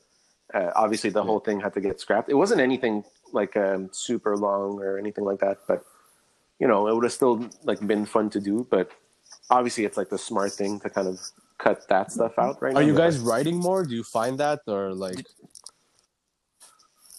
uh, 0.52 0.70
obviously 0.76 1.10
the 1.10 1.22
whole 1.22 1.40
thing 1.40 1.60
had 1.60 1.72
to 1.74 1.80
get 1.80 2.00
scrapped. 2.00 2.28
It 2.28 2.34
wasn't 2.34 2.60
anything 2.60 3.04
like 3.32 3.56
um, 3.56 3.88
super 3.92 4.36
long 4.36 4.80
or 4.80 4.98
anything 4.98 5.24
like 5.24 5.40
that, 5.40 5.58
but 5.66 5.84
you 6.58 6.68
know 6.68 6.86
it 6.86 6.94
would 6.94 7.04
have 7.04 7.12
still 7.12 7.48
like 7.64 7.84
been 7.86 8.04
fun 8.04 8.28
to 8.30 8.40
do. 8.40 8.66
But 8.70 8.90
obviously 9.48 9.84
it's 9.86 9.96
like 9.96 10.10
the 10.10 10.18
smart 10.18 10.52
thing 10.52 10.78
to 10.80 10.90
kind 10.90 11.08
of 11.08 11.18
cut 11.62 11.86
that 11.88 12.10
stuff 12.10 12.38
out 12.38 12.60
right 12.62 12.72
now. 12.72 12.80
Are 12.80 12.82
you 12.82 12.94
guys 12.94 13.18
writing 13.18 13.56
more? 13.56 13.84
Do 13.84 13.94
you 13.94 14.02
find 14.02 14.38
that 14.38 14.60
or 14.66 14.94
like? 14.94 15.26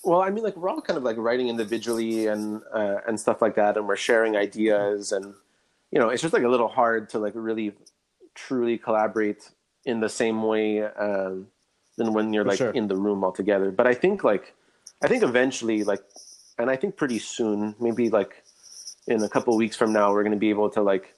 Well, 0.03 0.21
I 0.21 0.29
mean, 0.31 0.43
like 0.43 0.57
we're 0.57 0.69
all 0.69 0.81
kind 0.81 0.97
of 0.97 1.03
like 1.03 1.17
writing 1.17 1.47
individually 1.47 2.27
and 2.27 2.61
uh, 2.73 2.97
and 3.07 3.19
stuff 3.19 3.41
like 3.41 3.55
that, 3.55 3.77
and 3.77 3.87
we're 3.87 3.95
sharing 3.95 4.35
ideas, 4.35 5.11
and 5.11 5.33
you 5.91 5.99
know, 5.99 6.09
it's 6.09 6.21
just 6.21 6.33
like 6.33 6.43
a 6.43 6.49
little 6.49 6.67
hard 6.67 7.09
to 7.09 7.19
like 7.19 7.33
really 7.35 7.73
truly 8.33 8.77
collaborate 8.77 9.51
in 9.85 9.99
the 9.99 10.09
same 10.09 10.41
way 10.43 10.83
um, 10.83 11.47
than 11.97 12.13
when 12.13 12.33
you're 12.33 12.43
For 12.43 12.49
like 12.49 12.57
sure. 12.57 12.71
in 12.71 12.87
the 12.87 12.95
room 12.95 13.23
all 13.23 13.31
together. 13.31 13.71
But 13.71 13.85
I 13.87 13.93
think 13.93 14.23
like 14.23 14.55
I 15.03 15.07
think 15.07 15.23
eventually, 15.23 15.83
like, 15.83 16.01
and 16.57 16.69
I 16.69 16.75
think 16.75 16.97
pretty 16.97 17.19
soon, 17.19 17.75
maybe 17.79 18.09
like 18.09 18.43
in 19.07 19.23
a 19.23 19.29
couple 19.29 19.55
weeks 19.55 19.75
from 19.75 19.93
now, 19.93 20.11
we're 20.11 20.23
going 20.23 20.33
to 20.33 20.39
be 20.39 20.49
able 20.49 20.69
to 20.71 20.81
like 20.81 21.15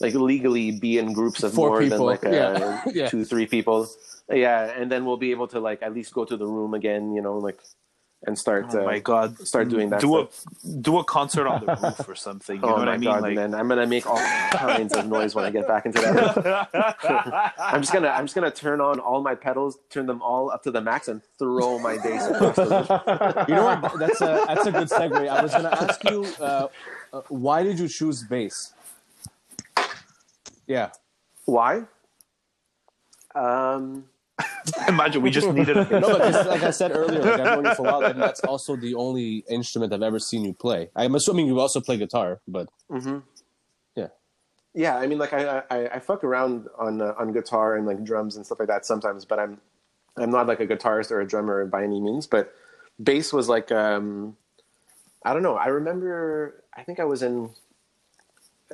like 0.00 0.14
legally 0.14 0.72
be 0.72 0.98
in 0.98 1.12
groups 1.12 1.42
of 1.42 1.52
Four 1.54 1.68
more 1.70 1.80
people, 1.80 1.98
than 1.98 2.06
like 2.06 2.24
uh, 2.26 2.30
yeah. 2.30 2.82
Yeah. 2.92 3.08
two, 3.08 3.24
three 3.24 3.46
people. 3.46 3.88
Yeah, 4.30 4.64
and 4.76 4.90
then 4.90 5.04
we'll 5.04 5.16
be 5.18 5.30
able 5.32 5.48
to 5.48 5.60
like 5.60 5.82
at 5.82 5.92
least 5.94 6.12
go 6.14 6.24
to 6.24 6.36
the 6.36 6.46
room 6.46 6.74
again, 6.74 7.12
you 7.12 7.22
know, 7.22 7.38
like 7.38 7.60
and 8.24 8.38
start 8.38 8.66
Oh 8.72 8.82
uh, 8.82 8.84
my 8.84 9.00
god! 9.00 9.36
start 9.46 9.68
doing 9.68 9.90
that 9.90 10.00
Do 10.00 10.28
stuff. 10.30 10.44
a 10.64 10.68
do 10.80 10.98
a 10.98 11.04
concert 11.04 11.48
on 11.48 11.66
the 11.66 11.74
roof 11.82 12.08
or 12.08 12.14
something. 12.14 12.56
You 12.56 12.62
oh 12.62 12.68
know 12.68 12.74
what 12.76 12.86
my 12.86 12.92
I 12.94 12.96
mean? 12.98 13.10
god, 13.10 13.22
like, 13.22 13.34
man! 13.34 13.52
I'm 13.52 13.66
gonna 13.66 13.86
make 13.86 14.06
all 14.06 14.16
kinds 14.52 14.92
of 14.94 15.06
noise 15.08 15.34
when 15.34 15.44
I 15.44 15.50
get 15.50 15.66
back 15.66 15.86
into 15.86 16.00
that. 16.00 17.50
I'm 17.58 17.80
just 17.82 17.92
gonna 17.92 18.08
I'm 18.08 18.24
just 18.26 18.34
gonna 18.36 18.50
turn 18.52 18.80
on 18.80 19.00
all 19.00 19.22
my 19.22 19.34
pedals, 19.34 19.76
turn 19.90 20.06
them 20.06 20.22
all 20.22 20.50
up 20.52 20.62
to 20.62 20.70
the 20.70 20.80
max, 20.80 21.08
and 21.08 21.20
throw 21.38 21.80
my 21.80 21.96
bass 21.98 22.26
across 22.28 22.54
the. 22.56 23.44
You 23.48 23.54
know 23.56 23.64
what? 23.64 23.98
That's 23.98 24.20
a 24.20 24.44
that's 24.46 24.66
a 24.66 24.72
good 24.72 24.88
segue. 24.88 25.28
I 25.28 25.42
was 25.42 25.52
gonna 25.52 25.70
ask 25.70 26.02
you, 26.04 26.24
uh, 26.40 26.68
uh, 27.12 27.22
why 27.28 27.64
did 27.64 27.78
you 27.80 27.88
choose 27.88 28.22
bass? 28.22 28.72
Yeah. 30.72 30.88
Why? 31.44 31.82
Um, 33.34 34.06
Imagine 34.88 35.20
we 35.20 35.30
just 35.30 35.50
needed 35.50 35.76
a 35.76 35.84
No, 36.00 36.08
but 36.12 36.22
'cause 36.22 36.46
like 36.54 36.62
I 36.62 36.70
said 36.70 36.92
earlier, 36.92 37.22
like 37.22 37.38
I've 37.38 37.52
known 37.52 37.64
you 37.66 37.74
for 37.74 37.82
a 37.86 37.90
while, 37.90 38.04
and 38.10 38.20
that's 38.22 38.40
also 38.40 38.76
the 38.76 38.94
only 38.94 39.44
instrument 39.50 39.92
I've 39.92 40.02
ever 40.02 40.18
seen 40.18 40.44
you 40.46 40.54
play. 40.54 40.88
I'm 40.96 41.14
assuming 41.14 41.46
you 41.46 41.60
also 41.60 41.80
play 41.82 41.98
guitar, 41.98 42.40
but 42.48 42.68
hmm 42.90 43.18
Yeah. 43.94 44.08
Yeah, 44.74 44.96
I 44.96 45.06
mean, 45.06 45.18
like 45.18 45.34
I 45.34 45.62
I, 45.70 45.78
I 45.96 45.98
fuck 45.98 46.24
around 46.24 46.68
on 46.78 47.02
uh, 47.02 47.12
on 47.18 47.32
guitar 47.34 47.76
and 47.76 47.86
like 47.86 48.02
drums 48.02 48.36
and 48.36 48.46
stuff 48.46 48.58
like 48.60 48.68
that 48.68 48.86
sometimes, 48.86 49.26
but 49.26 49.38
I'm 49.38 49.60
I'm 50.16 50.30
not 50.30 50.46
like 50.46 50.60
a 50.60 50.66
guitarist 50.66 51.10
or 51.10 51.20
a 51.20 51.26
drummer 51.26 51.66
by 51.66 51.82
any 51.84 52.00
means. 52.00 52.26
But 52.26 52.54
bass 53.02 53.30
was 53.32 53.46
like 53.50 53.70
um, 53.70 54.36
I 55.24 55.34
don't 55.34 55.42
know. 55.42 55.56
I 55.56 55.66
remember 55.68 56.64
I 56.74 56.82
think 56.84 56.98
I 56.98 57.04
was 57.04 57.22
in 57.22 57.50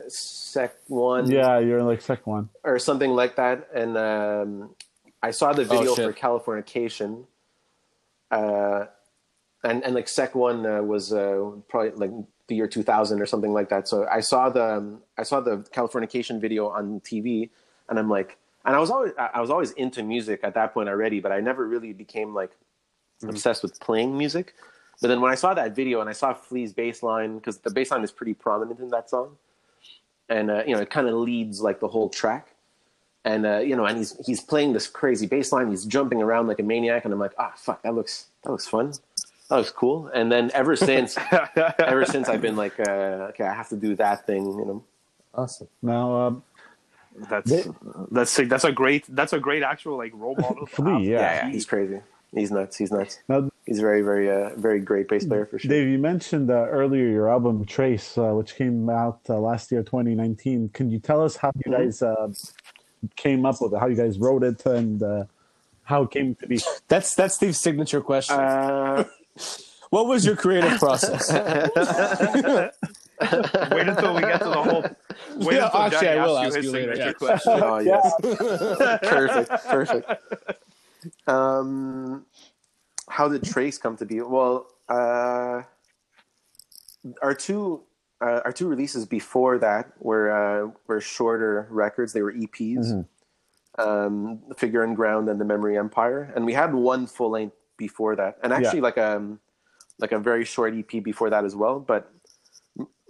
sec 0.09 0.75
one 0.89 1.31
Yeah, 1.31 1.59
you're 1.59 1.79
in 1.79 1.87
like 1.87 2.01
sec 2.01 2.27
one. 2.27 2.49
or 2.65 2.79
something 2.79 3.11
like 3.11 3.37
that, 3.37 3.69
and 3.75 3.97
um, 3.97 4.71
I 5.23 5.31
saw 5.33 5.53
the 5.53 5.65
video 5.65 5.93
Oh, 5.93 5.95
for 5.97 6.13
Californication. 6.13 7.25
Uh, 8.31 8.87
and 9.65 9.83
and 9.85 9.95
like 9.95 10.07
Sec 10.09 10.35
One 10.35 10.65
uh, 10.67 10.83
was 10.83 11.13
uh, 11.13 11.51
probably 11.69 11.91
like 11.93 12.13
the 12.47 12.55
year 12.55 12.67
2000 12.69 13.21
or 13.21 13.27
something 13.27 13.53
like 13.53 13.69
that. 13.71 13.89
So 13.89 14.07
I 14.11 14.21
saw 14.21 14.49
the 14.51 14.65
um, 14.77 15.03
I 15.17 15.23
saw 15.23 15.41
the 15.41 15.59
Californication 15.75 16.41
video 16.41 16.69
on 16.69 17.01
TV, 17.01 17.51
and 17.89 17.99
I'm 17.99 18.09
like, 18.09 18.37
and 18.65 18.77
I 18.77 18.79
was 18.79 18.91
always 18.91 19.13
I 19.19 19.31
I 19.35 19.41
was 19.41 19.51
always 19.51 19.73
into 19.73 20.03
music 20.03 20.41
at 20.45 20.55
that 20.55 20.75
point 20.75 20.89
already, 20.89 21.21
but 21.21 21.33
I 21.33 21.41
never 21.41 21.67
really 21.67 21.93
became 21.93 22.35
like 22.35 22.53
obsessed 23.25 23.63
with 23.63 23.81
playing 23.81 24.17
music. 24.17 24.55
But 25.01 25.09
then 25.09 25.21
when 25.21 25.31
I 25.33 25.37
saw 25.37 25.55
that 25.55 25.75
video 25.75 26.01
and 26.01 26.09
I 26.11 26.13
saw 26.13 26.35
Flea's 26.35 26.73
bass 26.73 27.03
line, 27.03 27.37
because 27.39 27.59
the 27.59 27.71
bass 27.71 27.91
line 27.91 28.03
is 28.05 28.13
pretty 28.13 28.35
prominent 28.35 28.79
in 28.81 28.91
that 28.91 29.09
song, 29.11 29.37
and 30.29 30.51
uh, 30.51 30.63
you 30.67 30.75
know 30.75 30.81
it 30.81 30.91
kind 30.91 31.09
of 31.09 31.15
leads 31.15 31.61
like 31.61 31.81
the 31.81 31.89
whole 31.89 32.09
track 32.09 32.49
and 33.25 33.45
uh, 33.45 33.59
you 33.59 33.77
know, 33.77 33.85
and 33.85 33.99
he's 33.99 34.17
he's 34.25 34.41
playing 34.41 34.73
this 34.73 34.87
crazy 34.87 35.27
bass 35.27 35.53
line. 35.53 35.69
He's 35.69 35.85
jumping 35.85 36.23
around 36.23 36.47
like 36.47 36.61
a 36.61 36.63
maniac, 36.63 37.05
and 37.05 37.13
I'm 37.13 37.21
like, 37.21 37.33
ah, 37.39 37.53
fuck, 37.57 37.83
that 37.83 37.95
looks 37.95 38.27
that 38.45 38.51
looks 38.53 38.67
fun, 38.67 38.93
that 39.49 39.57
looks 39.57 39.71
cool. 39.73 40.07
And 40.15 40.31
then 40.31 40.51
ever 40.55 40.77
since, 40.77 41.17
ever 41.79 42.05
since 42.07 42.29
I've 42.29 42.41
been 42.41 42.57
like, 42.57 42.79
uh, 42.81 43.31
okay, 43.31 43.45
I 43.45 43.53
have 43.53 43.69
to 43.71 43.77
do 43.77 43.95
that 43.97 44.25
thing, 44.27 44.47
you 44.47 44.65
know. 44.65 44.85
awesome. 45.35 45.69
Now, 45.83 46.15
um, 46.27 46.43
That's 47.29 47.51
They- 47.51 47.71
that's 48.13 48.31
sick. 48.31 48.49
That's 48.49 48.65
a 48.65 48.73
great 48.73 49.05
that's 49.09 49.33
a 49.33 49.41
great 49.41 49.63
actual 49.65 49.97
like 49.99 50.13
role 50.15 50.37
model. 50.37 50.67
to 50.67 50.73
Flea, 50.73 50.93
yeah. 51.11 51.21
Yeah, 51.21 51.47
yeah, 51.47 51.51
he's 51.51 51.67
crazy. 51.67 52.01
He's 52.33 52.51
nuts. 52.53 52.77
He's 52.77 52.93
nuts. 52.93 53.19
now, 53.29 53.51
He's 53.69 53.81
very, 53.81 54.01
very, 54.01 54.31
uh, 54.31 54.53
very 54.57 54.81
great 54.81 55.09
bass 55.09 55.27
player 55.27 55.45
for 55.45 55.59
sure. 55.59 55.69
Dave, 55.69 55.89
you 55.89 55.99
mentioned 55.99 56.51
uh, 56.51 56.55
earlier 56.69 57.07
your 57.07 57.29
album 57.29 57.67
Trace, 57.67 58.17
uh, 58.17 58.31
which 58.33 58.55
came 58.55 58.89
out 58.89 59.21
uh, 59.29 59.39
last 59.39 59.71
year, 59.71 59.83
2019. 59.83 60.71
Can 60.71 60.91
you 60.91 60.99
tell 60.99 61.23
us 61.23 61.37
how 61.37 61.51
you 61.55 61.71
Mm-hmm. 61.71 61.85
guys 61.85 62.01
uh, 62.01 62.29
came 63.17 63.45
up 63.45 63.61
with 63.61 63.75
it, 63.75 63.79
how 63.79 63.87
you 63.89 63.95
guys 63.95 64.19
wrote 64.19 64.43
it, 64.43 64.65
and 64.65 65.03
uh, 65.03 65.25
how 65.83 66.05
it 66.05 66.11
came 66.11 66.35
to 66.37 66.47
be? 66.47 66.59
That's 66.89 67.15
that's 67.15 67.35
Steve's 67.35 67.61
signature 67.61 68.01
question. 68.01 68.39
Uh, 68.39 69.05
what 69.91 70.07
was 70.07 70.25
your 70.25 70.37
creative 70.37 70.79
process? 70.79 71.31
Wait 73.71 73.89
until 73.89 74.15
we 74.15 74.23
get 74.23 74.39
to 74.39 74.49
the 74.49 74.63
whole. 74.63 74.85
Wait 75.37 75.57
Yeah, 75.57 75.67
until 75.67 75.81
actually, 75.83 76.07
Johnny 76.09 76.21
I 76.21 76.27
will 76.27 76.39
ask 76.39 76.49
you 76.49 76.57
his 76.57 76.65
you 76.65 76.73
later, 76.73 76.95
signature 76.95 77.19
question. 77.19 77.63
oh 77.63 77.79
yes, 77.81 78.15
perfect, 79.03 79.51
perfect. 79.65 80.11
Um, 81.27 82.25
how 83.11 83.29
did 83.29 83.45
Trace 83.45 83.79
come 83.79 83.97
to 83.97 84.07
be? 84.07 84.21
Well, 84.21 84.67
uh, 84.89 85.63
our 87.23 87.35
two 87.35 87.83
uh, 88.21 88.41
our 88.45 88.53
two 88.53 88.69
releases 88.69 89.07
before 89.07 89.59
that 89.59 89.93
were 90.01 90.31
uh, 90.31 90.71
were 90.87 91.01
shorter 91.01 91.67
records. 91.71 92.13
They 92.13 92.23
were 92.23 92.33
EPs, 92.33 93.07
um, 93.79 94.41
Figure 94.57 94.83
and 94.83 94.97
Ground 94.97 95.29
and 95.29 95.41
the 95.41 95.45
Memory 95.45 95.79
Empire, 95.79 96.33
and 96.35 96.45
we 96.45 96.53
had 96.53 96.75
one 96.75 97.07
full 97.07 97.31
length 97.31 97.57
before 97.77 98.17
that, 98.17 98.39
and 98.43 98.53
actually 98.53 98.81
like 98.81 98.99
um 98.99 99.41
like 99.99 100.13
a 100.13 100.19
very 100.19 100.45
short 100.45 100.75
EP 100.75 101.03
before 101.03 101.31
that 101.31 101.45
as 101.45 101.57
well. 101.57 101.81
But 101.81 102.11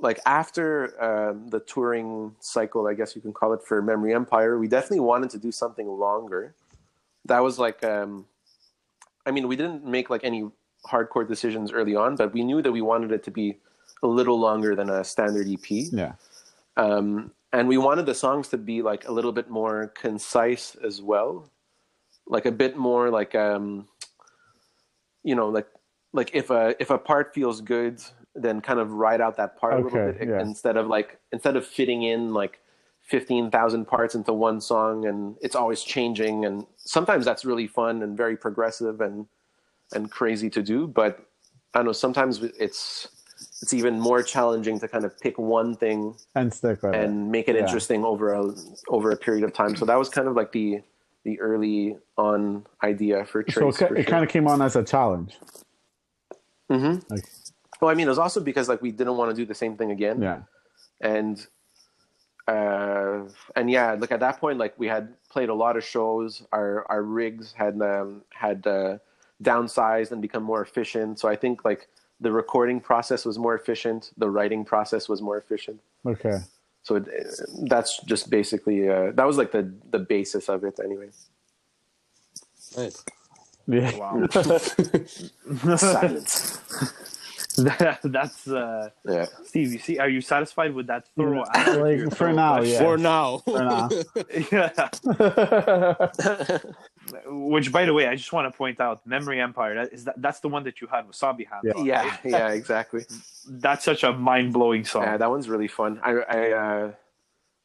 like 0.00 0.20
after 0.26 1.02
um, 1.02 1.48
the 1.48 1.60
touring 1.60 2.34
cycle, 2.40 2.86
I 2.86 2.94
guess 2.94 3.16
you 3.16 3.22
can 3.22 3.32
call 3.32 3.52
it 3.52 3.62
for 3.62 3.82
Memory 3.82 4.14
Empire, 4.14 4.58
we 4.58 4.68
definitely 4.68 5.00
wanted 5.00 5.30
to 5.30 5.38
do 5.38 5.50
something 5.50 5.86
longer. 5.86 6.54
That 7.24 7.40
was 7.40 7.58
like, 7.58 7.84
um, 7.84 8.26
I 9.28 9.30
mean, 9.30 9.46
we 9.46 9.56
didn't 9.56 9.84
make 9.84 10.08
like 10.10 10.24
any 10.24 10.50
hardcore 10.90 11.28
decisions 11.28 11.70
early 11.70 11.94
on, 11.94 12.16
but 12.16 12.32
we 12.32 12.42
knew 12.42 12.62
that 12.62 12.72
we 12.72 12.80
wanted 12.80 13.12
it 13.12 13.22
to 13.24 13.30
be 13.30 13.58
a 14.02 14.06
little 14.06 14.40
longer 14.40 14.74
than 14.74 14.88
a 14.88 15.04
standard 15.04 15.46
EP. 15.48 15.68
Yeah. 15.68 16.14
Um, 16.76 17.32
and 17.52 17.68
we 17.68 17.76
wanted 17.78 18.06
the 18.06 18.14
songs 18.14 18.48
to 18.48 18.58
be 18.58 18.80
like 18.82 19.06
a 19.06 19.12
little 19.12 19.32
bit 19.32 19.50
more 19.50 19.88
concise 19.88 20.76
as 20.76 21.02
well, 21.02 21.50
like 22.26 22.46
a 22.46 22.52
bit 22.52 22.76
more 22.76 23.10
like, 23.10 23.34
um, 23.34 23.86
you 25.22 25.34
know, 25.34 25.48
like 25.48 25.68
like 26.12 26.30
if 26.32 26.50
a 26.50 26.74
if 26.80 26.90
a 26.90 26.98
part 26.98 27.34
feels 27.34 27.60
good, 27.60 28.00
then 28.34 28.60
kind 28.60 28.80
of 28.80 28.92
write 28.92 29.20
out 29.20 29.36
that 29.36 29.58
part 29.58 29.74
a 29.74 29.84
little 29.84 30.12
bit 30.12 30.28
yeah. 30.28 30.40
instead 30.40 30.76
of 30.76 30.86
like 30.86 31.18
instead 31.32 31.56
of 31.56 31.66
fitting 31.66 32.02
in 32.02 32.32
like 32.32 32.60
fifteen 33.08 33.50
thousand 33.50 33.86
parts 33.86 34.14
into 34.14 34.32
one 34.32 34.60
song 34.60 35.06
and 35.06 35.36
it's 35.40 35.56
always 35.56 35.82
changing 35.82 36.44
and 36.44 36.66
sometimes 36.76 37.24
that's 37.24 37.44
really 37.44 37.66
fun 37.66 38.02
and 38.02 38.16
very 38.16 38.36
progressive 38.36 39.00
and 39.00 39.26
and 39.94 40.10
crazy 40.10 40.50
to 40.50 40.62
do, 40.62 40.86
but 40.86 41.18
I 41.74 41.78
don't 41.78 41.86
know 41.86 41.92
sometimes 41.92 42.42
it's 42.42 43.08
it's 43.62 43.72
even 43.72 43.98
more 43.98 44.22
challenging 44.22 44.78
to 44.80 44.88
kind 44.88 45.04
of 45.04 45.18
pick 45.20 45.38
one 45.38 45.74
thing 45.76 46.14
And 46.34 46.52
stick 46.52 46.82
with 46.82 46.94
it. 46.94 47.02
and 47.04 47.30
make 47.30 47.48
it 47.48 47.54
Yeah. 47.56 47.62
interesting 47.62 48.04
over 48.04 48.32
a 48.34 48.52
over 48.88 49.10
a 49.12 49.16
period 49.16 49.44
of 49.44 49.52
time. 49.52 49.74
So 49.76 49.84
that 49.86 49.98
was 49.98 50.08
kind 50.10 50.28
of 50.28 50.34
like 50.36 50.52
the 50.52 50.82
the 51.24 51.40
early 51.40 51.96
on 52.16 52.66
idea 52.82 53.24
for 53.24 53.44
So 53.48 53.68
it, 53.68 53.74
it 53.74 53.76
sure. 53.78 54.04
kind 54.04 54.24
of 54.24 54.30
came 54.30 54.46
on 54.46 54.60
as 54.62 54.76
a 54.76 54.84
challenge. 54.84 55.36
Mhm. 56.70 57.02
Like, 57.10 57.24
Well, 57.80 57.90
I 57.90 57.94
mean, 57.94 58.06
it 58.06 58.10
was 58.10 58.18
also 58.18 58.40
because 58.40 58.68
like 58.68 58.82
we 58.82 58.92
didn't 58.92 59.16
want 59.16 59.30
to 59.30 59.36
do 59.36 59.46
the 59.46 59.54
same 59.54 59.76
thing 59.76 59.90
again, 59.90 60.20
yeah. 60.20 60.40
and 61.00 61.46
uh, 62.48 63.28
and 63.56 63.70
yeah, 63.70 63.92
like 63.92 64.10
at 64.10 64.20
that 64.20 64.40
point, 64.40 64.58
like 64.58 64.74
we 64.78 64.86
had 64.86 65.12
played 65.28 65.50
a 65.50 65.54
lot 65.54 65.76
of 65.76 65.84
shows. 65.84 66.42
Our 66.50 66.86
our 66.88 67.02
rigs 67.02 67.52
had 67.52 67.80
um, 67.82 68.22
had 68.30 68.66
uh, 68.66 68.98
downsized 69.42 70.12
and 70.12 70.22
become 70.22 70.42
more 70.42 70.62
efficient. 70.62 71.20
So 71.20 71.28
I 71.28 71.36
think 71.36 71.64
like 71.66 71.88
the 72.20 72.32
recording 72.32 72.80
process 72.80 73.26
was 73.26 73.38
more 73.38 73.54
efficient. 73.54 74.12
The 74.16 74.30
writing 74.30 74.64
process 74.64 75.10
was 75.10 75.20
more 75.20 75.36
efficient. 75.36 75.80
Okay. 76.06 76.38
So 76.82 76.96
it, 76.96 77.06
that's 77.68 78.00
just 78.04 78.30
basically 78.30 78.88
uh, 78.88 79.12
that 79.12 79.26
was 79.26 79.36
like 79.36 79.52
the 79.52 79.70
the 79.90 79.98
basis 79.98 80.48
of 80.48 80.64
it, 80.64 80.80
anyway. 80.82 81.10
Nice. 82.78 83.04
Yeah. 83.66 83.94
Wow. 83.98 84.26
Silence. 85.76 86.60
That- 87.78 88.00
that's 88.04 88.46
uh, 88.48 88.90
Yeah. 89.04 89.26
Steve. 89.44 89.72
You 89.72 89.78
see, 89.78 89.98
are 89.98 90.08
you 90.08 90.20
satisfied 90.20 90.72
with 90.74 90.86
that 90.86 91.08
thorough 91.16 91.44
answer? 91.54 91.84
Like 91.84 92.14
for 92.16 92.32
now, 92.32 92.62
yeah. 92.62 92.78
For 92.78 92.96
now. 92.96 93.38
For 93.38 93.58
now. 93.62 93.88
Yeah. 94.52 94.88
Which, 97.26 97.72
by 97.72 97.84
the 97.86 97.94
way, 97.94 98.06
I 98.06 98.14
just 98.16 98.32
want 98.32 98.52
to 98.52 98.56
point 98.56 98.80
out, 98.80 99.06
Memory 99.06 99.40
Empire. 99.40 99.74
That 99.76 99.92
is 99.92 100.04
that, 100.04 100.20
that's 100.20 100.40
the 100.40 100.48
one 100.48 100.62
that 100.64 100.80
you 100.80 100.86
had 100.88 101.08
Wasabi 101.08 101.46
hands 101.48 101.64
Yeah. 101.64 101.72
on. 101.74 101.86
Yeah, 101.86 102.02
right? 102.08 102.20
yeah, 102.24 102.48
exactly. 102.50 103.04
That's 103.48 103.84
such 103.84 104.02
a 104.04 104.12
mind 104.12 104.52
blowing 104.52 104.84
song. 104.84 105.04
Yeah, 105.04 105.16
that 105.16 105.30
one's 105.30 105.48
really 105.48 105.68
fun. 105.68 106.00
I, 106.02 106.10
I, 106.12 106.50
uh, 106.52 106.92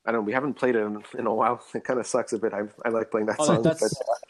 I 0.06 0.12
don't 0.12 0.22
know. 0.22 0.26
We 0.26 0.34
haven't 0.34 0.54
played 0.56 0.76
it 0.76 0.80
in, 0.80 1.04
in 1.18 1.28
a 1.28 1.34
while. 1.34 1.62
It 1.74 1.84
kind 1.84 2.00
of 2.00 2.08
sucks 2.08 2.32
a 2.34 2.40
bit. 2.40 2.54
I, 2.54 2.62
I 2.86 2.90
like 2.90 3.12
playing 3.12 3.28
that 3.28 3.36
Oh, 3.40 3.46
song. 3.46 3.62
that's 3.64 3.82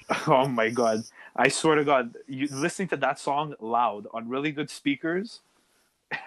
but 0.08 0.28
Oh 0.28 0.48
my 0.48 0.70
god! 0.70 1.04
I 1.36 1.48
swear 1.48 1.76
to 1.76 1.84
God, 1.84 2.16
you 2.28 2.48
listening 2.52 2.88
to 2.90 2.98
that 2.98 3.20
song 3.20 3.56
loud 3.60 4.08
on 4.14 4.28
really 4.30 4.52
good 4.52 4.70
speakers, 4.70 5.42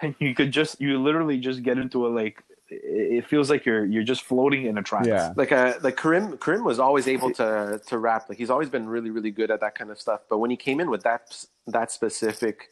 and 0.03 0.15
you 0.21 0.35
could 0.35 0.53
just 0.53 0.81
you 0.81 0.99
literally 1.03 1.39
just 1.39 1.63
get 1.63 1.79
into 1.79 2.07
a 2.07 2.09
like. 2.09 2.43
It 2.69 3.19
it 3.19 3.27
feels 3.29 3.49
like 3.49 3.65
you're 3.65 3.85
you're 3.85 4.03
just 4.03 4.23
floating 4.23 4.67
in 4.67 4.77
a 4.79 4.83
trance. 4.83 5.07
Yeah. 5.07 5.33
like, 5.37 5.53
a 5.53 5.77
like 5.83 5.97
Karim, 5.97 6.37
Karim 6.39 6.65
was 6.65 6.79
always 6.81 7.07
able 7.07 7.31
to 7.35 7.81
to 7.87 7.99
rap. 7.99 8.29
Like 8.29 8.39
he's 8.39 8.51
always 8.51 8.69
been 8.69 8.89
really, 8.89 9.11
really 9.11 9.31
good 9.31 9.51
at 9.53 9.61
that 9.61 9.75
kind 9.77 9.91
of 9.91 10.01
stuff. 10.01 10.23
But 10.29 10.39
when 10.39 10.51
he 10.51 10.57
came 10.57 10.81
in 10.81 10.91
with 10.91 11.03
that 11.05 11.47
that 11.69 11.93
specific 11.93 12.71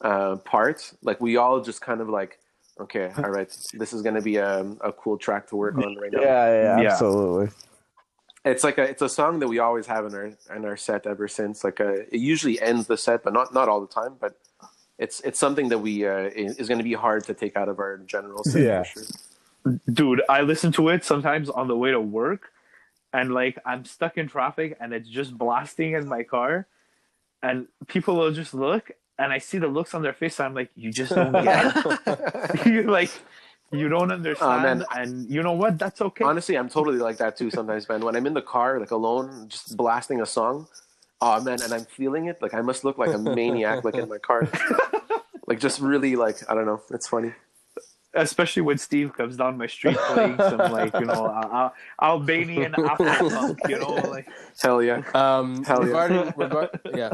uh, 0.00 0.36
part, 0.36 0.92
like 1.02 1.20
we 1.20 1.36
all 1.36 1.60
just 1.60 1.80
kind 1.82 2.00
of 2.00 2.08
like, 2.08 2.38
okay, 2.80 3.12
all 3.18 3.30
right, 3.30 3.54
this 3.74 3.92
is 3.92 4.00
going 4.02 4.14
to 4.14 4.22
be 4.22 4.36
a, 4.36 4.60
a 4.80 4.92
cool 4.92 5.18
track 5.18 5.46
to 5.48 5.56
work 5.56 5.76
on 5.76 5.96
right 5.96 6.12
now. 6.12 6.20
Yeah, 6.22 6.46
yeah, 6.62 6.80
Yeah. 6.80 6.90
absolutely. 6.92 7.48
It's 8.46 8.62
like 8.64 8.76
a 8.78 8.82
it's 8.82 9.00
a 9.02 9.08
song 9.08 9.38
that 9.40 9.48
we 9.48 9.58
always 9.58 9.86
have 9.86 10.04
in 10.04 10.14
our 10.14 10.30
in 10.56 10.64
our 10.66 10.76
set 10.76 11.06
ever 11.06 11.28
since. 11.28 11.64
Like 11.64 11.80
uh 11.80 11.92
it 12.12 12.20
usually 12.20 12.60
ends 12.60 12.86
the 12.86 12.96
set, 12.96 13.22
but 13.24 13.32
not 13.32 13.54
not 13.54 13.68
all 13.70 13.80
the 13.80 13.86
time. 13.86 14.16
But 14.20 14.36
it's 14.98 15.20
it's 15.20 15.38
something 15.38 15.68
that 15.68 15.78
we 15.78 16.06
uh, 16.06 16.30
is 16.34 16.68
going 16.68 16.78
to 16.78 16.84
be 16.84 16.94
hard 16.94 17.24
to 17.24 17.34
take 17.34 17.56
out 17.56 17.68
of 17.68 17.78
our 17.78 17.98
general 17.98 18.44
set. 18.44 18.62
Yeah. 18.62 18.82
Sure. 18.84 19.02
dude 19.92 20.22
i 20.28 20.40
listen 20.42 20.70
to 20.72 20.88
it 20.90 21.04
sometimes 21.04 21.48
on 21.50 21.68
the 21.68 21.76
way 21.76 21.90
to 21.90 22.00
work 22.00 22.52
and 23.12 23.32
like 23.32 23.58
i'm 23.64 23.84
stuck 23.84 24.18
in 24.18 24.28
traffic 24.28 24.76
and 24.80 24.92
it's 24.92 25.08
just 25.08 25.36
blasting 25.36 25.92
in 25.92 26.06
my 26.06 26.22
car 26.22 26.66
and 27.42 27.66
people 27.86 28.16
will 28.16 28.30
just 28.30 28.54
look 28.54 28.90
and 29.18 29.32
i 29.32 29.38
see 29.38 29.58
the 29.58 29.66
looks 29.66 29.94
on 29.94 30.02
their 30.02 30.12
face 30.12 30.38
i'm 30.38 30.54
like 30.54 30.70
you 30.76 30.90
just 30.92 31.14
don't 31.14 31.32
get 31.44 31.72
it 31.76 32.66
you 32.66 32.82
like 32.98 33.10
you 33.72 33.88
don't 33.88 34.12
understand 34.12 34.80
man. 34.80 34.84
and 34.94 35.28
you 35.30 35.42
know 35.42 35.52
what 35.52 35.78
that's 35.78 36.00
okay 36.00 36.24
Honestly, 36.24 36.56
I'm 36.56 36.68
totally 36.68 36.98
like 36.98 37.16
that 37.16 37.36
too 37.36 37.50
sometimes, 37.50 37.88
man. 37.88 38.04
When 38.04 38.14
I'm 38.14 38.26
in 38.26 38.34
the 38.34 38.42
car, 38.42 38.78
like 38.78 38.92
alone, 38.92 39.48
just 39.48 39.76
blasting 39.76 40.20
a 40.20 40.26
song, 40.26 40.68
oh 41.24 41.36
man, 41.46 41.58
and 41.64 41.72
I'm 41.76 41.86
feeling 41.98 42.26
it, 42.30 42.36
like 42.44 42.54
I 42.54 42.62
must 42.68 42.84
look 42.84 42.96
like 43.02 43.12
a 43.14 43.18
maniac, 43.18 43.84
like 43.86 43.96
in 44.02 44.08
my 44.08 44.18
car, 44.28 44.40
like 45.48 45.58
just 45.66 45.80
really 45.80 46.14
like 46.24 46.38
I 46.50 46.54
don't 46.54 46.66
know. 46.70 46.80
It's 46.96 47.08
funny. 47.14 47.32
especially 48.16 48.62
when 48.68 48.78
steve 48.78 49.08
comes 49.18 49.34
down 49.40 49.58
my 49.58 49.66
street 49.76 49.98
playing 50.10 50.36
some 50.50 50.62
like 50.78 50.92
you 51.02 51.06
know 51.10 51.24
albanian 52.08 52.72
afro 52.90 53.28
punk 53.36 53.58
you 53.72 53.76
know 53.82 53.94
like 54.16 54.26
Hell 54.62 54.80
yeah. 54.88 55.02
um, 55.22 55.46
Hell 55.68 55.80
yeah. 55.82 55.86
regarding, 55.90 56.24
regard, 56.44 56.68
yeah. 57.00 57.10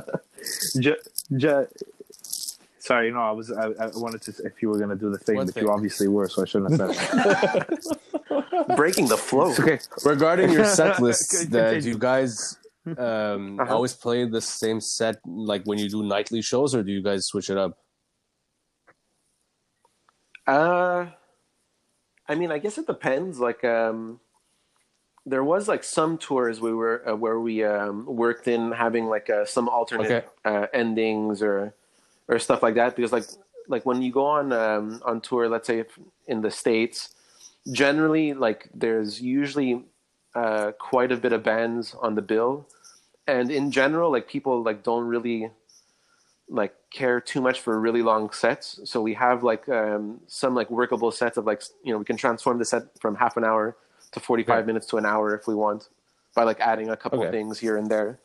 J- 0.85 1.03
J- 1.43 1.67
Sorry, 2.89 3.09
no, 3.17 3.21
I 3.21 3.35
was. 3.41 3.47
I, 3.53 3.67
I 3.85 3.87
wanted 4.05 4.21
to. 4.27 4.31
If 4.49 4.55
you 4.63 4.69
were 4.71 4.79
gonna 4.83 4.97
do 5.05 5.11
the 5.17 5.19
thing, 5.27 5.37
What 5.37 5.47
but 5.47 5.55
thing? 5.55 5.65
you 5.65 5.71
obviously 5.77 6.09
were, 6.09 6.29
so 6.33 6.43
I 6.43 6.47
shouldn't 6.51 6.81
have 6.81 6.95
said 6.97 7.67
it. 7.69 8.77
Breaking 8.81 9.07
the 9.15 9.19
flow. 9.29 9.51
It's 9.51 9.61
okay. 9.61 9.79
Regarding 10.05 10.49
your 10.51 10.65
set 10.65 11.01
lists, 11.01 11.47
that 11.55 11.85
you 11.85 11.97
guys 12.11 12.57
um, 12.97 13.59
Uh-huh. 13.61 13.75
always 13.75 13.95
play 13.95 14.25
the 14.27 14.41
same 14.41 14.81
set, 14.81 15.17
like 15.27 15.65
when 15.65 15.79
you 15.79 15.89
do 15.89 16.03
nightly 16.03 16.43
shows, 16.43 16.75
or 16.75 16.83
do 16.83 16.93
you 16.93 17.03
guys 17.03 17.27
switch 17.27 17.51
it 17.51 17.59
up? 17.59 17.79
Uh, 20.47 21.07
I 22.29 22.35
mean, 22.35 22.51
I 22.51 22.59
guess 22.59 22.79
it 22.79 22.87
depends. 22.87 23.39
Like, 23.39 23.65
um, 23.65 24.21
there 25.27 25.45
was 25.45 25.69
like 25.69 25.85
some 25.85 26.19
tours 26.19 26.61
we 26.61 26.73
were 26.73 27.09
uh, 27.09 27.15
where 27.15 27.39
we 27.39 27.63
um, 27.65 28.07
worked 28.07 28.49
in 28.49 28.73
having 28.73 29.07
like 29.07 29.29
uh, 29.31 29.45
some 29.45 29.69
alternate 29.69 30.07
Okay. 30.07 30.27
uh, 30.45 30.67
endings 30.73 31.43
or 31.43 31.75
or 32.29 32.39
stuff 32.39 32.63
like 32.63 32.75
that. 32.75 32.97
Because 32.97 33.13
like 33.13 33.25
like 33.69 33.85
when 33.87 34.03
you 34.03 34.11
go 34.13 34.25
on 34.27 34.53
um, 34.53 35.01
on 35.05 35.21
tour, 35.21 35.49
let's 35.49 35.67
say 35.67 35.85
in 36.27 36.41
the 36.41 36.51
states, 36.51 37.15
generally 37.71 38.33
like 38.33 38.69
there's 38.75 39.21
usually 39.21 39.85
uh, 40.35 40.73
quite 40.79 41.13
a 41.13 41.17
bit 41.17 41.33
of 41.33 41.43
bands 41.43 41.95
on 42.01 42.15
the 42.15 42.23
bill, 42.23 42.69
and 43.27 43.51
in 43.51 43.71
general, 43.71 44.11
like 44.13 44.29
people 44.29 44.63
like 44.63 44.83
don't 44.83 45.07
really 45.07 45.51
like 46.49 46.75
care 46.91 47.21
too 47.21 47.41
much 47.41 47.61
for 47.61 47.79
really 47.81 48.03
long 48.03 48.31
sets. 48.33 48.81
So 48.85 49.01
we 49.03 49.15
have 49.15 49.43
like 49.45 49.69
um, 49.69 50.21
some 50.27 50.55
like 50.55 50.71
workable 50.71 51.11
sets 51.13 51.37
of 51.37 51.47
like 51.47 51.63
you 51.85 51.93
know 51.93 51.99
we 51.99 52.05
can 52.05 52.17
transform 52.17 52.59
the 52.59 52.65
set 52.65 52.85
from 53.01 53.17
half 53.17 53.37
an 53.37 53.45
hour 53.45 53.77
to 54.13 54.21
forty 54.21 54.45
five 54.45 54.61
Okay. 54.61 54.67
minutes 54.67 54.87
to 54.89 54.97
an 54.99 55.07
hour 55.07 55.35
if 55.35 55.47
we 55.47 55.55
want 55.55 55.89
by 56.35 56.45
like 56.45 56.61
adding 56.61 56.91
a 56.91 56.97
couple 56.97 57.25
Okay. 57.25 57.31
things 57.31 57.59
here 57.61 57.77
and 57.77 57.91
there. 57.91 58.19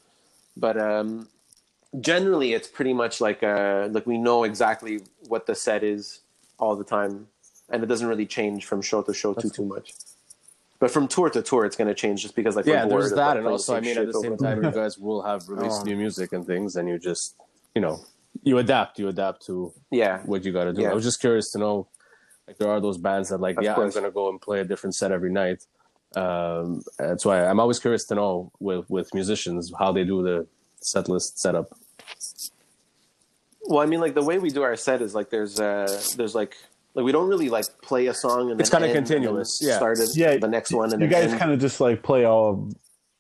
But 0.58 0.78
um, 0.78 1.30
generally, 2.02 2.54
it's 2.54 2.68
pretty 2.68 2.94
much 2.94 3.22
like 3.22 3.44
uh, 3.44 3.90
like 3.92 4.08
we 4.08 4.18
know 4.18 4.44
exactly 4.44 5.02
what 5.28 5.48
the 5.48 5.56
set 5.56 5.84
is 5.84 6.22
all 6.60 6.76
the 6.76 6.84
time, 6.86 7.28
and 7.70 7.84
it 7.84 7.88
doesn't 7.88 8.08
really 8.08 8.26
change 8.28 8.66
from 8.66 8.82
show 8.82 9.02
to 9.04 9.14
show 9.14 9.34
too 9.34 9.50
too 9.50 9.66
much. 9.66 9.94
But 10.86 10.92
from 10.92 11.08
tour 11.08 11.32
to 11.32 11.42
tour, 11.42 11.66
it's 11.66 11.76
going 11.76 11.88
to 11.88 11.96
change 11.96 12.22
just 12.22 12.36
because 12.36 12.56
like 12.56 12.68
yeah, 12.68 12.86
we're 12.86 13.00
there's 13.00 13.14
that, 13.14 13.38
and 13.38 13.48
also, 13.48 13.76
I 13.76 13.80
mean, 13.80 13.98
at 13.98 14.06
the 14.06 14.22
same 14.22 14.38
time, 14.38 14.64
you 14.64 14.70
guys 14.70 15.00
will 15.00 15.24
have 15.24 15.50
released 15.50 15.82
Oh. 15.82 15.84
new 15.84 15.96
music 15.96 16.32
and 16.32 16.46
things, 16.46 16.76
and 16.76 16.88
you 16.88 17.00
just, 17.00 17.34
you 17.74 17.82
know, 17.82 18.06
you 18.44 18.60
adapt. 18.60 19.00
You 19.00 19.08
adapt 19.08 19.44
to 19.48 19.74
yeah, 19.90 20.22
what 20.26 20.46
you 20.46 20.52
got 20.54 20.66
to 20.66 20.74
do. 20.74 20.84
Yeah. 20.84 20.92
I 20.92 20.94
was 20.94 21.04
just 21.04 21.20
curious 21.20 21.50
to 21.54 21.58
know, 21.58 21.88
like, 22.48 22.60
there 22.60 22.70
are 22.70 22.80
those 22.80 23.00
bands 23.00 23.30
that, 23.30 23.40
like, 23.40 23.58
Of 23.58 23.64
yeah, 23.64 23.74
I'm 23.74 23.90
gonna 23.90 24.12
go 24.12 24.30
and 24.30 24.40
play 24.40 24.60
a 24.60 24.64
different 24.64 24.94
set 24.94 25.12
every 25.12 25.32
night. 25.32 25.66
Um, 26.16 26.84
that's 27.00 27.26
why 27.26 27.44
I'm 27.44 27.60
always 27.60 27.80
curious 27.80 28.06
to 28.10 28.14
know 28.14 28.52
with 28.60 28.88
with 28.88 29.12
musicians 29.16 29.74
how 29.80 29.92
they 29.92 30.04
do 30.04 30.22
the 30.22 30.46
set 30.82 31.10
list 31.10 31.40
setup. 31.40 31.76
Well, 33.64 33.80
I 33.80 33.88
mean, 33.88 34.02
like 34.02 34.14
the 34.14 34.22
way 34.22 34.38
we 34.38 34.52
do 34.52 34.62
our 34.62 34.76
set 34.76 35.02
is 35.02 35.16
like 35.16 35.32
there's 35.32 35.60
uh 35.60 36.00
there's 36.16 36.36
like 36.36 36.56
like 36.96 37.06
we 37.06 37.12
don't 37.12 37.28
really 37.28 37.50
like 37.50 37.66
play 37.82 38.08
a 38.08 38.14
song 38.14 38.52
and 38.52 38.60
It's 38.60 38.70
kinda 38.70 38.88
end 38.88 38.98
and 38.98 39.08
then 39.08 39.18
continuous, 39.18 39.60
yeah. 39.62 39.76
Start 39.76 40.00
it, 40.00 40.10
Yeah, 40.16 40.38
the 40.38 40.48
next 40.48 40.72
one 40.72 40.92
and 40.92 41.02
You 41.02 41.08
guys 41.08 41.34
kind 41.36 41.52
of 41.52 41.60
just 41.60 41.80
like 41.80 42.02
play 42.02 42.26
all 42.26 42.50
of 42.52 42.74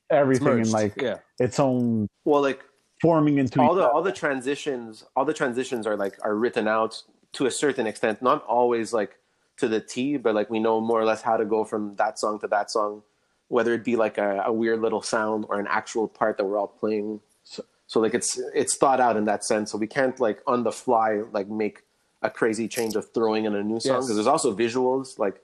everything 0.10 0.60
in 0.60 0.72
like 0.72 0.94
yeah. 1.02 1.18
its 1.40 1.60
own 1.60 2.08
well 2.26 2.42
like 2.42 2.64
forming 3.02 3.38
into 3.38 3.60
all 3.62 3.76
the 3.76 3.82
other. 3.82 3.92
all 3.92 4.02
the 4.02 4.12
transitions 4.12 5.04
all 5.16 5.26
the 5.26 5.34
transitions 5.34 5.86
are 5.86 5.98
like 5.98 6.18
are 6.24 6.36
written 6.36 6.68
out 6.68 7.04
to 7.36 7.46
a 7.46 7.52
certain 7.52 7.86
extent, 7.86 8.22
not 8.22 8.44
always 8.46 8.94
like 8.94 9.18
to 9.58 9.68
the 9.68 9.80
T, 9.80 10.18
but 10.18 10.34
like 10.34 10.50
we 10.50 10.60
know 10.60 10.80
more 10.82 11.00
or 11.00 11.06
less 11.06 11.22
how 11.22 11.38
to 11.38 11.46
go 11.46 11.64
from 11.64 11.96
that 11.98 12.18
song 12.18 12.40
to 12.40 12.48
that 12.48 12.72
song, 12.72 13.04
whether 13.50 13.74
it 13.74 13.84
be 13.84 13.96
like 13.96 14.18
a, 14.18 14.44
a 14.46 14.54
weird 14.54 14.82
little 14.82 15.02
sound 15.02 15.46
or 15.50 15.60
an 15.60 15.68
actual 15.70 16.08
part 16.08 16.38
that 16.38 16.46
we're 16.46 16.58
all 16.58 16.68
playing. 16.68 17.20
So, 17.44 17.64
so 17.88 18.00
like 18.00 18.14
it's 18.14 18.40
it's 18.54 18.78
thought 18.78 19.00
out 19.00 19.18
in 19.18 19.26
that 19.26 19.44
sense. 19.44 19.72
So 19.72 19.78
we 19.78 19.88
can't 19.88 20.20
like 20.20 20.42
on 20.48 20.64
the 20.64 20.72
fly 20.72 21.22
like 21.32 21.50
make 21.50 21.82
a 22.26 22.30
crazy 22.40 22.68
change 22.68 22.94
of 23.00 23.04
throwing 23.16 23.44
in 23.46 23.54
a 23.56 23.64
new 23.72 23.80
song 23.80 23.96
Yes. 23.98 24.04
because 24.06 24.16
there's 24.18 24.34
also 24.36 24.50
visuals. 24.66 25.08
Like 25.26 25.38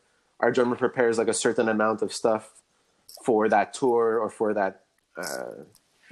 our 0.44 0.52
drummer 0.56 0.76
prepares 0.86 1.16
like 1.22 1.28
a 1.36 1.38
certain 1.46 1.68
amount 1.76 2.00
of 2.06 2.10
stuff 2.22 2.44
for 3.26 3.42
that 3.56 3.68
tour 3.80 4.06
or 4.24 4.30
for 4.30 4.50
that 4.60 4.74
uh, 5.22 5.54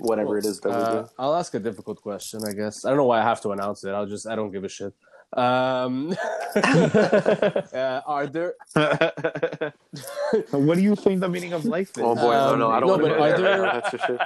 whatever 0.09 0.33
it 0.37 0.45
is 0.51 0.59
that 0.61 0.69
we 0.69 0.75
Uh, 0.75 0.93
do. 1.01 1.09
I'll 1.21 1.35
ask 1.41 1.49
a 1.61 1.63
difficult 1.69 1.97
question, 2.09 2.37
I 2.51 2.53
guess. 2.59 2.75
I 2.85 2.89
don't 2.89 2.97
know 3.01 3.09
why 3.13 3.19
I 3.23 3.25
have 3.31 3.41
to 3.45 3.49
announce 3.55 3.79
it. 3.87 3.91
I'll 3.97 4.05
just 4.15 4.25
I 4.31 4.35
don't 4.39 4.51
give 4.55 4.63
a 4.63 4.69
shit. 4.77 4.93
Um, 5.45 6.15
uh, 6.55 8.01
are 8.15 8.25
there 8.35 8.51
what 10.67 10.75
do 10.79 10.81
you 10.89 10.95
think 10.95 11.19
the 11.25 11.29
meaning 11.29 11.53
of 11.53 11.65
life 11.65 11.91
is? 11.97 12.03
Oh 12.03 12.15
boy, 12.15 12.33
no, 12.33 12.55
no, 12.55 12.67
I 12.71 12.77
Um, 12.77 12.81
don't 12.81 12.87
no, 12.89 12.93
want 12.93 13.01
to 13.03 13.09
but 13.09 13.17
go 13.17 13.23
are 13.23 13.37
there. 13.37 13.57
there- 13.61 13.71
That's 13.73 13.89
for 13.93 13.97
sure. 14.07 14.19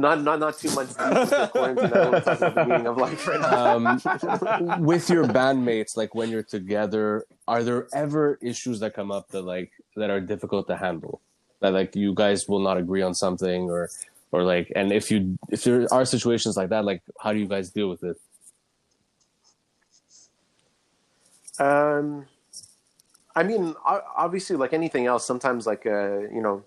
Not, 0.00 0.22
not, 0.22 0.38
not 0.40 0.56
too 0.58 0.70
much 0.74 0.88
deep 0.88 1.50
quarantine. 1.50 1.84
I 1.84 1.88
don't 1.92 2.12
to 2.12 2.20
talk 2.24 2.40
about 2.40 2.68
the 2.68 2.90
of 2.90 2.96
life 2.96 3.26
right 3.28 3.40
now. 3.40 3.76
um, 3.76 4.82
with 4.82 5.10
your 5.10 5.24
bandmates, 5.24 5.94
like 5.94 6.14
when 6.14 6.30
you're 6.30 6.42
together, 6.42 7.26
are 7.46 7.62
there 7.62 7.86
ever 7.92 8.38
issues 8.40 8.80
that 8.80 8.94
come 8.94 9.10
up 9.12 9.28
that 9.28 9.42
like 9.42 9.72
that 9.96 10.08
are 10.08 10.20
difficult 10.20 10.68
to 10.68 10.76
handle? 10.78 11.20
That 11.60 11.74
like 11.74 11.94
you 11.94 12.14
guys 12.14 12.48
will 12.48 12.60
not 12.60 12.78
agree 12.78 13.02
on 13.02 13.14
something, 13.14 13.68
or 13.68 13.90
or 14.32 14.42
like, 14.42 14.72
and 14.74 14.90
if 14.90 15.10
you 15.10 15.38
if 15.50 15.64
there 15.64 15.86
are 15.92 16.06
situations 16.06 16.56
like 16.56 16.70
that, 16.70 16.86
like 16.86 17.02
how 17.20 17.34
do 17.34 17.38
you 17.38 17.46
guys 17.46 17.68
deal 17.68 17.90
with 17.90 18.02
it? 18.02 18.16
Um, 21.60 22.24
I 23.36 23.42
mean, 23.42 23.74
obviously, 23.84 24.56
like 24.56 24.72
anything 24.72 25.04
else, 25.04 25.26
sometimes 25.26 25.66
like 25.66 25.84
uh, 25.84 26.20
you 26.20 26.40
know, 26.40 26.64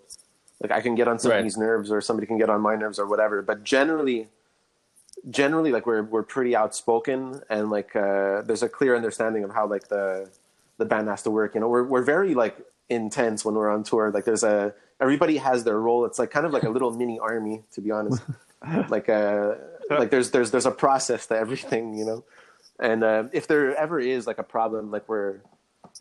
like 0.64 0.72
I 0.72 0.82
can 0.82 0.96
get 0.96 1.08
on 1.08 1.20
somebody's 1.20 1.58
nerves, 1.58 1.92
or 1.92 2.02
somebody 2.02 2.26
can 2.26 2.38
get 2.38 2.50
on 2.50 2.62
my 2.62 2.76
nerves, 2.76 2.98
or 2.98 3.06
whatever. 3.06 3.42
But 3.42 3.64
generally, 3.64 4.30
generally, 5.30 5.72
like 5.72 5.86
we're 5.86 6.04
we're 6.04 6.24
pretty 6.24 6.56
outspoken, 6.56 7.42
and 7.50 7.70
like 7.70 7.96
uh, 7.96 8.42
there's 8.42 8.64
a 8.64 8.70
clear 8.70 8.96
understanding 8.96 9.44
of 9.44 9.54
how 9.54 9.68
like 9.68 9.90
the 9.90 10.30
the 10.78 10.86
band 10.86 11.10
has 11.10 11.22
to 11.24 11.32
work. 11.32 11.54
You 11.54 11.62
know, 11.62 11.68
we're 11.68 11.84
we're 11.84 12.02
very 12.02 12.34
like 12.34 12.58
intense 12.90 13.44
when 13.44 13.56
we're 13.56 13.70
on 13.70 13.84
tour. 13.84 14.10
Like 14.12 14.26
there's 14.26 14.44
a 14.44 14.74
everybody 15.00 15.38
has 15.38 15.66
their 15.66 15.80
role. 15.80 16.06
It's 16.06 16.18
like 16.18 16.32
kind 16.32 16.46
of 16.46 16.54
like 16.54 16.64
a 16.64 16.70
little 16.70 16.92
mini 16.92 17.20
army, 17.20 17.64
to 17.74 17.82
be 17.82 17.92
honest. 17.92 18.22
like 18.90 19.10
uh, 19.10 19.56
like 19.90 20.12
there's 20.12 20.32
there's 20.32 20.52
there's 20.52 20.66
a 20.66 20.72
process 20.72 21.28
to 21.28 21.38
everything, 21.38 21.94
you 21.94 22.06
know. 22.06 22.24
And 22.80 23.04
uh, 23.04 23.26
if 23.34 23.48
there 23.48 23.76
ever 23.76 24.00
is 24.00 24.26
like 24.26 24.40
a 24.40 24.44
problem, 24.44 24.92
like 24.92 25.08
we're 25.08 25.42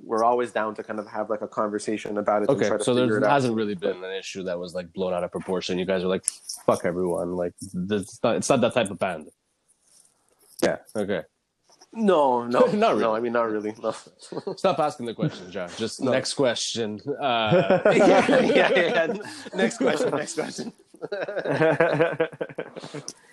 we're 0.00 0.24
always 0.24 0.52
down 0.52 0.74
to 0.76 0.82
kind 0.82 0.98
of 0.98 1.06
have 1.06 1.28
like 1.30 1.42
a 1.42 1.48
conversation 1.48 2.18
about 2.18 2.42
it. 2.42 2.48
Okay, 2.48 2.60
and 2.66 2.68
try 2.68 2.78
to 2.78 2.84
so 2.84 2.94
figure 2.94 3.20
there 3.20 3.28
it 3.28 3.30
hasn't 3.30 3.54
really 3.54 3.74
been 3.74 4.02
an 4.02 4.12
issue 4.12 4.42
that 4.44 4.58
was 4.58 4.74
like 4.74 4.92
blown 4.92 5.12
out 5.12 5.22
of 5.24 5.30
proportion. 5.32 5.78
You 5.78 5.84
guys 5.84 6.02
are 6.02 6.08
like, 6.08 6.24
fuck 6.66 6.84
everyone. 6.84 7.32
Like, 7.36 7.52
it's 7.60 8.18
not, 8.22 8.36
it's 8.36 8.48
not 8.48 8.60
that 8.62 8.74
type 8.74 8.90
of 8.90 8.98
band. 8.98 9.28
Yeah. 10.62 10.76
Okay. 10.96 11.22
No, 11.94 12.46
no, 12.46 12.60
Not 12.66 12.74
No, 12.74 12.94
really. 12.96 13.04
I 13.16 13.20
mean 13.20 13.32
not 13.34 13.50
really. 13.50 13.74
No. 13.82 13.94
Stop 14.56 14.78
asking 14.78 15.04
the 15.06 15.12
question, 15.14 15.50
John. 15.50 15.68
Just 15.76 16.00
No. 16.00 16.10
next 16.12 16.32
question. 16.34 17.00
Uh, 17.20 17.80
yeah, 17.94 18.40
yeah, 18.40 18.70
yeah. 18.74 19.12
Next 19.54 19.76
question. 19.76 20.10
Next 20.16 20.34
question. 20.34 20.72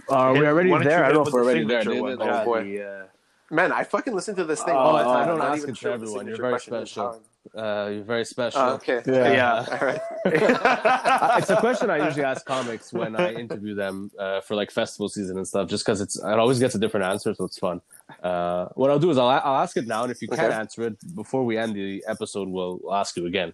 are 0.10 0.34
we 0.34 0.46
already 0.46 0.70
there? 0.84 1.00
you 1.00 1.06
I 1.06 1.12
don't 1.12 1.14
know 1.14 1.26
if 1.28 1.34
we're 1.34 1.44
already 1.44 1.64
there. 1.64 1.82
signature 1.84 2.02
David. 2.02 2.20
one, 2.20 2.28
Oh, 2.30 2.32
John? 2.32 2.46
boy. 2.46 2.64
The, 2.64 2.84
uh, 2.84 3.06
Man, 3.52 3.72
I 3.72 3.84
fucking 3.84 4.14
listen 4.14 4.36
to 4.36 4.44
this 4.44 4.62
thing 4.64 4.76
Oh, 4.76 4.80
all 4.80 4.98
the 4.98 5.04
time. 5.04 5.30
I'm 5.30 5.38
not 5.40 5.52
ask 5.52 5.58
even 5.60 5.70
it 5.72 5.74
to 5.74 5.80
sure 5.80 5.92
what 5.92 5.96
everyone. 5.96 6.28
You're 6.28 6.36
signature 6.36 6.42
very 6.44 6.52
question 6.52 6.86
special. 6.86 7.22
Uh, 7.58 7.90
you're 7.94 8.04
very 8.04 8.26
special. 8.26 8.62
Oh, 8.62 8.74
okay. 8.74 9.02
Yeah. 9.08 9.32
yeah. 9.32 9.66
All 9.82 9.88
right. 9.88 10.02
It's 11.40 11.50
a 11.50 11.56
question 11.60 11.90
I 11.90 12.06
usually 12.06 12.26
ask 12.26 12.46
comics 12.46 12.94
when 12.94 13.16
I 13.16 13.34
interview 13.34 13.74
them 13.74 14.12
uh, 14.20 14.42
for 14.42 14.54
like 14.56 14.70
festival 14.70 15.10
season 15.10 15.38
and 15.38 15.48
stuff, 15.48 15.68
just 15.68 15.84
because 15.84 16.00
it's 16.02 16.18
it 16.18 16.24
always 16.40 16.60
gets 16.60 16.76
a 16.76 16.80
different 16.80 17.06
answer, 17.08 17.34
so 17.34 17.46
it's 17.46 17.58
fun. 17.58 17.82
Uh, 18.22 18.68
what 18.76 18.92
I'll 18.92 19.00
do 19.00 19.10
is 19.10 19.18
I'll, 19.18 19.28
I'll 19.30 19.62
ask 19.64 19.78
it 19.78 19.88
now, 19.88 20.04
and 20.04 20.12
if 20.12 20.22
you 20.22 20.28
can't 20.28 20.42
Okay. 20.42 20.54
answer 20.54 20.84
it 20.88 21.16
before 21.16 21.44
we 21.44 21.58
end 21.58 21.76
the 21.76 22.04
episode, 22.08 22.50
we'll 22.50 22.80
ask 22.92 23.16
you 23.18 23.26
again. 23.26 23.54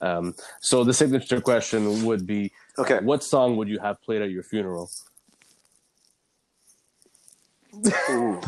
Um, 0.00 0.34
so 0.60 0.84
the 0.84 0.92
signature 0.94 1.40
question 1.40 2.04
would 2.04 2.26
be, 2.26 2.52
Okay. 2.78 2.98
what 3.00 3.24
song 3.24 3.56
would 3.56 3.68
you 3.68 3.78
have 3.80 4.00
played 4.02 4.20
at 4.22 4.30
your 4.30 4.42
funeral? 4.42 4.90
Ooh. 8.10 8.40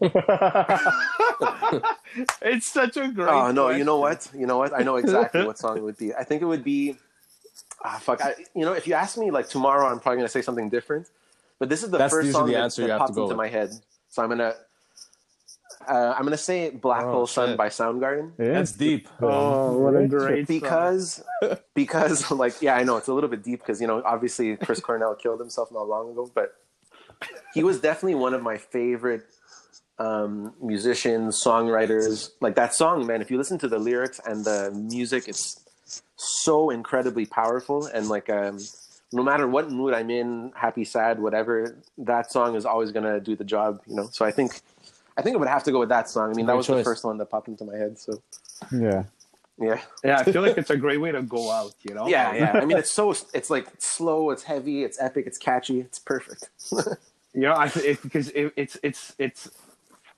It's 2.42 2.66
such 2.66 2.96
a 2.96 3.08
great. 3.08 3.28
Oh 3.28 3.52
no! 3.52 3.70
You 3.70 3.84
know 3.84 3.98
what? 3.98 4.28
You 4.36 4.46
know 4.46 4.58
what? 4.58 4.72
I 4.74 4.82
know 4.82 4.96
exactly 4.96 5.44
what 5.44 5.58
song 5.58 5.76
it 5.76 5.82
would 5.82 5.96
be. 5.96 6.12
I 6.14 6.24
think 6.24 6.42
it 6.42 6.46
would 6.46 6.64
be. 6.64 6.96
Ah, 7.84 7.98
fuck! 8.02 8.20
I, 8.22 8.34
you 8.54 8.64
know, 8.64 8.72
if 8.72 8.86
you 8.86 8.94
ask 8.94 9.16
me 9.16 9.30
like 9.30 9.48
tomorrow, 9.48 9.86
I'm 9.86 10.00
probably 10.00 10.18
gonna 10.18 10.28
say 10.28 10.42
something 10.42 10.68
different. 10.68 11.08
But 11.58 11.68
this 11.68 11.82
is 11.84 11.90
the 11.90 11.98
That's 11.98 12.12
first 12.12 12.32
song 12.32 12.46
the 12.46 12.54
that, 12.54 12.62
answer 12.64 12.82
that 12.86 12.92
you 12.94 12.98
popped 12.98 13.10
into 13.10 13.26
with. 13.28 13.36
my 13.36 13.48
head. 13.48 13.70
So 14.08 14.22
I'm 14.22 14.28
gonna. 14.28 14.54
Uh, 15.86 16.14
I'm 16.16 16.24
gonna 16.24 16.36
say 16.36 16.70
"Black 16.70 17.04
Oh, 17.04 17.12
Hole 17.12 17.26
Sun" 17.26 17.50
shit. 17.50 17.58
by 17.58 17.68
Soundgarden 17.68 18.32
Yeah. 18.38 18.52
That's 18.54 18.72
deep. 18.72 19.08
Oh, 19.22 19.78
what 19.78 19.94
a 19.94 20.06
great. 20.08 20.46
because 20.48 21.22
because 21.74 22.30
like 22.30 22.60
yeah, 22.60 22.74
I 22.74 22.82
know 22.82 22.96
it's 22.96 23.08
a 23.08 23.14
little 23.14 23.30
bit 23.30 23.42
deep 23.44 23.60
because 23.60 23.80
you 23.80 23.86
know 23.86 24.02
obviously 24.04 24.56
Chris 24.56 24.80
Cornell 24.80 25.14
killed 25.14 25.38
himself 25.40 25.70
not 25.70 25.86
long 25.88 26.10
ago, 26.10 26.30
but 26.34 26.54
he 27.54 27.62
was 27.62 27.80
definitely 27.80 28.16
one 28.16 28.34
of 28.34 28.42
my 28.42 28.56
favorite 28.56 29.26
um, 30.00 30.54
musicians, 30.60 31.42
songwriters. 31.44 32.30
Like 32.40 32.54
that 32.56 32.74
song, 32.74 33.06
man. 33.06 33.20
If 33.20 33.30
you 33.30 33.36
listen 33.36 33.58
to 33.58 33.68
the 33.68 33.78
lyrics 33.78 34.20
and 34.24 34.44
the 34.44 34.70
music, 34.72 35.28
it's 35.28 35.60
so 36.16 36.70
incredibly 36.70 37.26
powerful. 37.26 37.86
And 37.86 38.08
like, 38.08 38.30
um, 38.30 38.58
no 39.12 39.22
matter 39.22 39.46
what 39.46 39.70
mood 39.70 39.92
I'm 39.92 40.10
in, 40.10 40.52
happy, 40.56 40.84
sad, 40.84 41.20
whatever, 41.20 41.76
that 41.98 42.32
song 42.32 42.56
is 42.56 42.64
always 42.64 42.92
gonna 42.92 43.20
do 43.20 43.36
the 43.36 43.44
job. 43.44 43.80
You 43.86 43.96
know. 43.96 44.08
So 44.10 44.24
I 44.24 44.30
think, 44.30 44.60
I 45.18 45.22
think 45.22 45.36
I 45.36 45.38
would 45.38 45.48
have 45.48 45.64
to 45.64 45.72
go 45.72 45.80
with 45.80 45.90
that 45.90 46.08
song. 46.08 46.30
I 46.30 46.34
mean, 46.34 46.46
that 46.46 46.52
Great 46.52 46.56
was 46.58 46.66
the 46.68 46.84
first 46.84 47.04
one 47.04 47.18
that 47.18 47.26
popped 47.26 47.48
into 47.48 47.64
my 47.64 47.76
head. 47.76 47.98
So 47.98 48.22
Yeah. 48.72 49.04
yeah. 49.60 49.80
Yeah, 50.02 50.18
I 50.18 50.24
feel 50.24 50.40
like 50.40 50.56
it's 50.56 50.70
a 50.70 50.76
great 50.76 51.00
way 51.00 51.12
to 51.12 51.22
go 51.22 51.50
out. 51.50 51.74
You 51.82 51.94
know. 51.94 52.08
Yeah, 52.08 52.34
yeah. 52.34 52.52
I 52.54 52.64
mean, 52.64 52.78
it's 52.78 52.92
so 52.92 53.10
it's 53.34 53.50
like 53.50 53.66
slow, 53.78 54.30
it's 54.30 54.44
heavy, 54.44 54.82
it's 54.84 54.98
epic, 54.98 55.26
it's 55.26 55.36
catchy, 55.36 55.80
it's 55.80 55.98
perfect. 55.98 56.48
You 57.34 57.42
know, 57.42 57.52
I 57.52 57.66
it, 57.76 58.02
because 58.02 58.28
it, 58.30 58.52
it's 58.56 58.76
it's 58.82 59.14
it's 59.18 59.48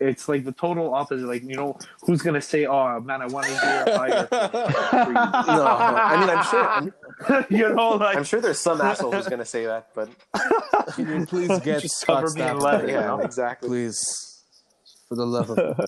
it's 0.00 0.28
like 0.28 0.44
the 0.44 0.52
total 0.52 0.94
opposite. 0.94 1.26
Like 1.26 1.42
you 1.42 1.56
know, 1.56 1.78
who's 2.02 2.22
gonna 2.22 2.40
say, 2.40 2.66
"Oh 2.66 3.00
man, 3.00 3.20
I 3.22 3.26
want 3.26 3.46
to 3.46 3.52
hear 3.52 3.84
higher." 3.98 4.28
No, 4.32 4.38
no, 5.54 5.66
I 5.66 6.16
mean, 6.20 6.30
I'm 6.30 6.44
sure, 6.44 6.68
I'm, 6.68 7.46
you 7.50 7.74
know, 7.74 7.90
like 7.90 8.16
I'm 8.16 8.24
sure 8.24 8.40
there's 8.40 8.58
some 8.58 8.80
asshole 8.80 9.12
who's 9.12 9.28
gonna 9.28 9.44
say 9.44 9.66
that, 9.66 9.88
but 9.94 10.08
Can 10.94 11.08
you 11.20 11.26
please 11.26 11.48
get 11.60 11.82
Just 11.82 12.00
Scott 12.00 12.24
cover 12.24 12.32
me 12.34 12.42
in 12.42 12.56
Stapp? 12.56 12.88
yeah, 12.88 12.94
you 12.94 13.00
know? 13.06 13.18
exactly. 13.20 13.68
Please, 13.68 14.42
for 15.08 15.14
the 15.16 15.26
love 15.26 15.50
of 15.50 15.86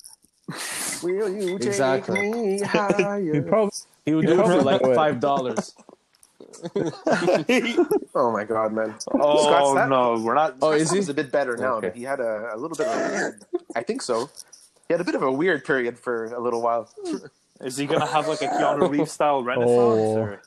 Will 1.02 1.28
you 1.30 1.58
take 1.58 1.68
Exactly. 1.68 2.30
me 2.30 2.58
He 2.58 2.64
higher? 2.64 3.42
probably 3.42 3.70
He 4.04 4.14
would 4.14 4.26
do 4.26 4.40
it 4.40 4.44
for 4.46 4.62
like 4.62 4.82
five 4.94 5.18
dollars. 5.20 5.74
Oh 8.16 8.30
my 8.32 8.44
god, 8.44 8.72
man! 8.72 8.94
oh 9.12 9.42
Scott 9.42 9.76
Stapp? 9.76 9.88
no, 9.88 10.22
we're 10.22 10.34
not. 10.34 10.56
Oh, 10.62 10.70
Scott 10.70 10.80
is 10.80 10.90
Stapp 10.92 11.04
he? 11.06 11.10
a 11.10 11.14
bit 11.14 11.32
better 11.32 11.56
now, 11.56 11.74
Okay. 11.76 11.88
but 11.88 11.96
he 11.96 12.04
had 12.04 12.20
a, 12.20 12.50
a 12.54 12.56
little 12.56 12.76
bit 12.76 12.86
of 12.86 12.94
a 12.94 13.10
weird. 13.12 13.44
I 13.74 13.82
think 13.82 14.02
so. 14.02 14.30
He 14.88 14.94
had 14.94 15.00
a 15.00 15.04
bit 15.04 15.14
of 15.14 15.22
a 15.22 15.32
weird 15.32 15.64
period 15.64 15.98
for 15.98 16.26
a 16.26 16.40
little 16.40 16.62
while. 16.62 16.88
Is 17.60 17.76
he 17.76 17.86
gonna 17.86 18.06
have 18.06 18.28
like 18.28 18.42
a 18.42 18.46
Keanu 18.46 18.88
Reeves 18.94 19.12
style 19.12 19.42
renaissance? 19.42 19.70
Oh. 19.70 20.16
Or? 20.16 20.42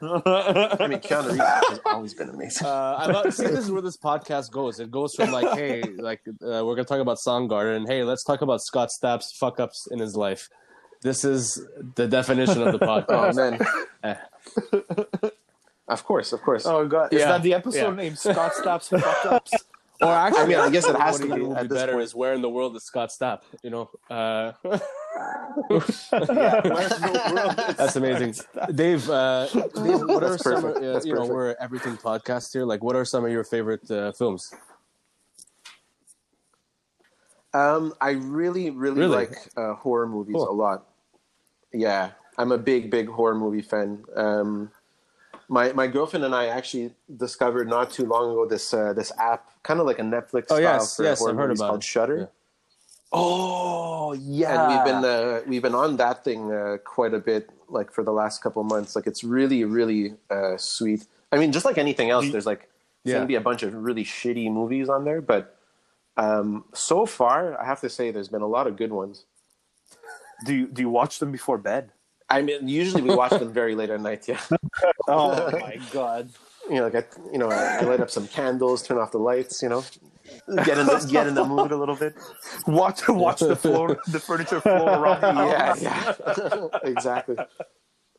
I 0.00 0.86
mean, 0.86 1.00
Keanu 1.00 1.30
Reeves 1.32 1.68
has 1.70 1.80
always 1.86 2.14
been 2.14 2.28
amazing. 2.28 2.66
Uh, 2.66 2.96
I 3.00 3.12
thought, 3.12 3.32
see, 3.34 3.46
this 3.46 3.58
is 3.64 3.70
where 3.72 3.82
this 3.82 3.96
podcast 3.96 4.50
goes. 4.52 4.78
It 4.78 4.90
goes 4.92 5.14
from 5.16 5.32
like, 5.32 5.56
hey, 5.58 5.82
like 5.82 6.20
uh, 6.28 6.62
we're 6.64 6.76
gonna 6.76 6.84
talk 6.84 7.00
about 7.00 7.18
Soundgarden, 7.26 7.76
and 7.78 7.88
hey, 7.88 8.04
let's 8.04 8.22
talk 8.22 8.42
about 8.42 8.60
Scott 8.62 8.90
Stapp's 8.90 9.36
fuck 9.36 9.58
ups 9.58 9.88
in 9.90 9.98
his 9.98 10.14
life. 10.14 10.48
This 11.02 11.24
is 11.24 11.64
the 11.96 12.06
definition 12.08 12.62
of 12.62 12.72
the 12.72 12.78
podcast. 12.78 13.06
Oh 13.08 13.32
podcast. 13.32 13.66
man! 14.04 14.18
Of 15.88 16.04
course, 16.04 16.34
of 16.34 16.42
course. 16.42 16.66
Oh 16.66 16.86
god, 16.86 17.14
is 17.14 17.20
Yeah, 17.20 17.28
that 17.28 17.42
the 17.42 17.54
episode 17.54 17.96
yeah. 17.96 18.02
name? 18.02 18.14
Scott 18.14 18.52
Stapp's 18.52 18.88
fuck 18.92 19.24
ups. 19.24 19.54
Or 20.02 20.12
actually, 20.12 20.42
I 20.42 20.46
mean, 20.46 20.58
I 20.58 20.68
guess 20.70 20.86
it 20.86 20.94
has 20.96 21.18
to 21.18 21.24
even 21.24 21.38
be 21.38 21.44
would 21.46 21.56
at 21.56 21.62
be 21.62 21.68
this 21.68 21.78
better 21.78 21.92
point. 21.92 22.04
is 22.04 22.14
where 22.14 22.34
in 22.34 22.42
the 22.42 22.50
world 22.50 22.76
is 22.76 22.84
Scott 22.84 23.08
Stapp? 23.08 23.40
You 23.64 23.70
know, 23.70 23.90
uh, 24.10 24.52
that's 27.76 27.96
amazing. 27.96 28.34
Dave, 28.74 29.08
uh, 29.10 29.46
Dave, 29.48 30.00
what 30.04 30.22
are 30.22 30.30
That's 30.30 30.44
some? 30.44 30.64
Uh, 30.64 30.78
That's 30.78 31.06
you 31.06 31.14
know, 31.14 31.26
we're 31.26 31.56
everything 31.58 31.96
podcast 31.96 32.52
here. 32.52 32.64
Like, 32.64 32.84
what 32.84 32.94
are 32.94 33.04
some 33.04 33.24
of 33.24 33.32
your 33.32 33.42
favorite 33.44 33.90
uh, 33.90 34.12
films? 34.12 34.52
Um, 37.54 37.94
I 38.00 38.10
really, 38.10 38.70
really, 38.70 39.00
Really? 39.00 39.16
like 39.16 39.32
uh, 39.56 39.74
horror 39.74 40.06
movies 40.06 40.34
Cool. 40.36 40.50
a 40.50 40.52
lot. 40.52 40.86
Yeah, 41.72 42.10
I'm 42.38 42.52
a 42.52 42.58
big, 42.58 42.90
big 42.90 43.08
horror 43.08 43.34
movie 43.34 43.62
fan. 43.62 44.04
Um, 44.14 44.70
my 45.48 45.72
my 45.72 45.86
girlfriend 45.86 46.24
and 46.24 46.34
I 46.34 46.46
actually 46.46 46.94
discovered 47.16 47.68
not 47.68 47.90
too 47.90 48.06
long 48.06 48.30
ago 48.30 48.46
this 48.46 48.72
uh, 48.72 48.92
this 48.92 49.12
app, 49.18 49.50
kind 49.62 49.80
of 49.80 49.86
like 49.86 49.98
a 49.98 50.02
Netflix 50.02 50.46
Oh, 50.50 50.56
style 50.56 50.60
yes, 50.60 50.96
for 50.96 51.02
yes, 51.04 51.18
horror 51.18 51.30
I've 51.32 51.36
heard 51.36 51.48
movies 51.48 51.60
about 51.60 51.68
called 51.68 51.80
it. 51.80 51.84
Shudder. 51.86 52.18
Yeah. 52.20 52.26
Oh 53.10 54.12
yeah, 54.12 54.52
And 54.54 54.68
we've 54.72 54.84
been 54.84 55.04
uh, 55.04 55.40
we've 55.46 55.62
been 55.62 55.74
on 55.74 55.96
that 55.96 56.24
thing 56.24 56.52
uh, 56.52 56.76
quite 56.84 57.14
a 57.14 57.18
bit, 57.18 57.50
like 57.68 57.92
for 57.92 58.04
the 58.04 58.12
last 58.12 58.42
couple 58.42 58.62
months. 58.62 58.94
Like 58.94 59.06
it's 59.06 59.24
really, 59.24 59.64
really 59.64 60.14
uh, 60.30 60.56
sweet. 60.58 61.06
I 61.32 61.38
mean, 61.38 61.50
just 61.50 61.64
like 61.64 61.78
anything 61.78 62.10
else, 62.10 62.28
there's 62.30 62.46
like 62.46 62.68
Yeah. 63.04 63.14
gonna 63.14 63.26
be 63.26 63.34
a 63.34 63.40
bunch 63.40 63.62
of 63.62 63.74
really 63.74 64.04
shitty 64.04 64.52
movies 64.52 64.88
on 64.88 65.04
there, 65.04 65.20
but 65.22 65.56
um, 66.18 66.64
so 66.74 67.06
far, 67.06 67.58
I 67.60 67.64
have 67.64 67.80
to 67.80 67.88
say, 67.88 68.10
there's 68.10 68.28
been 68.28 68.42
a 68.42 68.46
lot 68.48 68.66
of 68.66 68.76
good 68.76 68.92
ones. 68.92 69.24
Do 70.44 70.54
you 70.54 70.66
do 70.66 70.82
you 70.82 70.90
watch 70.90 71.18
them 71.18 71.32
before 71.32 71.58
bed? 71.58 71.92
I 72.30 72.42
mean, 72.42 72.68
usually 72.68 73.02
we 73.02 73.14
watch 73.14 73.30
them 73.30 73.52
very 73.52 73.74
late 73.74 73.90
at 73.90 74.00
night. 74.00 74.28
Yeah, 74.28 74.40
Oh 75.08 75.50
my 75.60 75.78
god. 75.92 76.30
you 76.68 76.76
know, 76.76 76.84
like 76.88 76.94
I, 76.94 77.04
you 77.32 77.38
know, 77.38 77.50
I, 77.50 77.78
I 77.78 77.80
light 77.82 78.00
up 78.00 78.10
some 78.10 78.28
candles, 78.28 78.82
turn 78.82 78.98
off 78.98 79.12
the 79.12 79.18
lights. 79.18 79.62
You 79.62 79.70
know, 79.70 79.84
get 80.64 80.78
in 80.78 80.86
the, 80.86 81.08
get 81.10 81.26
in 81.26 81.34
the 81.34 81.44
mood 81.44 81.72
a 81.72 81.76
little 81.76 81.96
bit. 81.96 82.14
Watch 82.66 83.08
watch 83.08 83.40
the 83.40 83.56
floor 83.56 83.98
the 84.08 84.20
furniture 84.20 84.60
floor 84.60 84.88
around 84.90 85.22
Yeah, 85.48 85.74
yeah, 85.80 86.68
exactly. 86.84 87.36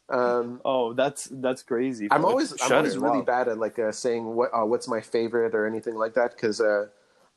Um, 0.09 0.59
Oh, 0.65 0.93
that's 0.93 1.25
that's 1.31 1.61
crazy. 1.61 2.07
I'm 2.09 2.25
always 2.25 2.59
I'm 2.63 2.71
always 2.77 2.97
really 2.97 3.19
wow. 3.19 3.25
bad 3.25 3.47
at 3.47 3.59
like 3.59 3.77
uh, 3.77 3.91
saying 3.91 4.25
what 4.25 4.49
uh, 4.53 4.65
what's 4.65 4.87
my 4.87 5.01
favorite 5.01 5.53
or 5.53 5.67
anything 5.67 5.95
like 5.95 6.15
that 6.15 6.31
because 6.35 6.59
uh, 6.59 6.87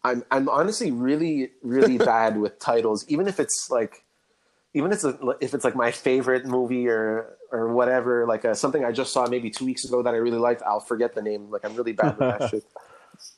I'm 0.05 0.25
I'm 0.31 0.49
honestly 0.49 0.91
really 0.91 1.51
really 1.63 1.99
bad 1.99 2.39
with 2.39 2.59
titles, 2.59 3.05
even 3.09 3.29
if 3.29 3.39
it's 3.39 3.69
like 3.71 4.05
even 4.75 4.91
if 4.93 4.97
it's 4.97 5.05
a, 5.05 5.19
if 5.41 5.55
it's 5.55 5.65
like 5.65 5.77
my 5.77 5.91
favorite 5.91 6.47
movie 6.47 6.89
or 6.89 7.37
or 7.51 7.73
whatever, 7.73 8.27
like 8.27 8.45
uh, 8.45 8.55
something 8.55 8.85
I 8.85 8.93
just 8.93 9.13
saw 9.13 9.27
maybe 9.27 9.51
two 9.51 9.65
weeks 9.67 9.85
ago 9.85 10.03
that 10.03 10.15
I 10.15 10.17
really 10.17 10.39
liked, 10.39 10.63
I'll 10.63 10.81
forget 10.81 11.15
the 11.15 11.23
name. 11.23 11.51
Like 11.51 11.65
I'm 11.65 11.75
really 11.77 11.93
bad 11.93 12.17
with 12.17 12.29
that 12.29 12.49
shit. 12.51 12.65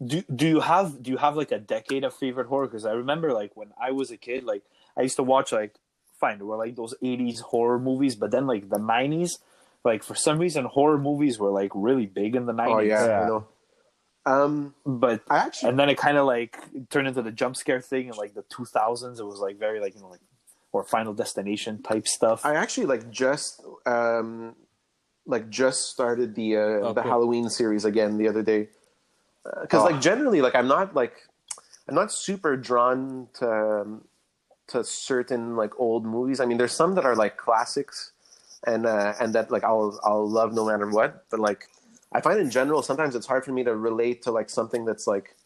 Do 0.04 0.22
do 0.34 0.46
you 0.46 0.60
have 0.60 1.02
do 1.02 1.10
you 1.10 1.16
have 1.16 1.36
like 1.36 1.52
a 1.52 1.58
decade 1.58 2.04
of 2.04 2.14
favorite 2.14 2.46
horror? 2.46 2.66
Because 2.66 2.86
I 2.86 2.92
remember 2.92 3.32
like 3.32 3.56
when 3.56 3.72
I 3.80 3.90
was 3.90 4.10
a 4.10 4.16
kid, 4.16 4.44
like 4.44 4.62
I 4.96 5.02
used 5.02 5.16
to 5.16 5.22
watch 5.22 5.52
like 5.52 5.74
fine, 6.20 6.38
there 6.38 6.46
were 6.46 6.56
like 6.56 6.76
those 6.76 6.94
'80s 7.02 7.40
horror 7.40 7.78
movies, 7.78 8.14
but 8.14 8.30
then 8.30 8.46
like 8.46 8.70
the 8.70 8.78
'90s, 8.78 9.32
like 9.84 10.02
for 10.04 10.14
some 10.14 10.38
reason 10.38 10.64
horror 10.64 10.98
movies 10.98 11.38
were 11.38 11.50
like 11.50 11.72
really 11.74 12.06
big 12.06 12.36
in 12.36 12.46
the 12.46 12.52
'90s. 12.54 12.74
Oh 12.74 12.78
yeah, 12.78 13.06
Yeah. 13.06 13.20
I 13.20 13.26
know. 13.26 13.46
Um, 14.26 14.74
But 14.86 15.22
I 15.28 15.38
actually 15.38 15.70
and 15.70 15.78
then 15.78 15.90
it 15.90 15.98
kind 15.98 16.16
of 16.16 16.26
like 16.26 16.56
turned 16.88 17.08
into 17.08 17.20
the 17.20 17.32
jump 17.32 17.56
scare 17.56 17.80
thing 17.80 18.06
in 18.08 18.14
like 18.14 18.34
the 18.34 18.42
2000s. 18.44 19.18
It 19.18 19.24
was 19.24 19.40
like 19.40 19.58
very 19.58 19.80
like 19.80 19.94
you 19.94 20.00
know 20.00 20.08
like 20.08 20.20
or 20.74 20.82
Final 20.84 21.14
Destination 21.14 21.80
type 21.82 22.06
stuff. 22.08 22.44
I 22.44 22.54
actually 22.56 22.86
like 22.86 23.08
just 23.10 23.62
um 23.86 24.56
like 25.24 25.48
just 25.48 25.88
started 25.88 26.34
the 26.34 26.56
uh, 26.56 26.60
Oh, 26.60 26.92
the 26.92 27.00
cool. 27.02 27.10
Halloween 27.10 27.48
series 27.48 27.84
again 27.86 28.18
the 28.18 28.28
other 28.28 28.42
day. 28.42 28.68
because 29.62 29.82
Oh. 29.82 29.88
like 29.90 30.00
generally 30.00 30.40
like 30.40 30.54
i'm 30.56 30.66
not 30.76 30.94
like 30.96 31.14
i'm 31.86 31.94
not 31.94 32.08
super 32.10 32.56
drawn 32.56 33.28
to 33.40 33.44
um, 33.48 33.90
to 34.72 34.82
certain 34.82 35.54
like 35.62 35.72
old 35.78 36.02
movies 36.16 36.40
i 36.40 36.44
mean 36.48 36.56
there's 36.60 36.72
some 36.82 36.94
that 36.96 37.04
are 37.04 37.14
like 37.24 37.36
classics 37.36 38.12
and 38.66 38.86
uh 38.86 39.12
and 39.20 39.34
that 39.36 39.50
like 39.54 39.62
i'll 39.70 39.92
i'll 40.08 40.24
love 40.40 40.50
no 40.60 40.64
matter 40.70 40.88
what 40.98 41.10
but 41.30 41.38
like 41.48 41.60
i 42.16 42.18
find 42.26 42.40
in 42.40 42.48
general 42.50 42.80
sometimes 42.82 43.12
it's 43.14 43.28
hard 43.32 43.44
for 43.44 43.52
me 43.52 43.62
to 43.68 43.76
relate 43.76 44.18
to 44.24 44.30
like 44.38 44.48
something 44.48 44.82
that's 44.88 45.06
like 45.06 45.36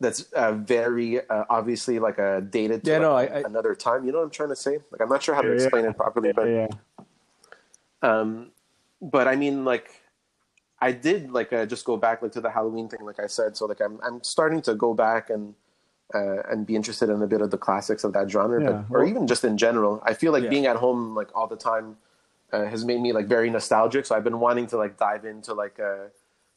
that's 0.00 0.22
uh, 0.32 0.52
very 0.52 1.20
uh, 1.28 1.44
obviously 1.48 1.98
like 1.98 2.18
a 2.18 2.40
dated 2.40 2.84
to 2.84 2.90
Yeah, 2.90 2.98
no, 2.98 3.14
like, 3.14 3.30
I- 3.32 3.38
I- 3.38 3.42
another 3.46 3.74
time 3.74 4.04
you 4.04 4.12
know 4.12 4.18
what 4.18 4.24
i'm 4.24 4.30
trying 4.30 4.50
to 4.50 4.56
say 4.56 4.78
like 4.90 5.00
i'm 5.00 5.08
not 5.08 5.22
sure 5.22 5.34
how 5.34 5.42
to 5.42 5.48
Yeah, 5.48 5.54
yeah. 5.54 5.62
explain 5.62 5.84
it 5.86 5.96
properly 5.96 6.32
but 6.32 6.46
yeah. 6.48 6.68
um, 8.02 8.50
but 9.00 9.28
I 9.28 9.36
mean, 9.36 9.64
like, 9.64 9.90
I 10.80 10.92
did 10.92 11.30
like 11.30 11.52
uh, 11.52 11.66
just 11.66 11.84
go 11.84 11.96
back 11.96 12.22
like 12.22 12.32
to 12.32 12.40
the 12.40 12.50
Halloween 12.50 12.88
thing, 12.88 13.00
like 13.04 13.18
I 13.20 13.26
said. 13.26 13.56
So 13.56 13.66
like 13.66 13.80
I'm 13.80 13.98
I'm 14.04 14.22
starting 14.22 14.60
to 14.62 14.74
go 14.74 14.94
back 14.94 15.30
and 15.30 15.54
uh, 16.14 16.42
and 16.50 16.66
be 16.66 16.76
interested 16.76 17.08
in 17.08 17.20
a 17.22 17.26
bit 17.26 17.40
of 17.40 17.50
the 17.50 17.58
classics 17.58 18.04
of 18.04 18.12
that 18.12 18.30
genre, 18.30 18.60
but 18.88 18.94
or 18.94 19.04
even 19.04 19.26
just 19.26 19.44
in 19.44 19.56
general. 19.56 20.02
I 20.04 20.14
feel 20.14 20.32
like 20.32 20.48
being 20.50 20.66
at 20.66 20.76
home 20.76 21.14
like 21.14 21.28
all 21.34 21.46
the 21.46 21.56
time 21.56 21.96
uh, 22.52 22.64
has 22.66 22.84
made 22.84 23.00
me 23.00 23.12
like 23.12 23.26
very 23.26 23.50
nostalgic. 23.50 24.06
So 24.06 24.14
I've 24.14 24.24
been 24.24 24.38
wanting 24.40 24.66
to 24.68 24.76
like 24.76 24.96
dive 24.98 25.24
into 25.24 25.54
like 25.54 25.80
uh, 25.80 26.08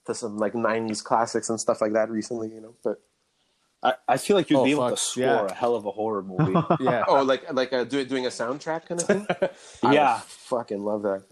to 0.05 0.13
some 0.13 0.37
like 0.37 0.53
'90s 0.53 1.03
classics 1.03 1.49
and 1.49 1.59
stuff 1.59 1.81
like 1.81 1.93
that 1.93 2.09
recently. 2.09 2.49
You 2.53 2.61
know, 2.61 2.73
but 2.83 3.01
I, 3.81 3.93
I 4.09 4.17
feel 4.17 4.35
like 4.35 4.49
you'd 4.49 4.59
Oh, 4.59 4.65
be 4.65 4.71
able 4.71 4.89
fuck, 4.89 4.97
to 4.97 5.03
score 5.03 5.23
yeah. 5.23 5.45
a 5.45 5.53
hell 5.53 5.75
of 5.75 5.85
a 5.85 5.91
horror 5.91 6.21
movie. 6.21 6.53
Yeah. 6.81 7.05
oh, 7.07 7.23
like 7.23 7.51
like 7.53 7.71
uh, 7.71 7.85
do, 7.85 8.03
doing 8.05 8.25
a 8.25 8.29
soundtrack 8.29 8.85
kind 8.87 8.99
of 9.01 9.07
thing. 9.07 9.27
Yeah. 9.93 10.15
would 10.15 10.23
fucking 10.23 10.83
love 10.83 11.03
that. 11.03 11.23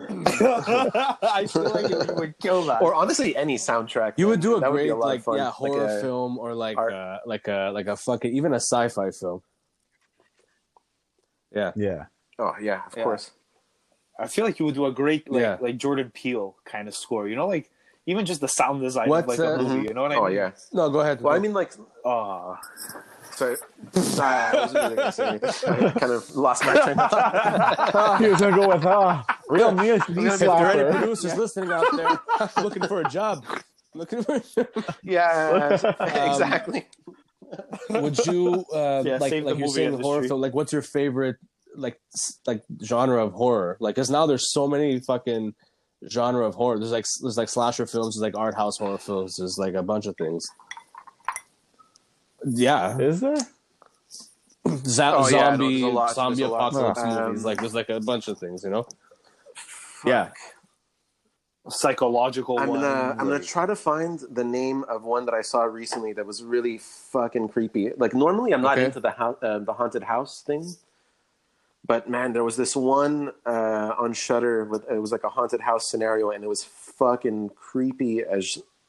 I 1.22 1.46
feel 1.46 1.64
like 1.70 1.90
you 1.90 1.98
would 2.14 2.38
kill 2.38 2.62
that. 2.64 2.80
Or 2.80 2.94
honestly, 2.94 3.36
any 3.36 3.56
soundtrack. 3.58 4.14
You 4.16 4.28
would 4.28 4.40
do 4.40 4.56
a 4.56 4.60
That 4.60 4.70
great 4.70 4.84
be 4.86 4.92
lot 4.92 5.06
like 5.08 5.22
fun. 5.22 5.36
yeah 5.36 5.44
Like 5.46 5.52
horror 5.54 5.98
a- 5.98 6.00
film 6.00 6.38
or 6.38 6.54
like 6.54 6.78
art- 6.78 6.92
uh, 6.94 7.18
like 7.26 7.46
a 7.48 7.70
like 7.74 7.86
a 7.86 7.96
fucking 7.96 8.34
even 8.34 8.52
a 8.54 8.60
sci-fi 8.60 9.10
film. 9.10 9.42
Yeah. 11.54 11.72
Yeah. 11.76 12.04
Oh 12.38 12.54
yeah, 12.60 12.82
of 12.86 12.96
Yeah. 12.96 13.02
course. 13.02 13.32
I 14.18 14.26
feel 14.28 14.44
like 14.46 14.58
you 14.58 14.64
would 14.66 14.74
do 14.74 14.86
a 14.86 14.92
great 14.92 15.30
like 15.30 15.42
Yeah. 15.42 15.58
like 15.60 15.76
Jordan 15.76 16.10
Peele 16.14 16.56
kind 16.64 16.88
of 16.88 16.94
score. 16.94 17.28
You 17.28 17.36
know, 17.36 17.46
like 17.46 17.70
even 18.06 18.24
just 18.26 18.40
the 18.40 18.48
sound 18.48 18.82
design 18.82 19.08
What, 19.08 19.24
of 19.24 19.28
like 19.28 19.38
uh, 19.40 19.54
a 19.54 19.62
movie. 19.62 19.88
You 19.88 19.94
know 19.94 20.02
what 20.02 20.12
I 20.12 20.16
Oh 20.16 20.26
mean? 20.26 20.36
yeah. 20.36 20.50
No, 20.72 20.88
go 20.90 21.00
ahead. 21.00 21.20
Well, 21.20 21.34
I 21.34 21.38
mean, 21.38 21.52
like, 21.52 21.72
Oh, 22.04 22.56
sorry, 23.34 23.56
I 24.22 24.54
wasn't 24.62 24.82
really 24.82 24.96
gonna 24.96 25.12
say. 25.12 25.40
I 25.66 25.90
kind 25.98 26.12
of 26.12 26.30
lost 26.36 26.64
my 26.64 26.74
train 26.74 26.98
of 26.98 27.10
thought. 27.10 28.18
he 28.20 28.28
was 28.28 28.40
gonna 28.40 28.56
go 28.56 28.68
with 28.68 28.84
uh, 28.84 29.22
real 29.48 29.72
knee, 29.72 29.82
knee 29.82 30.26
if 30.26 30.38
there 30.38 30.50
are 30.50 30.70
any 30.70 30.82
slapper. 30.82 30.90
producers 30.98 31.36
listening 31.36 31.72
out 31.72 31.86
there 31.96 32.20
looking 32.62 32.86
for 32.86 33.00
a 33.00 33.08
job, 33.08 33.44
looking 33.94 34.22
for. 34.22 34.40
Yeah, 35.02 35.78
exactly. 36.00 36.86
Would 37.90 38.24
you 38.26 38.64
uh, 38.72 39.02
Yeah, 39.04 39.18
like 39.20 39.32
like 39.32 39.44
you're 39.44 39.54
movie 39.56 39.68
saying 39.70 40.00
horror 40.00 40.22
film? 40.22 40.40
Like, 40.40 40.54
what's 40.54 40.72
your 40.72 40.82
favorite 40.82 41.36
like 41.76 42.00
like 42.46 42.62
genre 42.82 43.24
of 43.24 43.32
horror? 43.32 43.76
Like, 43.80 43.94
because 43.94 44.10
now 44.10 44.26
there's 44.26 44.52
so 44.52 44.66
many 44.68 45.00
fucking 45.00 45.54
genre 46.08 46.46
of 46.46 46.54
horror. 46.54 46.78
There's 46.78 46.92
like 46.92 47.04
there's 47.22 47.36
like 47.36 47.48
slasher 47.48 47.86
films, 47.86 48.14
there's 48.16 48.22
like 48.22 48.36
art 48.36 48.54
house 48.54 48.78
horror 48.78 48.98
films. 48.98 49.36
There's 49.36 49.58
like 49.58 49.74
a 49.74 49.82
bunch 49.82 50.06
of 50.06 50.16
things. 50.16 50.46
Yeah, 52.44 52.96
Is 52.98 53.20
there? 53.20 53.36
Za- 54.84 55.14
Oh, 55.16 55.28
yeah, 55.28 55.56
no, 55.56 55.56
zombie, 55.56 55.82
lot, 55.82 56.14
zombie 56.14 56.36
there's 56.38 56.50
lot. 56.50 56.68
apocalypse 56.72 57.00
Um, 57.00 57.26
movies. 57.28 57.44
Like, 57.44 57.58
there's 57.60 57.74
like 57.74 57.88
a 57.88 58.00
bunch 58.00 58.28
of 58.28 58.38
things, 58.38 58.62
you 58.64 58.70
know. 58.70 58.86
Yeah, 60.06 60.30
psychological 61.68 62.58
I'm 62.58 62.68
gonna 62.68 63.10
I'm 63.18 63.26
gonna 63.28 63.38
try 63.40 63.66
to 63.66 63.76
find 63.76 64.18
the 64.30 64.42
name 64.44 64.84
of 64.84 65.04
one 65.04 65.26
that 65.26 65.34
I 65.34 65.42
saw 65.42 65.62
recently 65.64 66.12
that 66.14 66.24
was 66.24 66.42
really 66.42 66.78
fucking 66.78 67.48
creepy. 67.50 67.92
Like 67.98 68.14
normally 68.14 68.52
I'm 68.52 68.62
not 68.62 68.78
Okay. 68.78 68.86
into 68.86 69.00
the 69.00 69.10
hou- 69.10 69.36
uh, 69.42 69.58
the 69.58 69.72
haunted 69.74 70.02
house 70.02 70.42
thing, 70.42 70.64
but 71.90 72.08
man, 72.08 72.32
there 72.32 72.44
was 72.44 72.56
this 72.56 72.76
one 72.76 73.32
uh, 73.44 73.94
on 74.04 74.12
Shudder 74.12 74.64
with 74.64 74.82
it 74.88 75.00
was 75.00 75.10
like 75.10 75.24
a 75.24 75.28
haunted 75.28 75.60
house 75.60 75.90
scenario, 75.90 76.30
and 76.30 76.44
it 76.44 76.46
was 76.46 76.62
fucking 76.62 77.50
creepy 77.56 78.22
as 78.22 78.44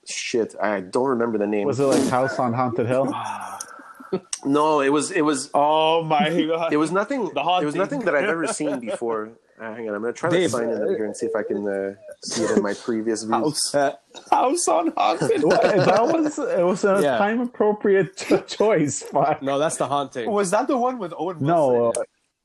shit. 0.07 0.53
I 0.61 0.81
don't 0.81 1.09
remember 1.15 1.39
the 1.39 1.47
name. 1.47 1.65
Was 1.65 1.79
it 1.79 1.85
like 1.85 2.07
House 2.09 2.37
on 2.37 2.53
Haunted 2.53 2.85
Hill? 2.85 3.07
no, 4.45 4.81
it 4.81 4.89
was 4.89 5.09
it 5.09 5.23
was 5.23 5.49
Oh 5.53 6.03
my 6.03 6.29
god! 6.47 6.71
it 6.73 6.77
was 6.77 6.91
nothing. 6.91 7.21
The 7.33 7.41
it 7.61 7.65
was 7.65 7.73
nothing 7.75 8.01
that 8.01 8.13
I've 8.15 8.29
ever 8.29 8.45
seen 8.47 8.79
before. 8.79 9.31
Uh, 9.59 9.75
hang 9.75 9.87
on, 9.89 9.95
I'm 9.95 10.01
gonna 10.01 10.13
try 10.13 10.29
to 10.29 10.35
Dave, 10.35 10.51
sign 10.51 10.69
in 10.69 10.81
uh, 10.81 10.87
here 10.87 11.05
and 11.05 11.15
see 11.15 11.27
if 11.27 11.35
I 11.35 11.43
can 11.43 11.67
uh, 11.67 11.93
see 12.23 12.43
it 12.43 12.51
in 12.57 12.63
my 12.63 12.73
previous 12.73 13.21
views. 13.23 13.31
house, 13.31 13.75
Uh, 13.75 13.91
house 14.31 14.67
on 14.67 14.91
haunted. 14.97 15.41
that 15.41 16.01
was 16.13 16.37
it 16.39 16.63
was 16.65 16.83
a 16.83 16.99
Yeah. 17.01 17.17
time 17.19 17.41
appropriate 17.41 18.17
choice. 18.47 19.03
Fuck. 19.03 19.41
no, 19.43 19.57
that's 19.59 19.77
the 19.77 19.87
haunting. 19.87 20.29
Was 20.31 20.49
that 20.51 20.67
the 20.67 20.77
one 20.77 20.97
with 20.97 21.13
Owen? 21.17 21.37
Wilson? 21.39 21.47
No, 21.47 21.93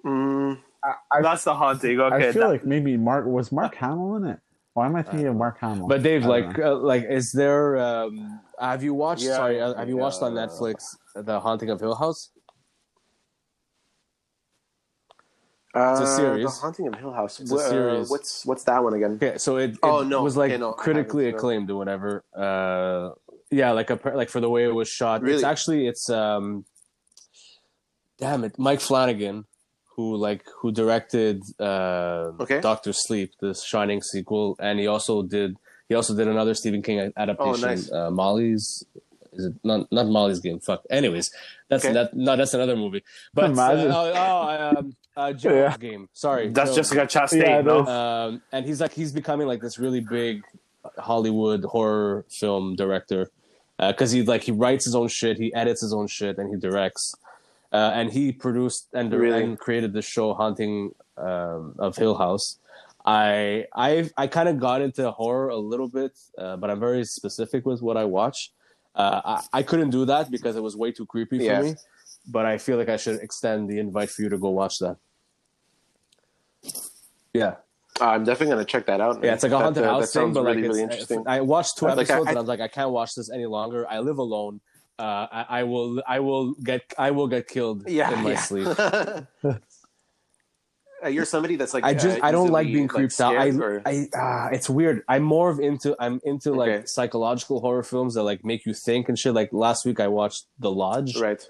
uh, 0.06 0.08
Mm, 0.08 0.58
that's 1.22 1.44
the 1.44 1.54
haunting. 1.54 1.98
Okay, 2.00 2.28
I 2.28 2.32
feel 2.32 2.42
that- 2.42 2.48
like 2.48 2.64
maybe 2.64 2.96
Mark 2.96 3.26
was 3.26 3.50
Mark 3.50 3.74
Hamill 3.74 4.16
in 4.16 4.24
it. 4.26 4.38
Why 4.74 4.86
am 4.86 4.94
I 4.94 5.02
thinking 5.02 5.26
of 5.26 5.36
Mark 5.36 5.58
Hamill? 5.58 5.88
But 5.88 6.02
Dave, 6.02 6.26
like, 6.26 6.58
uh, 6.58 6.76
like, 6.76 7.04
is 7.08 7.32
there? 7.32 7.76
Um, 7.78 8.40
have 8.60 8.82
you 8.84 8.92
watched? 8.94 9.22
Yeah, 9.22 9.36
sorry, 9.36 9.60
uh, 9.60 9.74
have 9.74 9.88
you 9.88 9.96
watched 9.96 10.22
on. 10.22 10.34
Netflix 10.34 10.96
The 11.14 11.40
Haunting 11.40 11.70
of 11.70 11.80
Hill 11.80 11.94
House? 11.94 12.30
uh, 15.74 16.02
a 16.02 16.06
series. 16.06 16.44
The 16.44 16.50
Haunting 16.50 16.88
of 16.88 16.94
Hill 16.94 17.12
House. 17.12 17.40
It's 17.40 17.50
a 17.50 17.54
Wha- 17.54 17.60
uh, 17.62 17.68
series. 17.68 18.10
what's 18.10 18.46
what's 18.46 18.64
that 18.64 18.82
one 18.82 18.94
again? 18.94 19.12
Okay, 19.22 19.38
so 19.38 19.56
it, 19.56 19.70
it 19.72 19.78
Oh, 19.82 20.02
no. 20.02 20.22
was 20.22 20.36
like 20.36 20.50
Okay, 20.50 20.58
no, 20.60 20.72
critically 20.72 21.28
acclaimed 21.28 21.70
or 21.70 21.76
whatever. 21.76 22.24
Uh, 22.34 23.10
yeah, 23.50 23.72
like 23.72 23.90
a 23.90 23.98
like 24.14 24.28
for 24.30 24.40
the 24.40 24.48
way 24.50 24.64
it 24.64 24.74
was 24.74 24.88
shot. 24.88 25.22
Really? 25.22 25.34
It's 25.34 25.44
actually 25.44 25.86
it's 25.86 26.08
um, 26.10 26.64
damn 28.18 28.44
it, 28.44 28.58
Mike 28.58 28.80
Flanagan, 28.80 29.44
who 29.96 30.16
like 30.16 30.44
who 30.60 30.70
directed 30.72 31.42
uh, 31.58 32.30
Okay. 32.40 32.60
Doctor 32.60 32.92
Sleep, 32.92 33.32
the 33.40 33.54
Shining 33.54 34.02
sequel, 34.02 34.56
and 34.60 34.78
he 34.78 34.86
also 34.86 35.22
did 35.22 35.56
he 35.88 35.94
also 35.94 36.14
did 36.14 36.28
another 36.28 36.54
Stephen 36.54 36.82
King 36.82 37.12
adaptation, 37.16 37.64
Oh, 37.64 37.68
nice. 37.68 37.90
uh, 37.92 38.10
Molly's. 38.10 38.84
Is 39.32 39.46
it 39.46 39.54
not 39.64 39.90
not 39.92 40.06
Molly's 40.06 40.40
game? 40.40 40.60
Fuck. 40.60 40.82
Anyways, 40.90 41.30
that's 41.68 41.84
Okay. 41.84 41.92
that. 41.94 42.14
No, 42.14 42.36
that's 42.36 42.54
another 42.54 42.76
movie. 42.76 43.02
But 43.34 43.44
uh, 43.46 43.48
Imagine. 43.52 43.90
oh, 43.92 44.12
oh 44.14 44.72
um, 44.78 44.96
uh, 45.16 45.32
Joe's 45.32 45.52
Yeah. 45.52 45.76
game. 45.78 46.08
Sorry, 46.12 46.48
that's 46.48 46.70
Joe- 46.70 46.76
Jessica 46.76 47.06
Chastain. 47.06 47.42
Yeah, 47.42 47.60
no? 47.62 47.86
um, 47.86 48.42
and 48.52 48.64
he's 48.64 48.80
like 48.80 48.92
he's 48.94 49.12
becoming 49.12 49.46
like 49.46 49.60
this 49.60 49.78
really 49.78 50.00
big 50.00 50.42
Hollywood 50.98 51.64
horror 51.64 52.24
film 52.30 52.76
director 52.76 53.28
because 53.78 54.10
he 54.12 54.22
like 54.22 54.42
he 54.42 54.52
writes 54.52 54.84
his 54.86 54.94
own 54.94 55.08
shit, 55.08 55.36
he 55.38 55.52
edits 55.54 55.80
his 55.82 55.92
own 55.92 56.06
shit, 56.06 56.38
and 56.38 56.48
he 56.54 56.58
directs. 56.60 57.14
Uh, 57.72 57.90
and 57.94 58.12
he 58.12 58.32
produced 58.32 58.88
and, 58.94 59.12
Really? 59.12 59.42
and 59.42 59.58
created 59.58 59.92
the 59.92 60.02
show 60.02 60.34
Haunting 60.34 60.94
um, 61.16 61.74
of 61.78 61.96
Hill 61.96 62.14
House. 62.14 62.58
I 63.04 63.66
I 63.74 64.10
I 64.16 64.26
kind 64.26 64.48
of 64.48 64.58
got 64.58 64.80
into 64.82 65.08
horror 65.10 65.48
a 65.50 65.56
little 65.56 65.88
bit, 65.88 66.12
uh, 66.38 66.56
but 66.56 66.70
I'm 66.70 66.80
very 66.80 67.04
specific 67.04 67.64
with 67.66 67.80
what 67.82 67.96
I 67.96 68.04
watch. 68.04 68.52
Uh, 68.94 69.20
I, 69.52 69.58
I 69.58 69.62
couldn't 69.62 69.90
do 69.90 70.04
that 70.06 70.30
because 70.30 70.56
it 70.56 70.62
was 70.62 70.76
way 70.76 70.90
too 70.92 71.06
creepy 71.06 71.38
for 71.38 71.44
Yeah. 71.44 71.62
me. 71.62 71.74
But 72.28 72.46
I 72.46 72.58
feel 72.58 72.76
like 72.78 72.88
I 72.88 72.96
should 72.96 73.20
extend 73.20 73.68
the 73.70 73.78
invite 73.78 74.10
for 74.10 74.22
you 74.22 74.28
to 74.30 74.38
go 74.38 74.50
watch 74.50 74.78
that. 74.80 74.96
Yeah. 77.32 77.56
Uh, 78.00 78.06
I'm 78.08 78.24
definitely 78.24 78.54
gonna 78.54 78.64
check 78.64 78.86
that 78.86 79.00
out. 79.00 79.16
man. 79.16 79.24
Yeah, 79.24 79.34
it's 79.34 79.42
like 79.42 79.52
a 79.52 79.58
haunted 79.58 79.84
uh, 79.84 79.90
house 79.90 80.12
that 80.12 80.18
thing, 80.18 80.26
sounds 80.28 80.34
but 80.34 80.44
like 80.44 80.56
really, 80.56 80.68
really 80.68 80.82
it's, 80.82 80.92
interesting. 80.94 81.24
I 81.26 81.40
watched 81.40 81.78
two 81.78 81.86
Like, 81.86 81.98
episodes 81.98 82.26
I- 82.26 82.30
and 82.30 82.38
I 82.38 82.40
was 82.40 82.48
like, 82.48 82.60
I 82.60 82.68
can't 82.68 82.90
watch 82.90 83.14
this 83.14 83.30
any 83.30 83.46
longer. 83.46 83.86
I 83.88 84.00
live 84.00 84.18
alone. 84.18 84.60
Uh, 84.98 85.26
I, 85.30 85.46
I 85.60 85.62
will, 85.64 86.02
I 86.06 86.20
will 86.20 86.54
get, 86.54 86.94
I 86.96 87.10
will 87.10 87.28
get 87.28 87.48
killed 87.48 87.88
yeah, 87.88 88.12
in 88.12 88.22
my 88.22 88.30
yeah. 88.32 88.40
sleep. 88.40 88.68
Uh, 91.04 91.08
you're 91.08 91.26
somebody 91.26 91.56
that's 91.56 91.74
like 91.74 91.84
I 91.84 91.92
just, 91.92 92.16
uh, 92.16 92.20
I 92.24 92.32
don't 92.32 92.50
like 92.50 92.68
being 92.68 92.88
creeped 92.88 93.20
out. 93.20 93.32
scared, 93.32 93.54
I, 93.54 93.64
or- 93.64 93.82
I, 93.84 94.08
uh, 94.18 94.48
it's 94.50 94.70
weird. 94.70 95.02
I'm 95.06 95.22
more 95.22 95.50
of 95.50 95.60
into, 95.60 95.94
I'm 96.00 96.20
into 96.24 96.54
like 96.54 96.70
Okay. 96.70 96.86
psychological 96.86 97.60
horror 97.60 97.82
films 97.82 98.14
that 98.14 98.22
like 98.22 98.46
make 98.46 98.64
you 98.64 98.72
think 98.72 99.10
and 99.10 99.18
shit. 99.18 99.34
Like 99.34 99.52
last 99.52 99.84
week, 99.84 100.00
I 100.00 100.08
watched 100.08 100.46
The 100.58 100.70
Lodge, 100.70 101.14
right. 101.18 101.46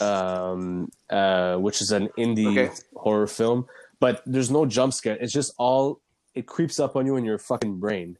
um, 0.00 0.90
uh, 1.10 1.56
which 1.56 1.82
is 1.82 1.92
an 1.92 2.08
indie 2.16 2.46
Okay. 2.56 2.74
horror 2.96 3.26
film, 3.26 3.66
but 4.00 4.22
there's 4.24 4.50
no 4.50 4.64
jump 4.64 4.94
scare. 4.94 5.18
It's 5.20 5.32
just 5.34 5.52
all 5.58 6.00
it 6.34 6.46
creeps 6.46 6.80
up 6.80 6.96
on 6.96 7.04
you 7.04 7.16
in 7.16 7.24
your 7.26 7.38
fucking 7.38 7.80
brain, 7.80 8.16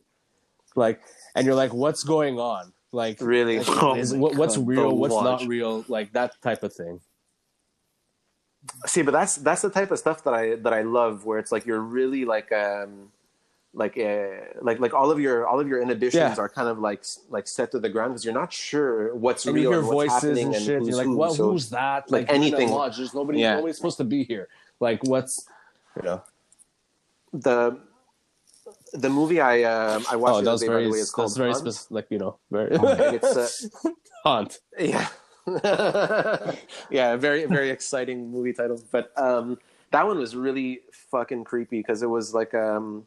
like, 0.77 1.01
and 1.35 1.47
you're 1.47 1.55
like, 1.55 1.73
what's 1.73 2.03
going 2.03 2.39
on? 2.39 2.75
Like, 2.93 3.21
Really? 3.21 3.59
like, 3.59 3.69
Oh 3.83 3.95
is, 3.97 4.13
what, 4.15 4.35
what's 4.37 4.57
real? 4.59 4.97
What's 4.97 5.15
not 5.15 5.47
real? 5.47 5.85
Like 5.89 6.13
that 6.13 6.41
type 6.43 6.63
of 6.63 6.73
thing. 6.73 7.01
See, 8.87 9.03
but 9.03 9.13
that's 9.13 9.37
that's 9.37 9.63
the 9.63 9.71
type 9.71 9.91
of 9.91 9.99
stuff 9.99 10.23
that 10.25 10.35
I 10.35 10.57
that 10.57 10.73
I 10.75 10.83
love, 10.83 11.25
where 11.25 11.39
it's 11.39 11.51
like 11.51 11.65
you're 11.65 11.81
really 11.81 12.25
like 12.27 12.53
um 12.53 13.11
like 13.73 13.97
uh, 13.97 14.27
like 14.61 14.81
like 14.81 14.93
all 14.93 15.11
of 15.11 15.19
your 15.21 15.47
all 15.47 15.61
of 15.61 15.67
your 15.69 15.81
inhibitions 15.81 16.37
Yeah. 16.37 16.43
are 16.43 16.49
kind 16.49 16.69
of 16.69 16.79
like 16.79 17.05
like 17.31 17.49
set 17.49 17.71
to 17.71 17.79
the 17.79 17.89
ground 17.89 18.13
because 18.13 18.25
you're 18.25 18.35
not 18.35 18.53
sure 18.53 19.15
what's 19.15 19.47
And 19.47 19.55
real 19.55 19.63
you 19.65 19.71
hear 19.71 19.79
and 19.79 19.89
what's 19.89 20.13
voices 20.13 20.23
happening 20.23 20.47
and 20.49 20.55
and 20.57 20.65
shit. 20.65 20.79
who's 20.81 20.89
You're 20.89 20.97
like, 20.99 21.17
what? 21.17 21.33
so- 21.33 21.53
Who's 21.53 21.71
that? 21.71 22.11
like 22.11 22.29
in 22.29 22.35
anything. 22.35 22.69
Lodge. 22.71 22.97
There's 22.99 23.15
nobody. 23.15 23.39
Yeah. 23.41 23.55
Nobody's 23.55 23.77
supposed 23.77 23.97
to 23.99 24.05
be 24.05 24.25
here. 24.25 24.49
Like, 24.81 25.03
what's, 25.05 25.47
you 25.97 26.03
know? 26.03 26.23
the 27.33 27.79
the 28.93 29.09
movie 29.11 29.41
I 29.41 29.63
um, 29.65 30.05
I 30.11 30.17
watched 30.17 30.37
Oh, 30.37 30.41
the 30.41 30.45
that 30.45 30.51
other 30.51 30.53
was 30.53 30.63
very, 30.63 30.85
the 30.85 30.91
way, 30.91 30.99
it's 30.99 31.11
called 31.11 31.37
very 31.37 31.55
specific. 31.55 31.91
Like 31.91 32.07
you 32.11 32.19
know, 32.19 32.39
very 32.51 32.75
And 32.77 33.15
it's 33.15 33.37
uh, 33.37 33.49
haunt. 34.25 34.61
yeah 34.79 35.09
yeah 36.91 37.17
very 37.17 37.45
very 37.47 37.71
exciting 37.71 38.31
movie 38.31 38.53
title 38.53 38.81
but 38.93 39.11
um 39.19 39.59
that 39.91 40.07
one 40.07 40.19
was 40.19 40.37
really 40.37 40.81
fucking 41.11 41.43
creepy 41.45 41.79
because 41.79 42.03
it 42.03 42.07
was 42.11 42.35
like 42.35 42.55
um 42.55 43.07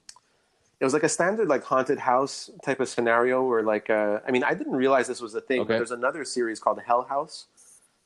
it 0.79 0.83
was 0.83 0.93
like 0.93 1.03
a 1.03 1.09
standard 1.09 1.47
like 1.47 1.63
haunted 1.63 1.99
house 1.99 2.49
type 2.63 2.79
of 2.79 2.89
scenario 2.89 3.43
where 3.47 3.63
like 3.63 3.89
uh 3.89 4.19
i 4.27 4.31
mean 4.31 4.43
i 4.43 4.53
didn't 4.53 4.75
realize 4.75 5.07
this 5.07 5.21
was 5.21 5.35
a 5.35 5.41
thing 5.41 5.59
but 5.65 5.77
there's 5.77 5.91
another 5.91 6.25
series 6.25 6.59
called 6.59 6.79
hell 6.85 7.03
house 7.03 7.45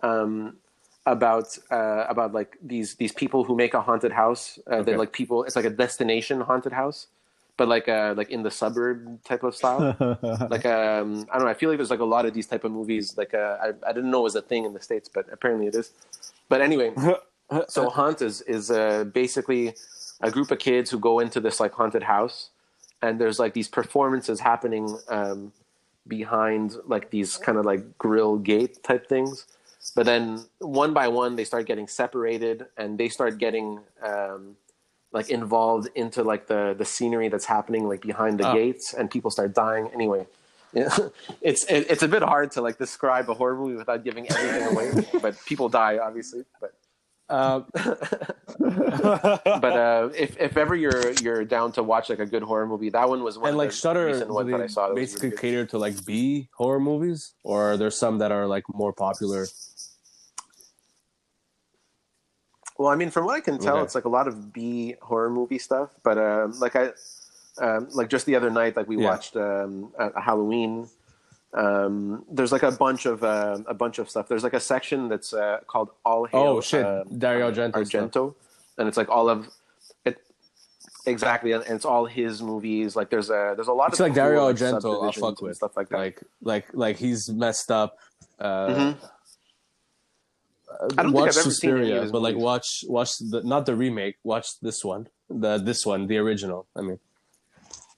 um 0.02 0.58
about 1.06 1.58
uh 1.72 2.06
about 2.10 2.34
like 2.34 2.58
these 2.62 2.96
these 2.96 3.14
people 3.14 3.44
who 3.46 3.56
make 3.56 3.74
a 3.74 3.82
haunted 3.82 4.12
house 4.12 4.60
uh, 4.70 4.76
Okay. 4.76 4.92
they 4.92 4.98
like 4.98 5.14
people 5.14 5.44
it's 5.46 5.56
like 5.56 5.66
a 5.66 5.70
destination 5.86 6.42
haunted 6.42 6.74
house 6.74 7.08
but 7.58 7.68
like 7.68 7.90
uh 7.90 8.14
like 8.16 8.30
in 8.30 8.44
the 8.44 8.52
suburb 8.52 9.24
type 9.24 9.44
of 9.44 9.56
style. 9.56 9.96
Like 10.50 10.66
um 10.66 11.26
i 11.32 11.38
don't 11.38 11.46
know 11.46 11.50
i 11.50 11.54
feel 11.54 11.70
like 11.70 11.78
there's 11.78 11.90
like 11.90 12.00
a 12.00 12.06
lot 12.06 12.26
of 12.26 12.34
these 12.34 12.48
type 12.48 12.64
of 12.64 12.72
movies 12.72 13.18
like 13.18 13.34
uh, 13.34 13.58
I, 13.62 13.68
I 13.88 13.94
didn't 13.94 14.12
know 14.12 14.20
it 14.20 14.24
was 14.24 14.36
a 14.36 14.42
thing 14.42 14.66
in 14.66 14.74
the 14.74 14.82
states 14.82 15.10
but 15.10 15.26
apparently 15.32 15.68
it 15.68 15.76
is. 15.76 15.92
But 16.50 16.62
anyway 16.62 16.94
so 17.68 17.90
haunt 17.90 18.22
is 18.22 18.42
is 18.42 18.72
uh, 18.72 19.06
basically 19.06 19.74
a 20.22 20.32
group 20.32 20.52
of 20.52 20.60
kids 20.60 20.90
who 20.92 21.00
go 21.00 21.20
into 21.20 21.40
this 21.40 21.60
like 21.60 21.74
haunted 21.74 22.04
house 22.04 22.52
and 23.02 23.20
there's 23.20 23.40
like 23.40 23.54
these 23.54 23.68
performances 23.68 24.40
happening 24.40 24.98
um 25.10 25.52
behind 26.08 26.76
like 26.86 27.10
these 27.10 27.38
kind 27.38 27.58
of 27.58 27.66
like 27.66 27.98
grill 27.98 28.38
gate 28.38 28.82
type 28.84 29.08
things. 29.08 29.46
But 29.96 30.06
then 30.06 30.46
one 30.60 30.94
by 30.94 31.08
one 31.08 31.36
they 31.36 31.44
start 31.44 31.66
getting 31.66 31.88
separated 31.88 32.66
and 32.78 32.98
they 32.98 33.10
start 33.10 33.38
getting 33.38 33.80
um 34.04 34.56
like 35.12 35.30
involved 35.30 35.88
into 35.96 36.24
like 36.24 36.48
the 36.48 36.76
the 36.78 36.86
scenery 36.86 37.28
that's 37.30 37.46
happening 37.46 37.88
like 37.88 38.02
behind 38.02 38.40
the 38.40 38.50
Oh. 38.50 38.54
gates 38.54 38.94
and 38.94 39.10
people 39.10 39.32
start 39.32 39.54
dying 39.54 39.90
anyway 39.94 40.26
yeah. 40.74 40.96
it's 41.42 41.64
it, 41.66 41.90
it's 41.90 42.04
a 42.04 42.08
bit 42.08 42.22
hard 42.22 42.52
to 42.52 42.62
like 42.62 42.78
describe 42.78 43.30
a 43.30 43.34
horror 43.34 43.56
movie 43.56 43.76
without 43.76 44.04
giving 44.04 44.30
everything 44.30 44.64
away 44.72 45.08
but 45.22 45.34
people 45.46 45.70
die 45.70 45.98
obviously 45.98 46.44
but 46.62 46.74
Uh, 47.30 47.60
but 48.60 49.76
uh 49.78 50.10
if 50.16 50.38
if 50.40 50.56
ever 50.58 50.76
you're 50.76 51.12
you're 51.24 51.44
down 51.46 51.72
to 51.74 51.84
watch 51.84 52.10
like 52.10 52.20
a 52.20 52.26
good 52.26 52.44
horror 52.44 52.66
movie 52.66 52.90
that 52.90 53.08
one 53.10 53.24
was 53.24 53.38
one 53.38 53.50
and 53.50 53.56
of 53.56 53.58
like 53.60 53.70
the 53.70 53.76
Shudder, 53.76 54.06
recent 54.08 54.28
do 54.30 54.34
ones 54.34 54.52
that 54.52 54.62
I 54.62 54.68
saw 54.68 54.88
that 54.88 54.96
basically 54.96 55.30
really 55.30 55.42
cater 55.42 55.66
to 55.68 55.78
like 55.78 56.06
B 56.06 56.50
horror 56.56 56.80
movies, 56.80 57.34
or 57.44 57.72
are 57.74 57.78
there 57.78 57.92
some 57.92 58.20
that 58.20 58.32
are 58.32 58.48
like 58.48 58.64
more 58.74 58.94
popular? 58.94 59.46
Well, 62.78 62.90
I 62.90 62.96
mean, 62.96 63.10
from 63.10 63.26
what 63.26 63.36
I 63.36 63.40
can 63.42 63.58
tell, 63.60 63.76
Okay. 63.78 63.84
it's 63.86 63.96
like 63.96 64.06
a 64.06 64.10
lot 64.10 64.28
of 64.28 64.54
B 64.54 64.96
horror 65.02 65.30
movie 65.30 65.58
stuff. 65.60 65.90
But 66.04 66.18
um, 66.18 66.60
like 66.60 66.76
I, 66.76 66.92
um, 67.60 67.88
like 67.94 68.10
just 68.10 68.26
the 68.26 68.36
other 68.36 68.50
night, 68.52 68.76
like 68.78 68.88
we 68.88 68.98
Yeah. 68.98 69.10
watched 69.10 69.36
um, 69.36 69.92
a, 69.98 70.10
a 70.10 70.22
Halloween. 70.22 70.88
Um, 71.54 72.24
there's 72.30 72.52
like 72.52 72.64
a 72.64 72.72
bunch 72.72 73.06
of 73.06 73.24
uh, 73.24 73.58
a 73.68 73.74
bunch 73.74 73.98
of 74.00 74.10
stuff. 74.10 74.28
There's 74.28 74.44
like 74.44 74.54
a 74.54 74.60
section 74.60 75.08
that's 75.08 75.34
uh, 75.34 75.60
called 75.66 75.90
All 76.06 76.26
Hail. 76.26 76.40
Oh 76.42 76.62
shit, 76.62 76.86
um, 76.86 77.18
Dario 77.18 77.50
Argento. 77.52 77.86
stuff. 77.88 78.12
Argento, 78.12 78.36
and 78.78 78.88
it's 78.88 78.98
like 78.98 79.10
all 79.10 79.30
of 79.30 79.48
it. 80.06 80.20
Exactly, 81.06 81.54
and 81.54 81.64
it's 81.68 81.86
all 81.86 82.06
his 82.06 82.44
movies. 82.44 82.96
Like 82.98 83.10
there's 83.10 83.30
a 83.30 83.54
there's 83.56 83.70
a 83.70 83.74
lot 83.74 83.90
It's 83.92 84.00
of 84.02 84.08
like 84.08 84.14
Dario 84.14 84.42
cool, 84.42 84.54
Argento. 84.54 85.04
I'll 85.06 85.12
fuck 85.14 85.42
with 85.42 85.56
stuff 85.56 85.76
like 85.78 85.88
that. 85.90 85.98
Like 85.98 86.22
like 86.42 86.66
like 86.74 86.98
he's 86.98 87.30
messed 87.30 87.72
up. 87.72 87.98
Uh, 88.40 88.68
Mhm. 88.68 89.04
uh, 89.04 89.08
I 90.80 90.88
don't 90.88 90.98
think 91.06 91.14
watch 91.16 91.30
I've 91.30 91.38
ever 91.38 91.52
seen 91.52 91.72
any 91.72 91.80
Suspiria, 91.82 92.02
his 92.04 92.12
but 92.12 92.22
like 92.22 92.36
watch 92.36 92.84
watch 92.88 93.18
the 93.20 93.42
not 93.44 93.66
the 93.66 93.76
remake. 93.76 94.16
Watch 94.24 94.48
this 94.62 94.84
one, 94.86 95.08
the 95.30 95.58
this 95.58 95.86
one, 95.86 96.08
the 96.08 96.18
original. 96.18 96.68
I 96.76 96.82
mean, 96.82 97.00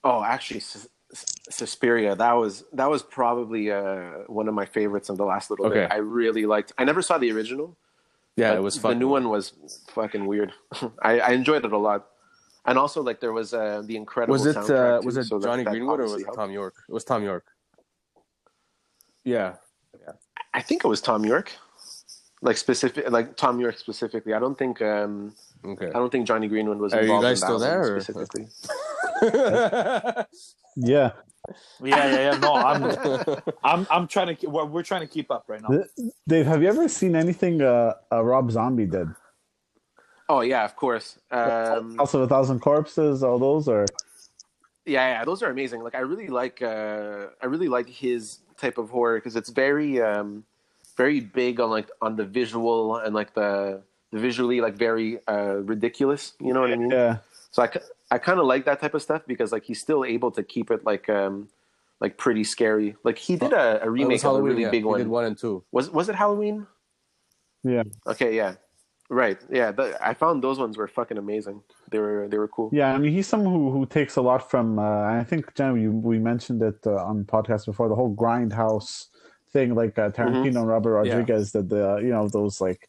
Oh, 0.02 0.22
actually, 0.24 0.60
Sus- 0.60 0.88
Sus- 1.12 1.34
Suspiria. 1.50 2.14
That 2.16 2.32
was 2.32 2.64
that 2.72 2.88
was 2.88 3.02
probably 3.02 3.70
uh, 3.70 4.10
one 4.28 4.48
of 4.48 4.54
my 4.54 4.64
favorites 4.64 5.08
of 5.10 5.18
the 5.18 5.24
last 5.24 5.50
little 5.50 5.66
Okay. 5.66 5.80
bit. 5.82 5.92
I 5.92 5.96
really 5.98 6.46
liked. 6.46 6.72
I 6.78 6.84
never 6.84 7.02
saw 7.02 7.18
the 7.18 7.30
original. 7.32 7.76
yeah, 8.36 8.54
it 8.54 8.62
was 8.62 8.80
the 8.80 8.94
new 8.94 9.08
one 9.08 9.28
was 9.28 9.52
fucking 9.92 10.24
weird. 10.26 10.52
I, 11.02 11.20
I 11.20 11.30
enjoyed 11.32 11.64
it 11.66 11.72
a 11.72 11.76
lot, 11.76 12.06
and 12.64 12.78
also 12.78 13.02
like 13.02 13.20
there 13.20 13.32
was 13.34 13.52
uh, 13.52 13.82
the 13.84 13.96
incredible. 13.96 14.32
Was 14.32 14.46
it 14.46 14.56
uh, 14.56 15.00
was 15.04 15.16
it 15.18 15.24
so 15.24 15.38
that- 15.38 15.46
Johnny 15.48 15.64
that 15.64 15.70
Greenwood 15.72 16.00
or 16.00 16.04
was 16.04 16.22
it. 16.22 16.28
Thom 16.34 16.50
Yorke? 16.50 16.76
It 16.88 16.92
was 16.92 17.04
Thom 17.04 17.22
Yorke. 17.24 17.44
Yeah, 19.24 19.56
Yeah, 20.00 20.12
I 20.54 20.62
think 20.62 20.82
it 20.84 20.88
was 20.88 21.02
Thom 21.02 21.26
Yorke, 21.26 21.52
like 22.42 22.56
specific, 22.56 23.10
like 23.10 23.36
Thom 23.36 23.60
Yorke 23.60 23.78
specifically. 23.78 24.32
I 24.34 24.38
don't 24.38 24.56
think 24.58 24.80
um, 24.82 25.34
okay. 25.64 25.86
I 25.88 25.98
don't 25.98 26.10
think 26.10 26.26
Jonny 26.26 26.48
Greenwood 26.48 26.78
was 26.78 26.92
Are 26.94 26.98
you 26.98 27.02
involved. 27.02 27.24
guys 27.24 27.42
in 27.42 27.46
still 27.46 27.58
there, 27.58 27.96
or- 27.96 28.00
specifically? 28.00 28.46
yeah. 29.24 30.24
Yeah, 30.76 31.12
yeah, 31.82 32.32
yeah. 32.32 32.38
No, 32.38 32.54
I'm, 32.54 32.82
I'm, 33.64 33.86
I'm 33.90 34.06
trying 34.08 34.26
to. 34.28 34.34
keep- 34.34 34.50
We're, 34.50 34.66
we're 34.66 34.82
trying 34.82 35.00
to 35.00 35.06
keep 35.06 35.30
up 35.30 35.44
right 35.48 35.60
now. 35.62 35.84
Dave, 36.28 36.46
have 36.46 36.62
you 36.62 36.68
ever 36.68 36.88
seen 36.88 37.16
anything 37.16 37.62
uh, 37.62 37.94
uh, 38.12 38.22
Rob 38.22 38.50
Zombie 38.50 38.86
did? 38.86 39.08
Oh 40.28 40.42
yeah, 40.42 40.64
of 40.64 40.76
course. 40.76 41.18
Um, 41.30 41.96
House 41.96 42.14
of 42.14 42.20
a 42.20 42.28
Thousand 42.28 42.60
Corpses, 42.60 43.22
all 43.24 43.38
those, 43.38 43.66
are. 43.68 43.84
yeah, 44.86 45.08
yeah, 45.18 45.24
those 45.24 45.42
are 45.42 45.50
amazing. 45.50 45.82
Like 45.82 45.94
I 45.96 46.00
really 46.00 46.28
like 46.28 46.62
uh 46.62 47.26
I 47.42 47.46
really 47.46 47.68
like 47.68 47.88
his 47.88 48.38
type 48.56 48.78
of 48.78 48.90
horror 48.90 49.16
because 49.16 49.34
it's 49.34 49.50
very 49.50 50.00
um 50.00 50.44
very 51.02 51.20
big 51.40 51.54
on 51.64 51.70
like 51.78 51.88
on 52.06 52.12
the 52.20 52.26
visual 52.40 52.96
and 53.04 53.12
like 53.20 53.30
the 53.40 53.82
the 54.12 54.18
visually 54.26 54.58
like 54.66 54.76
very 54.88 55.10
uh 55.34 55.56
ridiculous, 55.72 56.22
you 56.46 56.52
know 56.54 56.62
what 56.64 56.72
I 56.72 56.76
mean? 56.82 56.90
yeah, 56.90 57.18
So 57.54 57.58
I, 57.64 57.68
I 58.14 58.18
kind 58.18 58.38
of 58.42 58.46
like 58.52 58.62
that 58.68 58.78
type 58.82 58.94
of 58.98 59.02
stuff 59.08 59.22
because 59.32 59.48
like 59.56 59.64
he's 59.68 59.80
still 59.86 60.02
able 60.04 60.30
to 60.38 60.42
keep 60.54 60.70
it 60.74 60.80
like 60.84 61.06
um 61.08 61.34
like 62.04 62.16
pretty 62.24 62.44
scary. 62.44 62.88
Like 63.08 63.18
he 63.26 63.36
did 63.36 63.52
a, 63.52 63.66
a 63.86 63.88
remake 63.96 64.18
of 64.18 64.24
a 64.24 64.26
Halloween, 64.28 64.50
really 64.50 64.62
yeah. 64.62 64.76
big 64.76 64.84
He 64.84 64.92
did 65.00 65.08
one. 65.08 65.18
one 65.20 65.24
and 65.30 65.36
two. 65.38 65.54
Was 65.76 65.86
was 65.98 66.06
it 66.10 66.16
Halloween? 66.22 66.66
yeah, 67.62 67.84
Okay, 68.06 68.32
yeah. 68.42 68.54
Right. 69.22 69.38
Yeah, 69.50 69.72
the, 69.72 69.84
I 70.00 70.14
found 70.14 70.36
those 70.46 70.58
ones 70.64 70.74
were 70.80 70.86
fucking 70.98 71.18
amazing. 71.18 71.58
They 71.90 71.98
were 72.04 72.28
they 72.30 72.38
were 72.42 72.50
cool. 72.56 72.68
yeah. 72.72 72.94
I 72.94 72.98
mean, 73.02 73.12
he's 73.16 73.26
someone 73.26 73.52
who, 73.52 73.70
who 73.74 73.84
takes 73.98 74.14
a 74.16 74.22
lot 74.30 74.42
from. 74.52 74.78
Uh, 74.78 75.20
I 75.20 75.24
think 75.28 75.42
Jen, 75.56 75.80
you, 75.84 75.90
we 75.90 76.18
mentioned 76.32 76.62
it 76.70 76.80
uh, 76.86 77.10
on 77.10 77.24
podcast 77.24 77.66
before. 77.66 77.88
The 77.88 77.98
whole 78.00 78.14
grindhouse 78.22 78.92
thing, 79.52 79.74
like 79.74 79.98
uh, 79.98 80.10
Tarantino 80.10 80.56
and 80.60 80.68
Robert 80.68 81.04
Yeah. 81.04 81.12
Rodriguez 81.14 81.52
did 81.52 81.68
the 81.68 81.96
you 82.02 82.08
know 82.10 82.28
those 82.28 82.60
like 82.60 82.88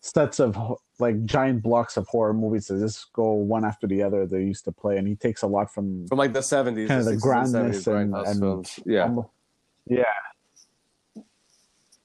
sets 0.00 0.40
of 0.40 0.56
like 0.98 1.24
giant 1.24 1.62
blocks 1.62 1.96
of 1.96 2.06
horror 2.08 2.32
movies 2.34 2.66
that 2.68 2.78
just 2.78 3.12
go 3.12 3.32
one 3.32 3.64
after 3.64 3.86
the 3.86 4.02
other. 4.02 4.26
They 4.26 4.42
used 4.42 4.64
to 4.64 4.72
play, 4.72 4.96
and 4.98 5.06
he 5.06 5.14
takes 5.16 5.42
a 5.42 5.46
lot 5.46 5.72
from 5.72 6.06
From 6.08 6.18
like 6.18 6.32
the 6.32 6.42
seventies, 6.42 6.88
Kind 6.88 7.00
of 7.00 7.06
the 7.06 7.16
grandness 7.16 7.86
and- 7.86 8.14
and- 8.14 8.38
films. 8.40 8.80
Yeah, 8.86 9.04
um, 9.04 9.26
yeah. 9.86 10.04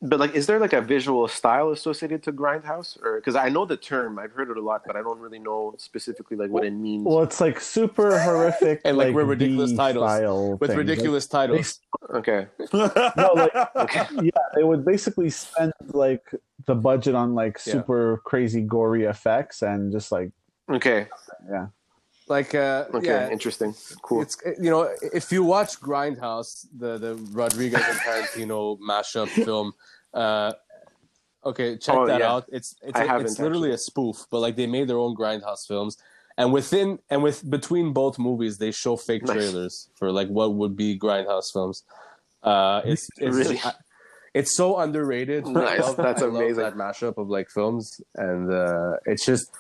But 0.02 0.20
like, 0.20 0.36
is 0.36 0.46
there 0.46 0.60
like 0.60 0.74
a 0.74 0.82
visual 0.82 1.28
style 1.28 1.72
associated 1.72 2.22
to 2.24 2.34
grindhouse, 2.34 3.02
or 3.02 3.16
because 3.16 3.36
I 3.36 3.50
know 3.50 3.66
the 3.66 3.78
term, 3.78 4.20
I've 4.20 4.34
heard 4.34 4.50
it 4.52 4.58
a 4.58 4.62
lot, 4.62 4.82
but 4.86 4.96
I 4.96 5.02
don't 5.02 5.20
really 5.20 5.40
know 5.40 5.74
specifically 5.78 6.36
like 6.38 6.52
what 6.52 6.66
it 6.66 6.72
means. 6.72 7.06
Well, 7.06 7.24
it's 7.24 7.40
like 7.42 7.60
super 7.60 8.20
horrific 8.20 8.82
And, 8.86 8.98
like, 8.98 9.16
with 9.16 9.26
ridiculous 9.28 9.74
titles. 9.74 10.04
style 10.12 10.58
with 10.58 10.70
things. 10.70 10.78
ridiculous 10.78 11.28
titles. 11.28 11.80
okay, 12.14 12.48
no, 12.74 12.92
like 13.36 13.54
yeah, 14.22 14.32
they 14.56 14.64
would 14.64 14.84
basically 14.86 15.30
spend 15.30 15.72
like 15.94 16.24
the 16.66 16.76
budget 16.76 17.16
on 17.16 17.34
like 17.34 17.60
Yeah. 17.66 17.74
super 17.74 18.22
crazy 18.26 18.62
gory 18.62 19.06
effects 19.06 19.62
and 19.64 19.92
just 19.92 20.12
like 20.12 20.30
okay, 20.70 21.08
yeah, 21.50 21.68
Like, 22.28 22.56
uh, 22.56 22.86
okay, 22.94 23.06
yeah, 23.08 23.30
interesting, 23.30 23.76
cool. 24.02 24.22
it's 24.24 24.36
you 24.60 24.72
know 24.72 24.90
if 25.14 25.32
you 25.32 25.44
watch 25.44 25.80
Grindhouse, 25.80 26.66
the 26.76 26.98
the 26.98 27.16
Rodriguez 27.32 27.84
and 27.88 28.00
Tarantino 28.00 28.80
mashup 28.90 29.28
film, 29.30 29.74
uh, 30.14 30.54
okay, 31.46 31.78
check 31.78 31.96
Oh, 31.96 32.08
that 32.08 32.20
yeah. 32.20 32.32
out. 32.32 32.46
It's 32.52 32.76
it's, 32.82 33.00
a- 33.00 33.20
it's 33.20 33.38
literally 33.40 33.72
a 33.72 33.78
spoof, 33.78 34.26
but 34.32 34.40
like 34.40 34.56
they 34.56 34.66
made 34.66 34.88
their 34.88 34.98
own 34.98 35.16
Grindhouse 35.16 35.68
films, 35.68 35.98
and 36.36 36.52
within 36.52 36.98
and 37.12 37.22
with 37.22 37.48
between 37.48 37.94
both 37.94 38.18
movies, 38.18 38.58
they 38.58 38.72
show 38.72 38.98
fake 38.98 39.24
Nice. 39.24 39.36
trailers 39.36 39.90
for 39.96 40.12
like 40.12 40.28
what 40.30 40.56
would 40.56 40.76
be 40.76 40.98
Grindhouse 40.98 41.54
films. 41.54 41.84
Uh, 42.42 42.82
it's 42.86 43.08
it's 43.18 43.36
Really? 43.36 43.60
I- 43.64 43.74
it's 44.34 44.54
so 44.58 44.78
underrated. 44.80 45.46
Nice. 45.48 45.80
love- 45.80 45.96
That's 45.98 46.22
I 46.24 46.26
amazing. 46.28 46.56
that 46.64 46.74
mashup 46.76 47.18
of 47.20 47.30
like 47.30 47.50
films, 47.52 48.02
and 48.16 48.52
uh, 48.52 48.94
it's 49.06 49.26
just. 49.26 49.52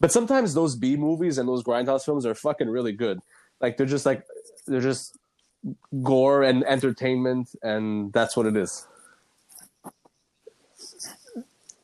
But 0.00 0.12
sometimes 0.12 0.54
those 0.54 0.76
B 0.76 0.96
movies 0.96 1.38
and 1.38 1.48
those 1.48 1.62
grindhouse 1.64 2.04
films 2.04 2.24
are 2.24 2.34
fucking 2.34 2.68
really 2.68 2.92
good. 2.92 3.20
Like 3.60 3.76
they're 3.76 3.86
just 3.86 4.06
like 4.06 4.24
they're 4.66 4.80
just 4.80 5.16
gore 6.02 6.42
and 6.44 6.64
entertainment, 6.64 7.50
and 7.62 8.12
that's 8.12 8.36
what 8.36 8.46
it 8.46 8.56
is. 8.56 8.86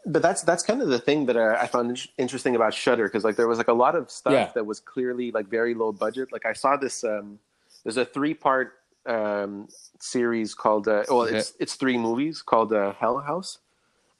but 0.06 0.20
that's 0.22 0.42
that's 0.42 0.62
kind 0.62 0.82
of 0.82 0.88
the 0.88 0.98
thing 0.98 1.26
that 1.26 1.36
uh, 1.36 1.56
I 1.60 1.66
found 1.66 2.06
interesting 2.18 2.54
about 2.54 2.74
Shudder 2.74 3.04
because 3.08 3.24
like 3.24 3.36
there 3.36 3.48
was 3.48 3.58
like 3.58 3.68
a 3.68 3.72
lot 3.72 3.94
of 3.94 4.10
stuff 4.10 4.32
Yeah. 4.32 4.50
that 4.54 4.66
was 4.66 4.78
clearly 4.80 5.30
like 5.32 5.48
very 5.48 5.74
low 5.74 5.92
budget. 5.92 6.30
Like 6.32 6.46
I 6.46 6.52
saw 6.52 6.76
this. 6.76 7.04
Um, 7.04 7.38
there's 7.82 7.96
a 7.96 8.04
three 8.04 8.34
part 8.34 8.74
um, 9.06 9.68
series 10.00 10.54
called 10.54 10.88
uh, 10.88 11.04
well, 11.08 11.22
it's 11.22 11.54
it's 11.58 11.74
three 11.74 11.96
movies 11.98 12.42
called 12.42 12.72
uh, 12.72 12.92
Hell 12.92 13.18
House, 13.18 13.58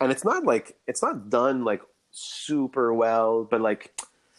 and 0.00 0.10
it's 0.10 0.24
not 0.24 0.44
like 0.44 0.76
it's 0.86 1.02
not 1.02 1.28
done 1.30 1.64
like 1.64 1.82
super 2.14 2.94
well, 2.94 3.44
but 3.44 3.60
like 3.60 3.92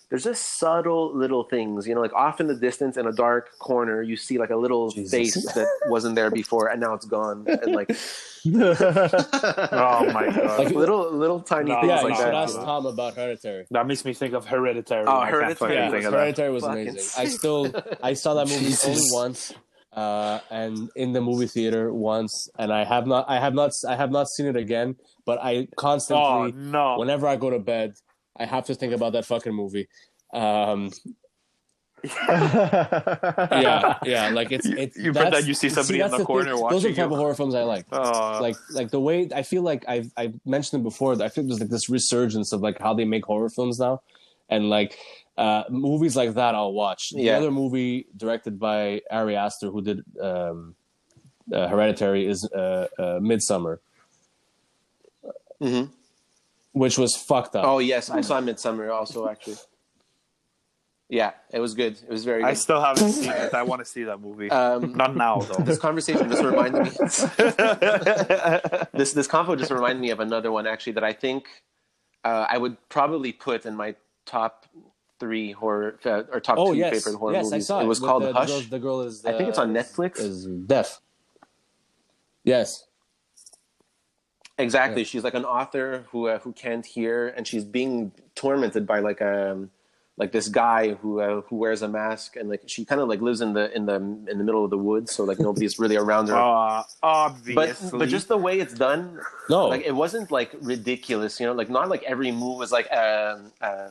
there's 0.09 0.23
just 0.23 0.59
subtle 0.59 1.13
little 1.15 1.43
things, 1.43 1.87
you 1.87 1.95
know, 1.95 2.01
like 2.01 2.13
off 2.13 2.39
in 2.39 2.47
the 2.47 2.55
distance 2.55 2.95
in 2.95 3.07
a 3.07 3.11
dark 3.11 3.57
corner, 3.59 4.01
you 4.01 4.15
see 4.15 4.37
like 4.37 4.49
a 4.51 4.55
little 4.55 4.91
Jesus. 4.91 5.11
face 5.11 5.33
that 5.53 5.67
wasn't 5.87 6.15
there 6.15 6.29
before, 6.31 6.67
and 6.69 6.79
now 6.79 6.93
it's 6.93 7.05
gone, 7.05 7.45
and 7.47 7.75
like 7.75 7.89
Oh 8.45 10.09
my 10.13 10.29
god. 10.31 10.59
like 10.59 10.73
little 10.75 11.11
little 11.11 11.39
tiny 11.41 11.71
No, 11.71 11.81
things 11.81 11.89
yeah, 11.89 12.01
like 12.01 12.09
you 12.11 12.15
should 12.17 12.25
that. 12.27 12.33
ask? 12.35 12.55
Tom 12.55 12.85
about 12.85 13.15
Hereditary. 13.15 13.65
that 13.71 13.87
makes 13.87 14.05
me 14.05 14.13
think 14.13 14.33
of 14.33 14.45
Hereditary. 14.45 15.05
Oh, 15.07 15.17
I 15.17 15.31
can't 15.31 15.41
Hereditary. 15.41 15.73
Yeah, 15.75 15.89
think 15.91 16.05
of. 16.05 16.13
Hereditary 16.13 16.51
was 16.51 16.63
Fucking 16.63 16.81
amazing. 16.89 16.99
sick. 17.01 17.19
I 17.19 17.25
still 17.27 17.73
I 18.03 18.13
saw 18.13 18.35
that 18.35 18.47
movie 18.47 18.65
Jesus. 18.65 18.85
only 18.85 19.01
once, 19.11 19.53
uh, 19.93 20.39
and 20.51 20.89
in 20.95 21.13
the 21.13 21.21
movie 21.21 21.47
theater 21.47 21.91
once, 21.93 22.47
and 22.59 22.71
I 22.71 22.83
have 22.85 23.07
not 23.07 23.25
I 23.27 23.39
have 23.39 23.53
not 23.55 23.71
I 23.87 23.95
have 23.95 24.11
not 24.11 24.27
seen 24.29 24.45
it 24.45 24.55
again. 24.55 24.95
But 25.25 25.39
I 25.41 25.67
constantly, 25.75 26.23
Oh 26.25 26.47
no. 26.53 26.97
whenever 26.99 27.27
I 27.27 27.35
go 27.35 27.49
to 27.49 27.59
bed, 27.59 27.93
I 28.37 28.45
have 28.45 28.65
to 28.65 28.75
think 28.75 28.93
about 28.93 29.13
that 29.13 29.25
fucking 29.25 29.53
movie. 29.53 29.87
Um, 30.33 30.91
yeah, 32.05 33.97
yeah, 34.03 34.29
like 34.29 34.51
it's 34.51 34.65
You- 34.65 34.77
it's 34.77 34.95
you 34.97 35.11
that's- 35.11 35.29
pretend 35.31 35.47
you 35.47 35.53
see 35.53 35.69
somebody 35.69 35.95
in 35.95 35.99
that's 36.01 36.11
the 36.11 36.17
thing. 36.17 36.25
corner 36.25 36.49
Those 36.51 36.59
are 36.59 36.63
watching 36.63 36.81
the 36.81 36.87
type 36.95 37.07
you. 37.09 37.13
of 37.13 37.19
horror 37.19 37.33
films 37.33 37.55
I 37.55 37.63
like 37.63 37.85
Oh. 37.91 38.39
like 38.41 38.55
like 38.71 38.91
the 38.91 38.99
way 38.99 39.27
I 39.33 39.41
feel 39.43 39.63
like 39.63 39.85
I've 39.87 40.11
I've 40.17 40.35
mentioned 40.45 40.81
it 40.81 40.83
before. 40.83 41.13
I 41.21 41.29
feel 41.29 41.45
there's 41.45 41.59
like 41.59 41.69
this 41.69 41.89
resurgence 41.89 42.51
of 42.51 42.61
like 42.61 42.79
how 42.79 42.93
they 42.93 43.05
make 43.05 43.25
horror 43.25 43.49
films 43.49 43.79
now, 43.79 44.01
and 44.49 44.69
like 44.69 44.97
uh, 45.37 45.63
movies 45.69 46.15
like 46.15 46.35
that 46.35 46.55
I'll 46.55 46.73
watch. 46.73 47.09
The 47.09 47.23
Yeah. 47.23 47.37
other 47.37 47.51
movie 47.51 48.07
directed 48.15 48.59
by 48.59 49.01
Ari 49.11 49.35
Aster, 49.35 49.69
who 49.69 49.81
did 49.81 50.01
um, 50.21 50.75
uh, 51.51 51.67
Hereditary, 51.67 52.25
is 52.27 52.45
uh, 52.45 52.87
uh, 52.97 53.03
Midsommar, 53.19 53.79
Mhm. 55.61 55.89
which 56.73 56.97
was 56.97 57.15
fucked 57.15 57.55
up. 57.55 57.65
Oh 57.65 57.79
yes, 57.79 58.09
I 58.09 58.21
saw 58.21 58.41
Midsommar 58.41 58.93
also 58.93 59.27
actually. 59.27 59.57
Yeah, 61.07 61.33
it 61.51 61.59
was 61.59 61.75
good. 61.75 61.93
It 62.01 62.09
was 62.09 62.25
very 62.25 62.41
Good. 62.41 62.47
I 62.49 62.53
still 62.55 62.81
haven't 62.81 63.11
seen 63.11 63.29
it. 63.31 63.53
I 63.53 63.61
want 63.61 63.79
to 63.79 63.85
see 63.85 64.05
that 64.05 64.19
movie. 64.19 64.49
Um, 64.49 64.93
Not 64.95 65.15
now 65.15 65.39
though. 65.39 65.63
this 65.63 65.77
conversation 65.77 66.27
just 66.29 66.43
reminded 66.43 66.83
me. 66.83 66.89
this 68.91 69.13
this 69.13 69.27
convo 69.27 69.57
just 69.57 69.71
reminded 69.71 70.01
me 70.01 70.09
of 70.09 70.19
another 70.19 70.51
one 70.51 70.65
actually 70.65 70.93
that 70.93 71.03
I 71.03 71.13
think 71.13 71.45
uh, 72.23 72.47
I 72.49 72.57
would 72.57 72.77
probably 72.89 73.31
put 73.31 73.67
in 73.67 73.75
my 73.75 73.95
top 74.25 74.65
three 75.19 75.51
horror 75.51 75.99
uh, 76.05 76.23
or 76.31 76.39
top 76.39 76.57
Oh 76.57 76.73
two 76.73 76.79
yes, 76.79 76.93
favorite 76.93 77.19
horror 77.19 77.33
yes, 77.33 77.45
movies. 77.45 77.53
I 77.53 77.59
saw 77.67 77.79
it. 77.79 77.83
it 77.83 77.87
was 77.87 78.01
with 78.01 78.09
called 78.09 78.23
the, 78.23 78.33
Hush. 78.33 78.47
The 78.47 78.53
girl, 78.53 78.61
the 78.69 78.79
girl 78.79 79.01
is. 79.01 79.23
I 79.25 79.37
think 79.37 79.49
it's 79.49 79.59
on 79.59 79.77
uh, 79.77 79.81
Netflix. 79.81 80.19
Is 80.19 80.47
deaf. 80.47 80.99
Yes. 82.43 82.85
Exactly. 84.57 85.03
She's 85.03 85.23
like 85.23 85.33
an 85.33 85.45
author 85.45 86.05
who 86.11 86.27
uh, 86.27 86.39
who 86.39 86.53
can't 86.53 86.85
hear, 86.85 87.27
and 87.27 87.45
she's 87.47 87.65
being 87.65 88.11
tormented 88.35 88.87
by 88.87 88.99
like 88.99 89.21
um 89.21 89.69
like 90.17 90.31
this 90.31 90.47
guy 90.47 90.93
who 90.93 91.19
uh, 91.19 91.41
who 91.41 91.57
wears 91.57 91.81
a 91.81 91.89
mask, 91.89 92.37
and 92.37 92.47
like 92.47 92.61
she 92.67 92.85
kind 92.85 93.01
of 93.01 93.09
like 93.09 93.19
lives 93.19 93.41
in 93.41 93.51
the 93.51 93.75
in 93.75 93.85
the 93.85 93.95
in 93.95 94.37
the 94.37 94.43
middle 94.45 94.63
of 94.63 94.69
the 94.69 94.77
woods, 94.77 95.13
so 95.13 95.25
like 95.25 95.39
nobody's 95.39 95.77
really 95.77 95.97
around 95.97 96.27
her. 96.29 96.35
Uh, 96.37 96.83
obviously. 97.03 97.53
but 97.53 97.99
but 97.99 98.07
just 98.07 98.29
the 98.29 98.37
way 98.37 98.59
it's 98.59 98.73
done, 98.73 99.19
No. 99.49 99.67
like 99.67 99.83
it 99.85 99.93
wasn't 99.93 100.31
like 100.31 100.55
ridiculous, 100.61 101.37
you 101.39 101.45
know, 101.47 101.53
like 101.53 101.69
not 101.69 101.89
like 101.89 102.03
every 102.03 102.31
move 102.31 102.57
was 102.57 102.71
like 102.71 102.89
um 102.93 103.51
uh, 103.59 103.89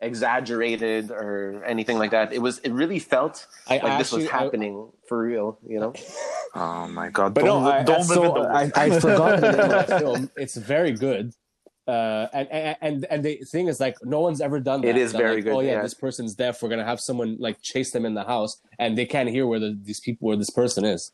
exaggerated 0.00 1.10
or 1.10 1.62
anything 1.64 1.98
like 1.98 2.10
that. 2.12 2.32
It 2.32 2.40
was 2.40 2.58
it 2.60 2.72
really 2.72 2.98
felt 2.98 3.46
I 3.68 3.78
like 3.78 3.98
this 3.98 4.12
was 4.12 4.24
actually- 4.24 4.38
I- 4.38 4.42
happening 4.44 4.90
for 5.08 5.22
real, 5.22 5.58
you 5.66 5.80
know. 5.80 5.92
oh 6.54 6.88
my 6.88 7.08
god! 7.10 7.34
But 7.34 7.44
don't 7.44 7.62
no, 7.64 7.70
I, 7.70 7.82
don't 7.82 7.98
live 7.98 8.06
so 8.06 8.36
I. 8.44 8.70
I 8.74 9.00
forgot 9.00 9.40
the 9.40 9.52
name 9.52 9.68
that 9.68 9.88
film. 10.00 10.30
It's 10.36 10.56
very 10.56 10.92
good. 10.92 11.34
Uh, 11.88 12.28
and, 12.32 12.48
and 12.52 12.76
and 12.80 13.04
and 13.10 13.24
the 13.24 13.36
thing 13.38 13.66
is, 13.66 13.80
like, 13.80 13.96
no 14.04 14.20
one's 14.20 14.40
ever 14.40 14.60
done 14.60 14.80
that. 14.82 14.88
It 14.88 14.96
is 14.96 15.12
That, 15.12 15.18
very 15.18 15.36
like, 15.36 15.44
good, 15.44 15.54
Oh 15.54 15.60
yeah, 15.60 15.72
yeah. 15.72 15.82
this 15.82 15.94
person's 15.94 16.34
deaf. 16.34 16.62
We're 16.62 16.68
gonna 16.68 16.84
have 16.84 17.00
someone 17.00 17.36
like 17.40 17.60
chase 17.60 17.90
them 17.90 18.04
in 18.06 18.14
the 18.14 18.22
house, 18.24 18.60
and 18.78 18.96
they 18.96 19.06
can't 19.06 19.28
hear 19.28 19.46
where 19.46 19.58
the, 19.58 19.76
these 19.82 19.98
people, 19.98 20.28
where 20.28 20.36
this 20.36 20.50
person 20.50 20.84
is. 20.84 21.10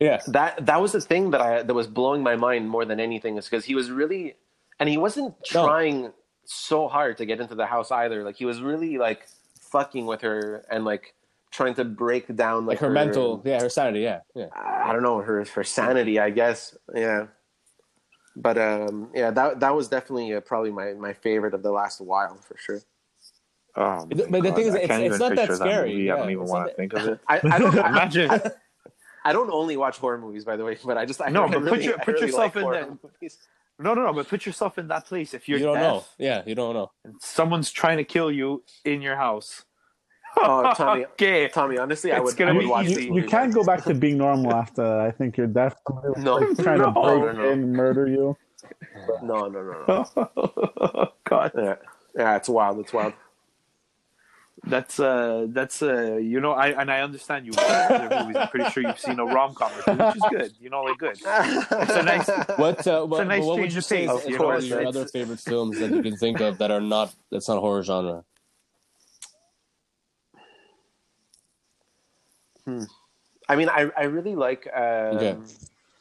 Yeah, 0.00 0.20
that 0.28 0.66
that 0.66 0.80
was 0.80 0.92
the 0.92 1.00
thing 1.00 1.30
that 1.30 1.40
I 1.40 1.62
that 1.62 1.74
was 1.74 1.86
blowing 1.86 2.22
my 2.22 2.36
mind 2.36 2.68
more 2.68 2.84
than 2.84 3.00
anything 3.00 3.36
is 3.36 3.46
because 3.48 3.64
he 3.64 3.74
was 3.74 3.90
really 3.90 4.36
and 4.80 4.88
he 4.88 4.96
wasn't 4.96 5.34
No. 5.54 5.66
trying 5.66 6.12
so 6.44 6.88
hard 6.88 7.18
to 7.18 7.26
get 7.26 7.40
into 7.40 7.54
the 7.54 7.66
house 7.66 7.90
either. 7.90 8.24
Like 8.24 8.36
he 8.36 8.44
was 8.44 8.60
really 8.62 8.98
like 8.98 9.26
fucking 9.60 10.06
with 10.06 10.20
her 10.22 10.64
and 10.70 10.84
like 10.84 11.14
trying 11.50 11.74
to 11.74 11.84
break 11.84 12.34
down 12.36 12.66
like, 12.66 12.80
like 12.80 12.80
her 12.80 12.90
mental, 12.90 13.42
yeah, 13.44 13.60
her 13.60 13.68
sanity, 13.68 14.00
yeah, 14.00 14.20
yeah. 14.34 14.46
I 14.54 14.92
don't 14.92 15.02
know 15.02 15.18
her 15.18 15.44
her 15.44 15.64
sanity, 15.64 16.18
I 16.18 16.30
guess. 16.30 16.76
Yeah. 16.94 17.26
But 18.36 18.56
um, 18.56 19.10
yeah, 19.14 19.30
that 19.32 19.60
that 19.60 19.74
was 19.74 19.88
definitely 19.88 20.32
uh, 20.34 20.40
probably 20.40 20.70
my, 20.70 20.92
my 20.94 21.12
favorite 21.12 21.54
of 21.54 21.62
the 21.62 21.72
last 21.72 22.00
while 22.00 22.36
for 22.36 22.56
sure. 22.56 22.80
Oh 23.76 24.06
my 24.06 24.26
But 24.30 24.42
the 24.42 24.52
thing 24.52 24.66
is, 24.66 24.74
I 24.74 24.78
it's- 24.78 24.88
can't 24.88 25.02
it's 25.04 25.14
even 25.16 25.18
not 25.18 25.28
that 25.36 25.48
picture 25.48 25.56
scary, 25.56 25.90
movie. 25.92 26.10
I 26.10 26.16
don't 26.16 26.30
even 26.30 26.44
want 26.46 26.68
to 26.70 26.74
think 26.74 26.92
of 26.94 27.06
it. 27.08 27.20
I, 27.28 27.40
I 27.44 27.58
don't 27.58 27.74
Imagine. 27.92 28.30
I, 28.30 28.40
I 29.24 29.32
don't 29.32 29.50
only 29.50 29.76
watch 29.76 29.98
horror 29.98 30.18
movies, 30.18 30.44
by 30.44 30.56
the 30.56 30.64
way, 30.64 30.76
but 30.84 30.96
I 30.96 31.04
just 31.04 31.20
I 31.20 31.28
No, 31.30 31.44
I 31.44 31.48
but 31.48 31.54
put 31.54 31.62
really- 31.72 31.84
your- 31.84 31.94
I 32.00 32.04
put 32.04 32.14
really 32.14 32.26
yourself 32.26 32.44
like 32.54 32.56
in 32.56 32.62
horror 32.62 32.74
there. 32.76 32.98
movies. 33.02 33.38
No, 33.78 33.94
no, 33.94 34.02
no. 34.04 34.12
But 34.12 34.28
put 34.28 34.44
yourself 34.46 34.78
in 34.78 34.88
that 34.88 35.06
place. 35.06 35.34
If 35.34 35.48
you're 35.48 35.58
You 35.58 35.66
don't 35.66 35.74
deaf, 35.76 35.82
know, 35.92 36.04
yeah, 36.18 36.42
you 36.46 36.54
don't 36.54 36.74
know. 36.74 36.90
and 37.04 37.14
someone's 37.20 37.70
trying 37.70 37.98
to 37.98 38.04
kill 38.04 38.30
you 38.32 38.64
in 38.84 39.00
your 39.02 39.16
house. 39.16 39.64
Oh, 40.36 40.72
Tommy, 40.76 41.04
okay. 41.12 41.48
Tommy, 41.48 41.78
honestly, 41.78 42.12
I 42.12 42.16
It's 42.16 42.24
would, 42.24 42.36
gonna 42.36 42.50
I 42.50 42.54
would 42.54 42.60
be 42.60 42.66
watch 42.66 42.86
you, 42.86 43.08
movie. 43.10 43.22
you 43.22 43.28
can't 43.28 43.52
go 43.54 43.64
back 43.64 43.84
to 43.84 43.94
being 43.94 44.18
normal 44.18 44.52
after 44.54 44.82
that. 44.82 45.00
I 45.00 45.10
think 45.10 45.36
you're 45.36 45.46
definitely 45.46 46.22
No. 46.22 46.36
like, 46.36 46.58
trying 46.58 46.78
No. 46.78 46.86
to 46.86 46.90
break 46.92 47.04
No, 47.04 47.32
no. 47.32 47.50
in, 47.50 47.72
murder 47.72 48.06
you. 48.08 48.36
No, 49.22 49.46
no, 49.48 49.62
no, 49.62 49.84
no. 50.16 51.08
God, 51.24 51.52
Yeah, 51.56 51.76
yeah, 52.16 52.36
it's 52.36 52.48
wild. 52.48 52.78
It's 52.80 52.92
wild. 52.92 53.14
That's 54.64 54.98
uh, 55.00 55.46
that's 55.50 55.82
uh, 55.82 56.16
you 56.16 56.40
know, 56.40 56.52
I 56.52 56.68
and 56.80 56.90
I 56.90 57.00
understand 57.00 57.46
you 57.46 57.52
watch 57.56 57.66
other 57.90 58.20
movies. 58.24 58.36
I'm 58.36 58.48
pretty 58.48 58.70
sure 58.70 58.82
you've 58.82 58.98
seen 58.98 59.18
a 59.18 59.24
rom 59.24 59.54
com 59.54 59.70
which 59.72 60.16
is 60.16 60.22
good. 60.30 60.52
You 60.60 60.70
know, 60.70 60.82
like 60.82 60.98
good. 60.98 61.16
it's 61.16 61.92
a 61.92 62.02
nice- 62.02 62.28
What 62.58 62.86
uh, 62.86 63.04
what, 63.06 63.26
nice 63.26 63.44
what 63.44 63.58
would 63.60 63.72
you 63.72 63.80
say 63.80 64.06
pace, 64.06 64.10
is, 64.18 64.24
of 64.26 64.30
is 64.32 64.36
course, 64.36 64.64
your 64.64 64.86
other 64.86 65.06
favorite 65.06 65.40
films 65.40 65.78
that 65.78 65.90
you 65.90 66.02
can 66.02 66.16
think 66.16 66.40
of 66.40 66.58
that 66.58 66.70
are 66.70 66.80
not 66.80 67.14
that's 67.30 67.48
not 67.48 67.58
horror 67.60 67.82
genre? 67.82 68.24
Hmm. 72.64 72.82
I 73.48 73.56
mean, 73.56 73.68
I 73.68 73.90
I 73.96 74.04
really 74.04 74.34
like 74.34 74.68
um, 74.74 74.82
Okay. 75.16 75.36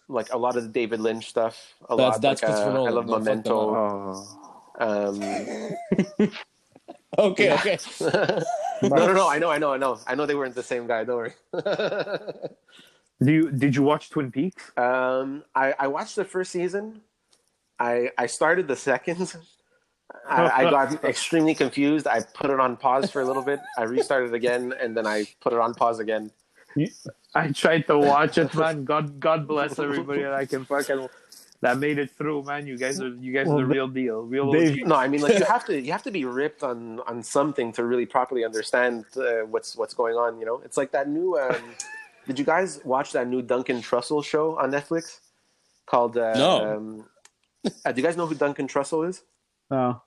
like 0.10 0.34
a 0.34 0.38
lot 0.38 0.58
of 0.58 0.64
the 0.64 0.70
David 0.70 1.00
Lynch 1.00 1.28
stuff. 1.30 1.74
A 1.90 1.96
That's- 1.96 2.14
lot. 2.16 2.22
that's 2.22 2.42
like, 2.42 2.52
uh, 2.52 2.56
Christopher 2.56 2.78
I 2.80 2.90
love 2.92 3.08
Don't 3.08 3.16
fuck 3.16 3.24
that 3.24 3.30
Memento. 3.30 3.56
Oh, 4.80 6.20
Um, 6.20 6.30
Okay, 7.18 7.54
okay. 7.54 7.78
no, 8.02 8.90
no, 8.96 9.14
no. 9.14 9.28
I 9.28 9.40
know, 9.40 9.50
I 9.50 9.58
know, 9.58 9.74
I 9.74 9.78
know. 9.78 10.00
I 10.06 10.16
know 10.16 10.26
they 10.26 10.36
weren't 10.36 10.56
the 10.56 10.64
same 10.64 10.86
guy. 10.88 11.04
Don't 11.04 11.18
worry. 11.18 11.34
do 13.24 13.32
you 13.32 13.52
did 13.52 13.76
you 13.76 13.84
watch 13.84 14.10
Twin 14.10 14.32
Peaks? 14.32 14.72
um, 14.78 15.44
I 15.56 15.74
I 15.80 15.88
watched 15.88 16.16
the 16.16 16.26
first 16.26 16.52
season. 16.52 17.02
I 17.80 18.12
I 18.18 18.28
started 18.28 18.68
the 18.68 18.76
second. 18.76 19.36
I, 20.30 20.64
I 20.64 20.70
got 20.70 21.04
extremely 21.04 21.54
confused. 21.54 22.08
I 22.08 22.22
put 22.22 22.50
it 22.50 22.60
on 22.60 22.78
pause 22.78 23.12
for 23.12 23.22
a 23.22 23.26
little 23.26 23.44
bit. 23.44 23.60
I 23.78 23.84
restarted 23.84 24.34
again, 24.34 24.74
and 24.80 24.96
then 24.96 25.06
I 25.06 25.26
put 25.42 25.54
it 25.54 25.60
on 25.60 25.74
pause 25.74 26.00
again. 26.00 26.32
I 27.36 27.52
tried 27.52 27.88
to 27.88 27.98
watch 27.98 28.38
it, 28.38 28.54
man. 28.56 28.86
God, 28.86 29.20
God 29.20 29.48
bless 29.48 29.80
everybody 29.80 30.22
that 30.22 30.34
I 30.34 30.46
can 30.46 30.66
fucking 30.66 31.10
that 31.62 31.78
made 31.80 31.98
it 31.98 32.12
through, 32.12 32.44
man. 32.44 32.68
You 32.68 32.78
guys 32.78 33.02
are 33.02 33.10
you 33.10 33.34
guys 33.34 33.48
Well, 33.48 33.60
are 33.60 33.62
the 33.62 33.66
real 33.68 33.88
deal, 33.88 34.22
real 34.22 34.52
Dave- 34.52 34.86
No, 34.86 34.96
I 34.96 35.08
mean 35.08 35.22
like 35.22 35.40
you 35.40 35.46
have 35.56 35.66
to 35.66 35.80
you 35.82 35.92
have 35.92 36.04
to 36.04 36.12
be 36.12 36.26
ripped 36.26 36.64
on 36.64 37.00
on 37.02 37.24
something 37.24 37.72
to 37.74 37.84
really 37.84 38.06
properly 38.06 38.44
understand 38.46 39.06
uh, 39.18 39.46
what's 39.50 39.76
what's 39.76 39.94
going 39.94 40.16
on. 40.16 40.40
You 40.40 40.46
know, 40.46 40.62
it's 40.64 40.78
like 40.78 40.92
that 40.92 41.08
new. 41.10 41.38
Um, 41.38 41.56
did 42.28 42.38
you 42.38 42.46
guys 42.46 42.80
watch 42.84 43.12
that 43.14 43.28
new 43.28 43.42
Duncan 43.42 43.82
Trussell 43.82 44.24
show 44.24 44.58
on 44.58 44.72
Netflix 44.72 45.22
called? 45.86 46.18
Uh, 46.18 46.34
No. 46.38 46.76
Um, 46.76 47.06
uh, 47.86 47.92
do 47.92 48.02
you 48.02 48.08
guys 48.08 48.16
know 48.18 48.28
who 48.28 48.36
Duncan 48.36 48.68
Trussell 48.68 49.08
is? 49.10 49.24
No. 49.70 50.02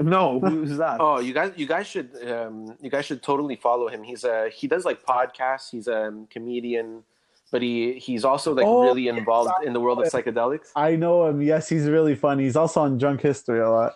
No, 0.00 0.40
who's 0.40 0.76
that? 0.84 0.96
Oh, 1.00 1.20
you 1.20 1.32
guys, 1.32 1.52
you 1.56 1.66
guys 1.66 1.86
should, 1.86 2.10
um, 2.28 2.76
you 2.80 2.90
guys 2.90 3.04
should 3.04 3.22
totally 3.22 3.54
follow 3.56 3.86
him. 3.88 4.02
He's 4.02 4.24
a 4.24 4.48
he 4.48 4.66
does 4.66 4.84
like 4.84 5.04
podcasts. 5.04 5.70
He's 5.70 5.86
a 5.86 6.06
um, 6.08 6.26
comedian, 6.28 7.04
but 7.52 7.62
he 7.62 7.94
he's 7.94 8.24
also 8.24 8.54
like 8.54 8.66
Oh, 8.66 8.82
really 8.84 9.08
involved 9.08 9.50
in 9.64 9.72
the 9.72 9.80
world 9.80 10.00
of 10.00 10.06
psychedelics. 10.12 10.68
I 10.76 10.96
know 10.96 11.26
him. 11.26 11.40
Yes, 11.42 11.68
he's 11.68 11.86
really 11.88 12.14
funny. 12.14 12.44
He's 12.44 12.56
also 12.56 12.80
on 12.80 12.98
Drunk 12.98 13.20
History 13.22 13.60
a 13.60 13.70
lot. 13.70 13.94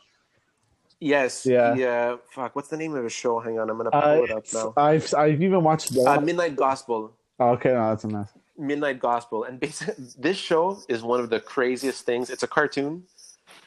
Yes. 1.00 1.46
Yeah. 1.46 1.74
He, 1.74 1.84
uh, 1.84 2.16
fuck. 2.30 2.54
What's 2.54 2.68
the 2.68 2.76
name 2.76 2.94
of 2.94 3.04
his 3.04 3.12
show? 3.12 3.40
Hang 3.40 3.58
on, 3.58 3.70
I'm 3.70 3.76
gonna 3.76 3.90
pull 3.90 4.00
Uh, 4.02 4.22
it 4.24 4.30
up 4.30 4.44
now. 4.52 4.72
I've 4.76 5.12
I've 5.14 5.42
even 5.42 5.62
watched. 5.64 5.94
The, 5.94 6.02
Uh, 6.02 6.20
Midnight 6.20 6.56
Gospel. 6.56 7.12
oh, 7.40 7.50
okay, 7.50 7.70
no, 7.72 7.88
that's 7.90 8.04
a 8.04 8.08
mess. 8.08 8.30
Midnight 8.58 9.00
Gospel, 9.00 9.44
and 9.44 9.58
basically, 9.58 10.04
this 10.18 10.36
show 10.36 10.78
is 10.88 11.02
one 11.02 11.20
of 11.20 11.30
the 11.30 11.40
craziest 11.40 12.04
things. 12.04 12.28
It's 12.28 12.42
a 12.42 12.46
cartoon. 12.48 13.04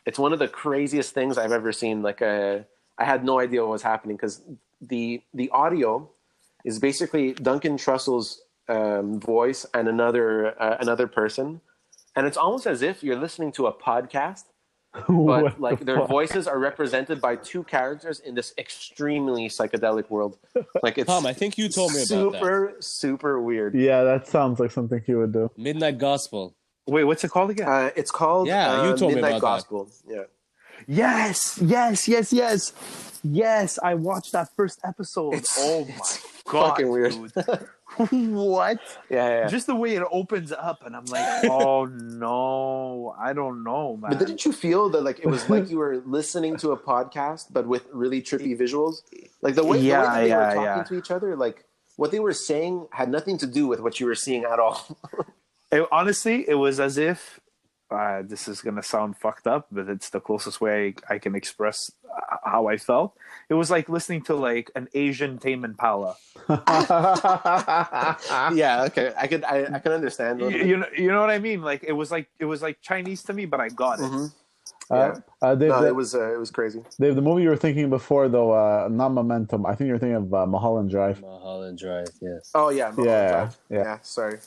It's 0.05 0.19
one 0.19 0.31
of 0.34 0.39
the 0.39 0.47
craziest 0.47 1.13
things 1.15 1.38
I've 1.39 1.51
ever 1.51 1.71
seen. 1.71 2.03
Like, 2.03 2.21
uh, 2.21 2.59
I 2.99 3.03
had 3.05 3.25
no 3.25 3.39
idea 3.39 3.61
what 3.61 3.71
was 3.71 3.81
happening 3.81 4.15
because 4.15 4.41
the 4.81 5.21
the 5.34 5.49
audio 5.49 6.07
is 6.65 6.77
basically 6.77 7.34
Duncan 7.34 7.77
Trussell's 7.77 8.41
um, 8.68 9.20
voice 9.20 9.66
and 9.74 9.88
another 9.88 10.59
uh, 10.61 10.78
another 10.80 11.07
person, 11.07 11.61
and 12.16 12.26
it's 12.28 12.38
almost 12.38 12.66
as 12.66 12.82
if 12.82 13.03
you're 13.03 13.20
listening 13.20 13.51
to 13.53 13.68
a 13.68 13.74
podcast, 13.74 14.43
but 15.07 15.59
like 15.59 15.80
the 15.80 15.86
their 15.86 15.97
fuck? 15.99 16.09
voices 16.09 16.47
are 16.47 16.59
represented 16.59 17.20
by 17.20 17.36
two 17.36 17.64
characters 17.64 18.20
in 18.20 18.36
this 18.36 18.53
extremely 18.57 19.47
psychedelic 19.49 20.09
world. 20.09 20.38
Like 20.82 20.97
it's 20.97 21.07
Tom, 21.07 21.26
I 21.26 21.34
think 21.34 21.57
you 21.57 21.70
told 21.70 21.93
me 21.93 22.03
about 22.03 22.32
that. 22.34 22.39
super 22.39 22.76
super 22.80 23.41
weird. 23.41 23.76
Yeah, 23.76 24.03
that 24.03 24.28
sounds 24.28 24.59
like 24.59 24.72
something 24.72 25.01
he 25.05 25.16
would 25.16 25.34
do. 25.34 25.49
Midnight 25.57 25.97
Gospel. 25.97 26.55
Wait, 26.86 27.05
what's 27.05 27.24
it 27.24 27.32
called 27.32 27.49
again? 27.49 27.68
Uh, 27.68 27.89
it's 27.95 28.11
called 28.11 28.47
Yeah, 28.47 28.89
you 28.89 28.97
told 28.97 29.11
me 29.11 29.16
Midnight 29.16 29.38
about 29.38 29.41
that. 29.41 29.70
Gospel. 29.70 29.89
Yeah. 30.07 30.24
Yes, 30.88 31.59
yes, 31.61 32.07
yes, 32.07 32.32
yes, 32.34 32.74
yes. 33.24 33.80
I 33.82 33.93
watched 33.95 34.32
that 34.34 34.49
first 34.55 34.80
episode. 34.84 35.34
It's- 35.34 35.57
oh 35.59 35.86
my 35.86 35.93
it's 35.97 36.43
god, 36.45 36.69
fucking 36.69 36.89
weird. 36.89 37.13
what? 38.09 38.80
Yeah, 39.09 39.30
yeah. 39.30 39.47
Just 39.47 39.67
the 39.67 39.76
way 39.76 39.95
it 39.95 40.03
opens 40.11 40.51
up, 40.51 40.86
and 40.86 40.95
I'm 40.95 41.05
like, 41.05 41.45
oh 41.49 41.86
no, 41.86 43.15
I 43.19 43.34
don't 43.34 43.63
know, 43.63 43.97
man. 43.97 44.11
But 44.11 44.19
didn't 44.19 44.45
you 44.45 44.51
feel 44.51 44.89
that 44.89 45.01
like 45.03 45.19
it 45.19 45.28
was 45.28 45.49
like 45.49 45.69
you 45.71 45.78
were 45.78 46.01
listening 46.05 46.57
to 46.57 46.71
a 46.71 46.78
podcast, 46.78 47.47
but 47.51 47.67
with 47.67 47.86
really 47.91 48.21
trippy 48.21 48.57
visuals? 48.59 49.01
Like 49.41 49.55
the 49.55 49.63
way, 49.63 49.78
the 49.78 49.84
way 49.84 49.88
Yeah, 49.89 50.01
that 50.03 50.21
they 50.21 50.30
yeah, 50.30 50.38
were 50.38 50.55
talking 50.55 50.63
yeah. 50.63 50.84
to 50.84 50.97
each 50.97 51.11
other, 51.11 51.36
like 51.36 51.65
what 51.95 52.11
they 52.11 52.19
were 52.19 52.34
saying 52.34 52.88
had 52.91 53.09
nothing 53.09 53.38
to 53.38 53.47
do 53.47 53.67
with 53.67 53.80
what 53.80 53.99
you 53.99 54.05
were 54.07 54.15
seeing 54.15 54.43
at 54.43 54.59
all. 54.59 54.97
It- 55.71 55.88
honestly, 55.91 56.47
it 56.47 56.55
was 56.55 56.80
as 56.80 56.97
if 56.97 57.39
uh, 57.93 58.21
this 58.25 58.47
is 58.47 58.61
gonna 58.61 58.83
sound 58.83 59.15
fucked 59.17 59.47
up, 59.47 59.67
but 59.71 59.87
it's 59.87 60.09
the 60.09 60.19
closest 60.19 60.59
way 60.59 60.95
I, 61.09 61.19
can 61.19 61.35
express 61.35 61.91
uh, 62.05 62.37
how 62.43 62.67
I 62.67 62.77
felt. 62.77 63.15
It 63.49 63.53
was 63.53 63.69
like 63.71 63.87
listening 63.89 64.23
to 64.23 64.35
like 64.35 64.71
an 64.75 64.87
Asian 64.93 65.37
Tame 65.37 65.63
Impala. 65.63 66.15
yeah, 68.53 68.83
okay, 68.87 69.13
I 69.17 69.27
could, 69.27 69.43
I, 69.43 69.65
I 69.75 69.79
can 69.79 69.91
understand. 69.91 70.39
You, 70.41 70.49
you 70.49 70.77
know, 70.77 70.87
you 70.97 71.07
know 71.11 71.21
what 71.21 71.29
I 71.29 71.39
mean? 71.39 71.61
Like 71.61 71.83
it 71.83 71.93
was 71.93 72.11
like 72.11 72.27
it 72.39 72.45
was 72.45 72.61
like 72.61 72.81
Chinese 72.81 73.23
to 73.23 73.33
me, 73.33 73.45
but 73.45 73.59
I 73.59 73.69
got 73.69 73.99
it. 73.99 74.03
Mhm. 74.03 74.33
Uh, 74.91 75.15
uh, 75.41 75.55
Dave, 75.55 75.69
No, 75.69 75.81
the, 75.81 75.87
it 75.87 75.95
was, 75.95 76.13
uh, 76.13 76.33
it 76.33 76.37
was 76.37 76.51
crazy. 76.51 76.81
Dave, 76.99 77.15
the 77.15 77.21
movie 77.21 77.41
you 77.43 77.49
were 77.49 77.55
thinking 77.55 77.89
before, 77.89 78.27
though, 78.27 78.51
uh, 78.51 78.89
not 78.91 79.09
Momentum. 79.09 79.65
I 79.65 79.75
think 79.75 79.87
you're 79.87 79.97
thinking 79.97 80.17
of 80.17 80.33
uh, 80.33 80.45
Mulholland 80.45 80.89
Drive. 80.91 81.21
Mulholland 81.21 81.79
Drive, 81.79 82.09
yes. 82.21 82.51
Oh 82.53 82.69
yeah, 82.69 82.89
Mulholland 82.89 83.07
Yeah, 83.07 83.29
Drive. 83.31 83.57
yeah. 83.69 83.77
yeah. 83.83 83.97
Sorry, 84.01 84.37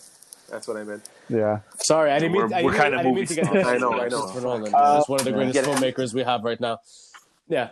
that's 0.51 0.66
what 0.68 0.76
I 0.76 0.84
meant. 0.84 1.09
Yeah. 1.28 1.61
Sorry, 1.78 2.11
I 2.11 2.18
didn't 2.18 2.32
mean. 2.32 2.42
We're- 2.42 2.55
I 2.55 2.62
we're 2.62 2.70
didn't, 2.72 2.82
kinda 2.84 2.99
I 2.99 3.03
didn't 3.03 3.14
movie 3.14 3.26
to 3.26 3.34
get. 3.34 3.47
stars. 3.47 3.66
I 3.66 3.78
know, 3.78 3.92
I 3.92 4.09
know. 4.09 4.20
Christopher 4.22 4.40
Nolan. 4.47 4.74
Uh, 4.74 4.97
He's 4.99 5.09
one 5.09 5.20
of 5.20 5.24
the 5.24 5.32
greatest 5.32 5.68
filmmakers 5.68 6.14
we 6.14 6.22
have 6.22 6.44
right 6.44 6.61
now. 6.61 6.78
Yeah, 7.49 7.70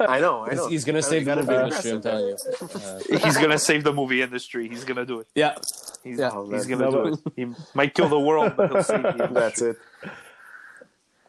I 0.00 0.20
know, 0.20 0.44
I 0.46 0.50
he's, 0.50 0.58
know. 0.58 0.68
he's 0.68 0.84
gonna 0.84 1.02
save 1.02 1.24
the 1.24 1.34
movie 1.34 1.52
industry. 1.52 1.90
I'm 1.90 2.00
telling 2.00 2.26
you. 2.28 2.36
Uh, 2.62 3.18
He's 3.24 3.36
gonna 3.36 3.58
save 3.58 3.82
the 3.82 3.92
movie 3.92 4.22
industry. 4.22 4.68
He's 4.68 4.84
gonna 4.84 5.04
do 5.04 5.18
it. 5.18 5.26
yeah, 5.34 5.56
He's, 6.04 6.20
Yeah. 6.20 6.30
he's 6.52 6.66
Oh, 6.66 6.68
gonna 6.76 6.90
do 6.92 7.06
it. 7.14 7.18
He 7.34 7.46
might 7.74 7.94
kill 7.94 8.08
the 8.08 8.20
world, 8.20 8.52
but 8.56 8.70
he'll 8.70 8.82
save 8.84 9.02
the. 9.02 9.28
That's 9.32 9.60
it. 9.60 9.76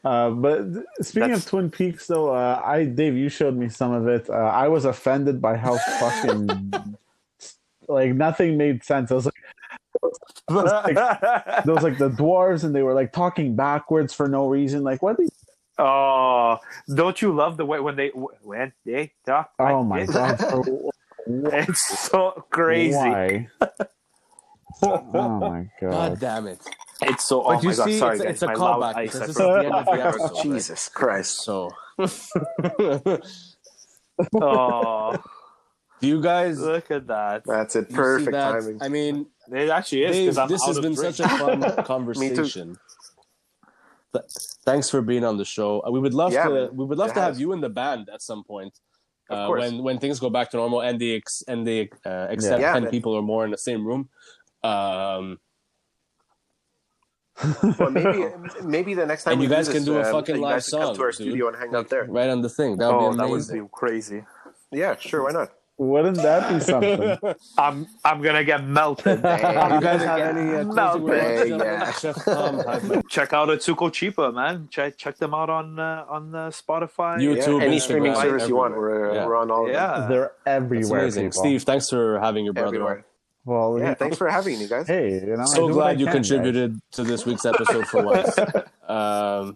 Uh, 0.03 0.29
but 0.29 0.59
speaking 1.01 1.29
That's- 1.29 1.43
of 1.45 1.49
Twin 1.49 1.71
Peaks, 1.71 2.05
though, 2.05 2.29
uh, 2.33 2.61
I 2.63 2.85
Dave, 2.85 3.15
you 3.17 3.27
showed 3.27 3.55
me 3.57 3.69
some 3.69 3.91
of 3.91 4.07
it. 4.07 4.29
Uh, 4.29 4.33
I 4.33 4.67
was 4.67 4.85
offended 4.85 5.41
by 5.41 5.57
how 5.57 5.77
fucking 5.77 6.71
like 7.87 8.13
nothing 8.13 8.55
made 8.55 8.83
sense. 8.83 9.11
I 9.11 9.15
was 9.15 9.25
like, 9.25 9.33
there 10.47 11.73
was 11.73 11.83
like 11.83 11.97
the 11.97 12.09
dwarves, 12.09 12.63
and 12.63 12.73
they 12.75 12.83
were 12.83 12.93
like 12.93 13.11
talking 13.11 13.55
backwards 13.55 14.13
for 14.13 14.27
no 14.27 14.47
reason. 14.47 14.83
Like, 14.83 15.01
what? 15.01 15.19
Are 15.19 15.23
you- 15.23 15.29
Oh, 15.81 16.57
don't 16.93 17.21
you 17.21 17.33
love 17.33 17.55
the 17.55 17.65
way 17.65 17.79
when 17.79 17.95
they 17.95 18.09
when 18.09 18.73
they 18.85 19.13
talk? 19.25 19.51
oh 19.59 19.79
like 19.79 19.85
my 19.85 19.99
this? 20.05 20.11
god! 20.13 20.65
it's 21.53 21.87
so 22.09 22.43
crazy. 22.49 22.97
Why? 22.97 23.47
oh 24.83 25.29
my 25.39 25.69
God 25.81 25.91
god! 25.91 26.19
damn 26.19 26.47
it! 26.47 26.59
It's 27.01 27.23
so. 27.29 27.43
But 27.43 27.47
oh 27.59 27.61
you 27.61 27.69
my 27.69 27.75
god! 27.75 27.85
see, 27.85 27.97
Sorry, 27.97 28.15
it's, 28.15 28.23
guys. 28.23 28.31
it's 28.33 28.41
a 28.41 28.47
my 28.47 28.53
loud 28.55 28.81
callback 28.95 29.01
because 29.03 29.21
I 29.21 29.25
this 29.27 29.29
is 29.29 29.35
the 29.37 29.49
end 29.51 29.73
of 29.73 29.85
the 29.85 29.91
episode. 30.05 30.31
right? 30.33 30.43
Jesus 30.43 30.89
Christ. 30.89 31.43
So, 31.45 31.69
Oh, 34.41 35.15
do 36.01 36.07
you 36.07 36.21
guys? 36.21 36.59
look 36.59 36.91
at 36.91 37.07
that! 37.07 37.43
That's 37.45 37.75
it. 37.77 37.89
Perfect 37.89 38.31
that? 38.33 38.51
timing. 38.51 38.79
I 38.81 38.89
mean, 38.89 39.27
It 39.51 39.69
actually 39.69 40.03
is 40.03 40.15
Dave, 40.15 40.37
I'm 40.37 40.47
this 40.49 40.61
out 40.63 40.67
has 40.67 40.77
of 40.77 40.83
been 40.83 40.93
drink. 40.93 41.15
such 41.15 41.25
a 41.25 41.37
fun 41.37 41.83
conversation. 41.85 42.77
Th- 44.13 44.25
Thanks 44.65 44.89
for 44.89 45.01
being 45.01 45.23
on 45.23 45.37
the 45.37 45.45
show. 45.45 45.81
Uh, 45.85 45.91
We 45.91 45.99
would 45.99 46.13
love 46.13 46.33
Yeah, 46.33 46.47
to. 46.47 46.53
man. 46.53 46.75
We 46.75 46.85
would 46.85 46.97
love 46.97 47.11
It 47.11 47.13
to 47.15 47.21
have 47.21 47.39
you 47.39 47.53
in 47.53 47.61
the 47.61 47.69
band 47.69 48.09
at 48.13 48.21
some 48.21 48.43
point. 48.43 48.73
Uh, 49.29 49.47
when 49.49 49.83
when 49.83 49.99
things 49.99 50.19
go 50.19 50.29
back 50.31 50.49
to 50.51 50.57
normal 50.57 50.81
and 50.81 50.99
they 50.99 51.15
ex- 51.15 51.43
and 51.47 51.65
they 51.65 51.89
uh, 52.05 52.27
accept 52.33 52.61
Yeah, 52.61 52.73
ten 52.73 52.83
man. 52.83 52.91
people 52.91 53.13
or 53.13 53.21
more 53.21 53.45
in 53.45 53.51
the 53.51 53.59
same 53.59 53.85
room. 53.85 54.09
Um, 54.63 55.37
Well, 57.79 57.91
maybe 57.91 58.25
maybe 58.63 58.93
the 58.95 59.05
next 59.05 59.23
time 59.23 59.33
And 59.33 59.39
we 59.39 59.45
you 59.45 59.49
guys 59.55 59.67
do 59.67 59.73
can 59.73 59.81
this, 59.81 59.85
do 59.93 59.97
a 59.97 60.01
uh, 60.01 60.11
fucking 60.11 60.41
live 60.41 60.55
guys 60.55 60.69
come 60.69 60.81
song, 60.81 60.95
to 60.95 61.01
our 61.03 61.11
dude. 61.11 61.15
studio 61.15 61.47
and 61.49 61.57
hang 61.57 61.73
out 61.75 61.89
there. 61.89 62.05
right 62.05 62.29
on 62.29 62.41
the 62.41 62.49
thing. 62.49 62.77
That 62.77 62.87
would 62.87 62.95
Oh, 62.95 63.11
be 63.11 63.17
that 63.17 63.29
would 63.29 63.35
amazing. 63.35 63.63
be 63.63 63.69
crazy. 63.71 64.23
Yeah, 64.71 64.95
sure. 64.97 65.23
Why 65.23 65.31
not? 65.31 65.49
Wouldn't 65.79 66.17
that 66.17 66.49
be 66.53 66.59
something? 66.59 67.17
I'm 67.57 67.87
I'm 68.03 68.21
gonna 68.21 68.43
get 68.43 68.65
melted. 68.65 69.21
Do 69.21 69.27
you 69.29 69.33
guys 69.81 70.01
have 70.03 70.19
any 70.35 70.55
uh, 70.57 70.65
Melted. 70.65 71.01
remarks? 71.03 71.23
Hey, 71.23 71.47
gentlemen? 71.47 71.67
yeah. 71.67 71.91
Chef 71.93 72.15
Tom, 72.25 72.59
have- 72.67 73.07
check 73.07 73.31
out 73.31 73.47
Atsuko 73.47 73.89
Chiba, 73.89 74.33
man. 74.33 74.67
Check 74.69 74.97
check 74.97 75.15
them 75.17 75.33
out 75.33 75.49
on 75.49 75.79
uh, 75.79 76.03
on 76.09 76.35
uh, 76.35 76.49
Spotify. 76.49 77.21
You- 77.21 77.33
Yeah, 77.35 77.43
YouTube, 77.47 77.61
any 77.63 77.77
Instagram, 77.77 77.81
streaming 77.81 78.15
service 78.15 78.49
you 78.49 78.57
want, 78.57 78.75
we're, 78.75 79.09
uh, 79.09 79.13
Yeah. 79.13 79.25
we're 79.25 79.37
on 79.37 79.49
all 79.51 79.67
of 79.67 79.71
them. 79.71 79.75
yeah. 79.75 80.07
They're 80.09 80.31
That's 80.43 80.57
everywhere. 80.57 80.99
amazing, 80.99 81.27
people. 81.29 81.41
Steve. 81.43 81.63
Thanks 81.63 81.89
for 81.89 82.19
having 82.19 82.43
your 82.43 82.53
brother. 82.53 82.67
Everywhere. 82.75 83.05
Well, 83.45 83.79
Yeah, 83.79 83.93
thanks 83.93 84.17
for 84.17 84.27
having 84.29 84.59
me, 84.59 84.67
guys. 84.67 84.85
Hey, 84.85 85.13
you 85.13 85.37
know, 85.37 85.45
so 85.45 85.69
do 85.69 85.75
what 85.75 85.87
I 85.87 85.93
glad 85.95 85.99
you 86.01 86.05
can, 86.07 86.15
guys. 86.17 86.27
contributed 86.29 86.77
to 86.91 87.03
this 87.03 87.25
week's 87.25 87.45
episode 87.45 87.87
for 87.87 88.03
once. 88.03 88.37
um, 88.85 89.55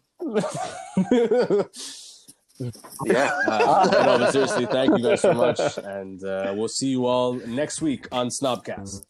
Yeah. 3.06 3.32
uh, 3.47 3.89
no, 4.06 4.18
but 4.20 4.32
seriously, 4.32 4.66
thank 4.66 4.97
you 4.97 5.04
guys 5.04 5.22
so 5.22 5.34
much, 5.34 5.60
and 5.78 6.24
uh, 6.24 6.54
we'll 6.56 6.68
see 6.68 6.89
you 6.89 7.06
all 7.06 7.34
next 7.34 7.82
week 7.82 8.08
on 8.12 8.30
Snobcast. 8.30 9.04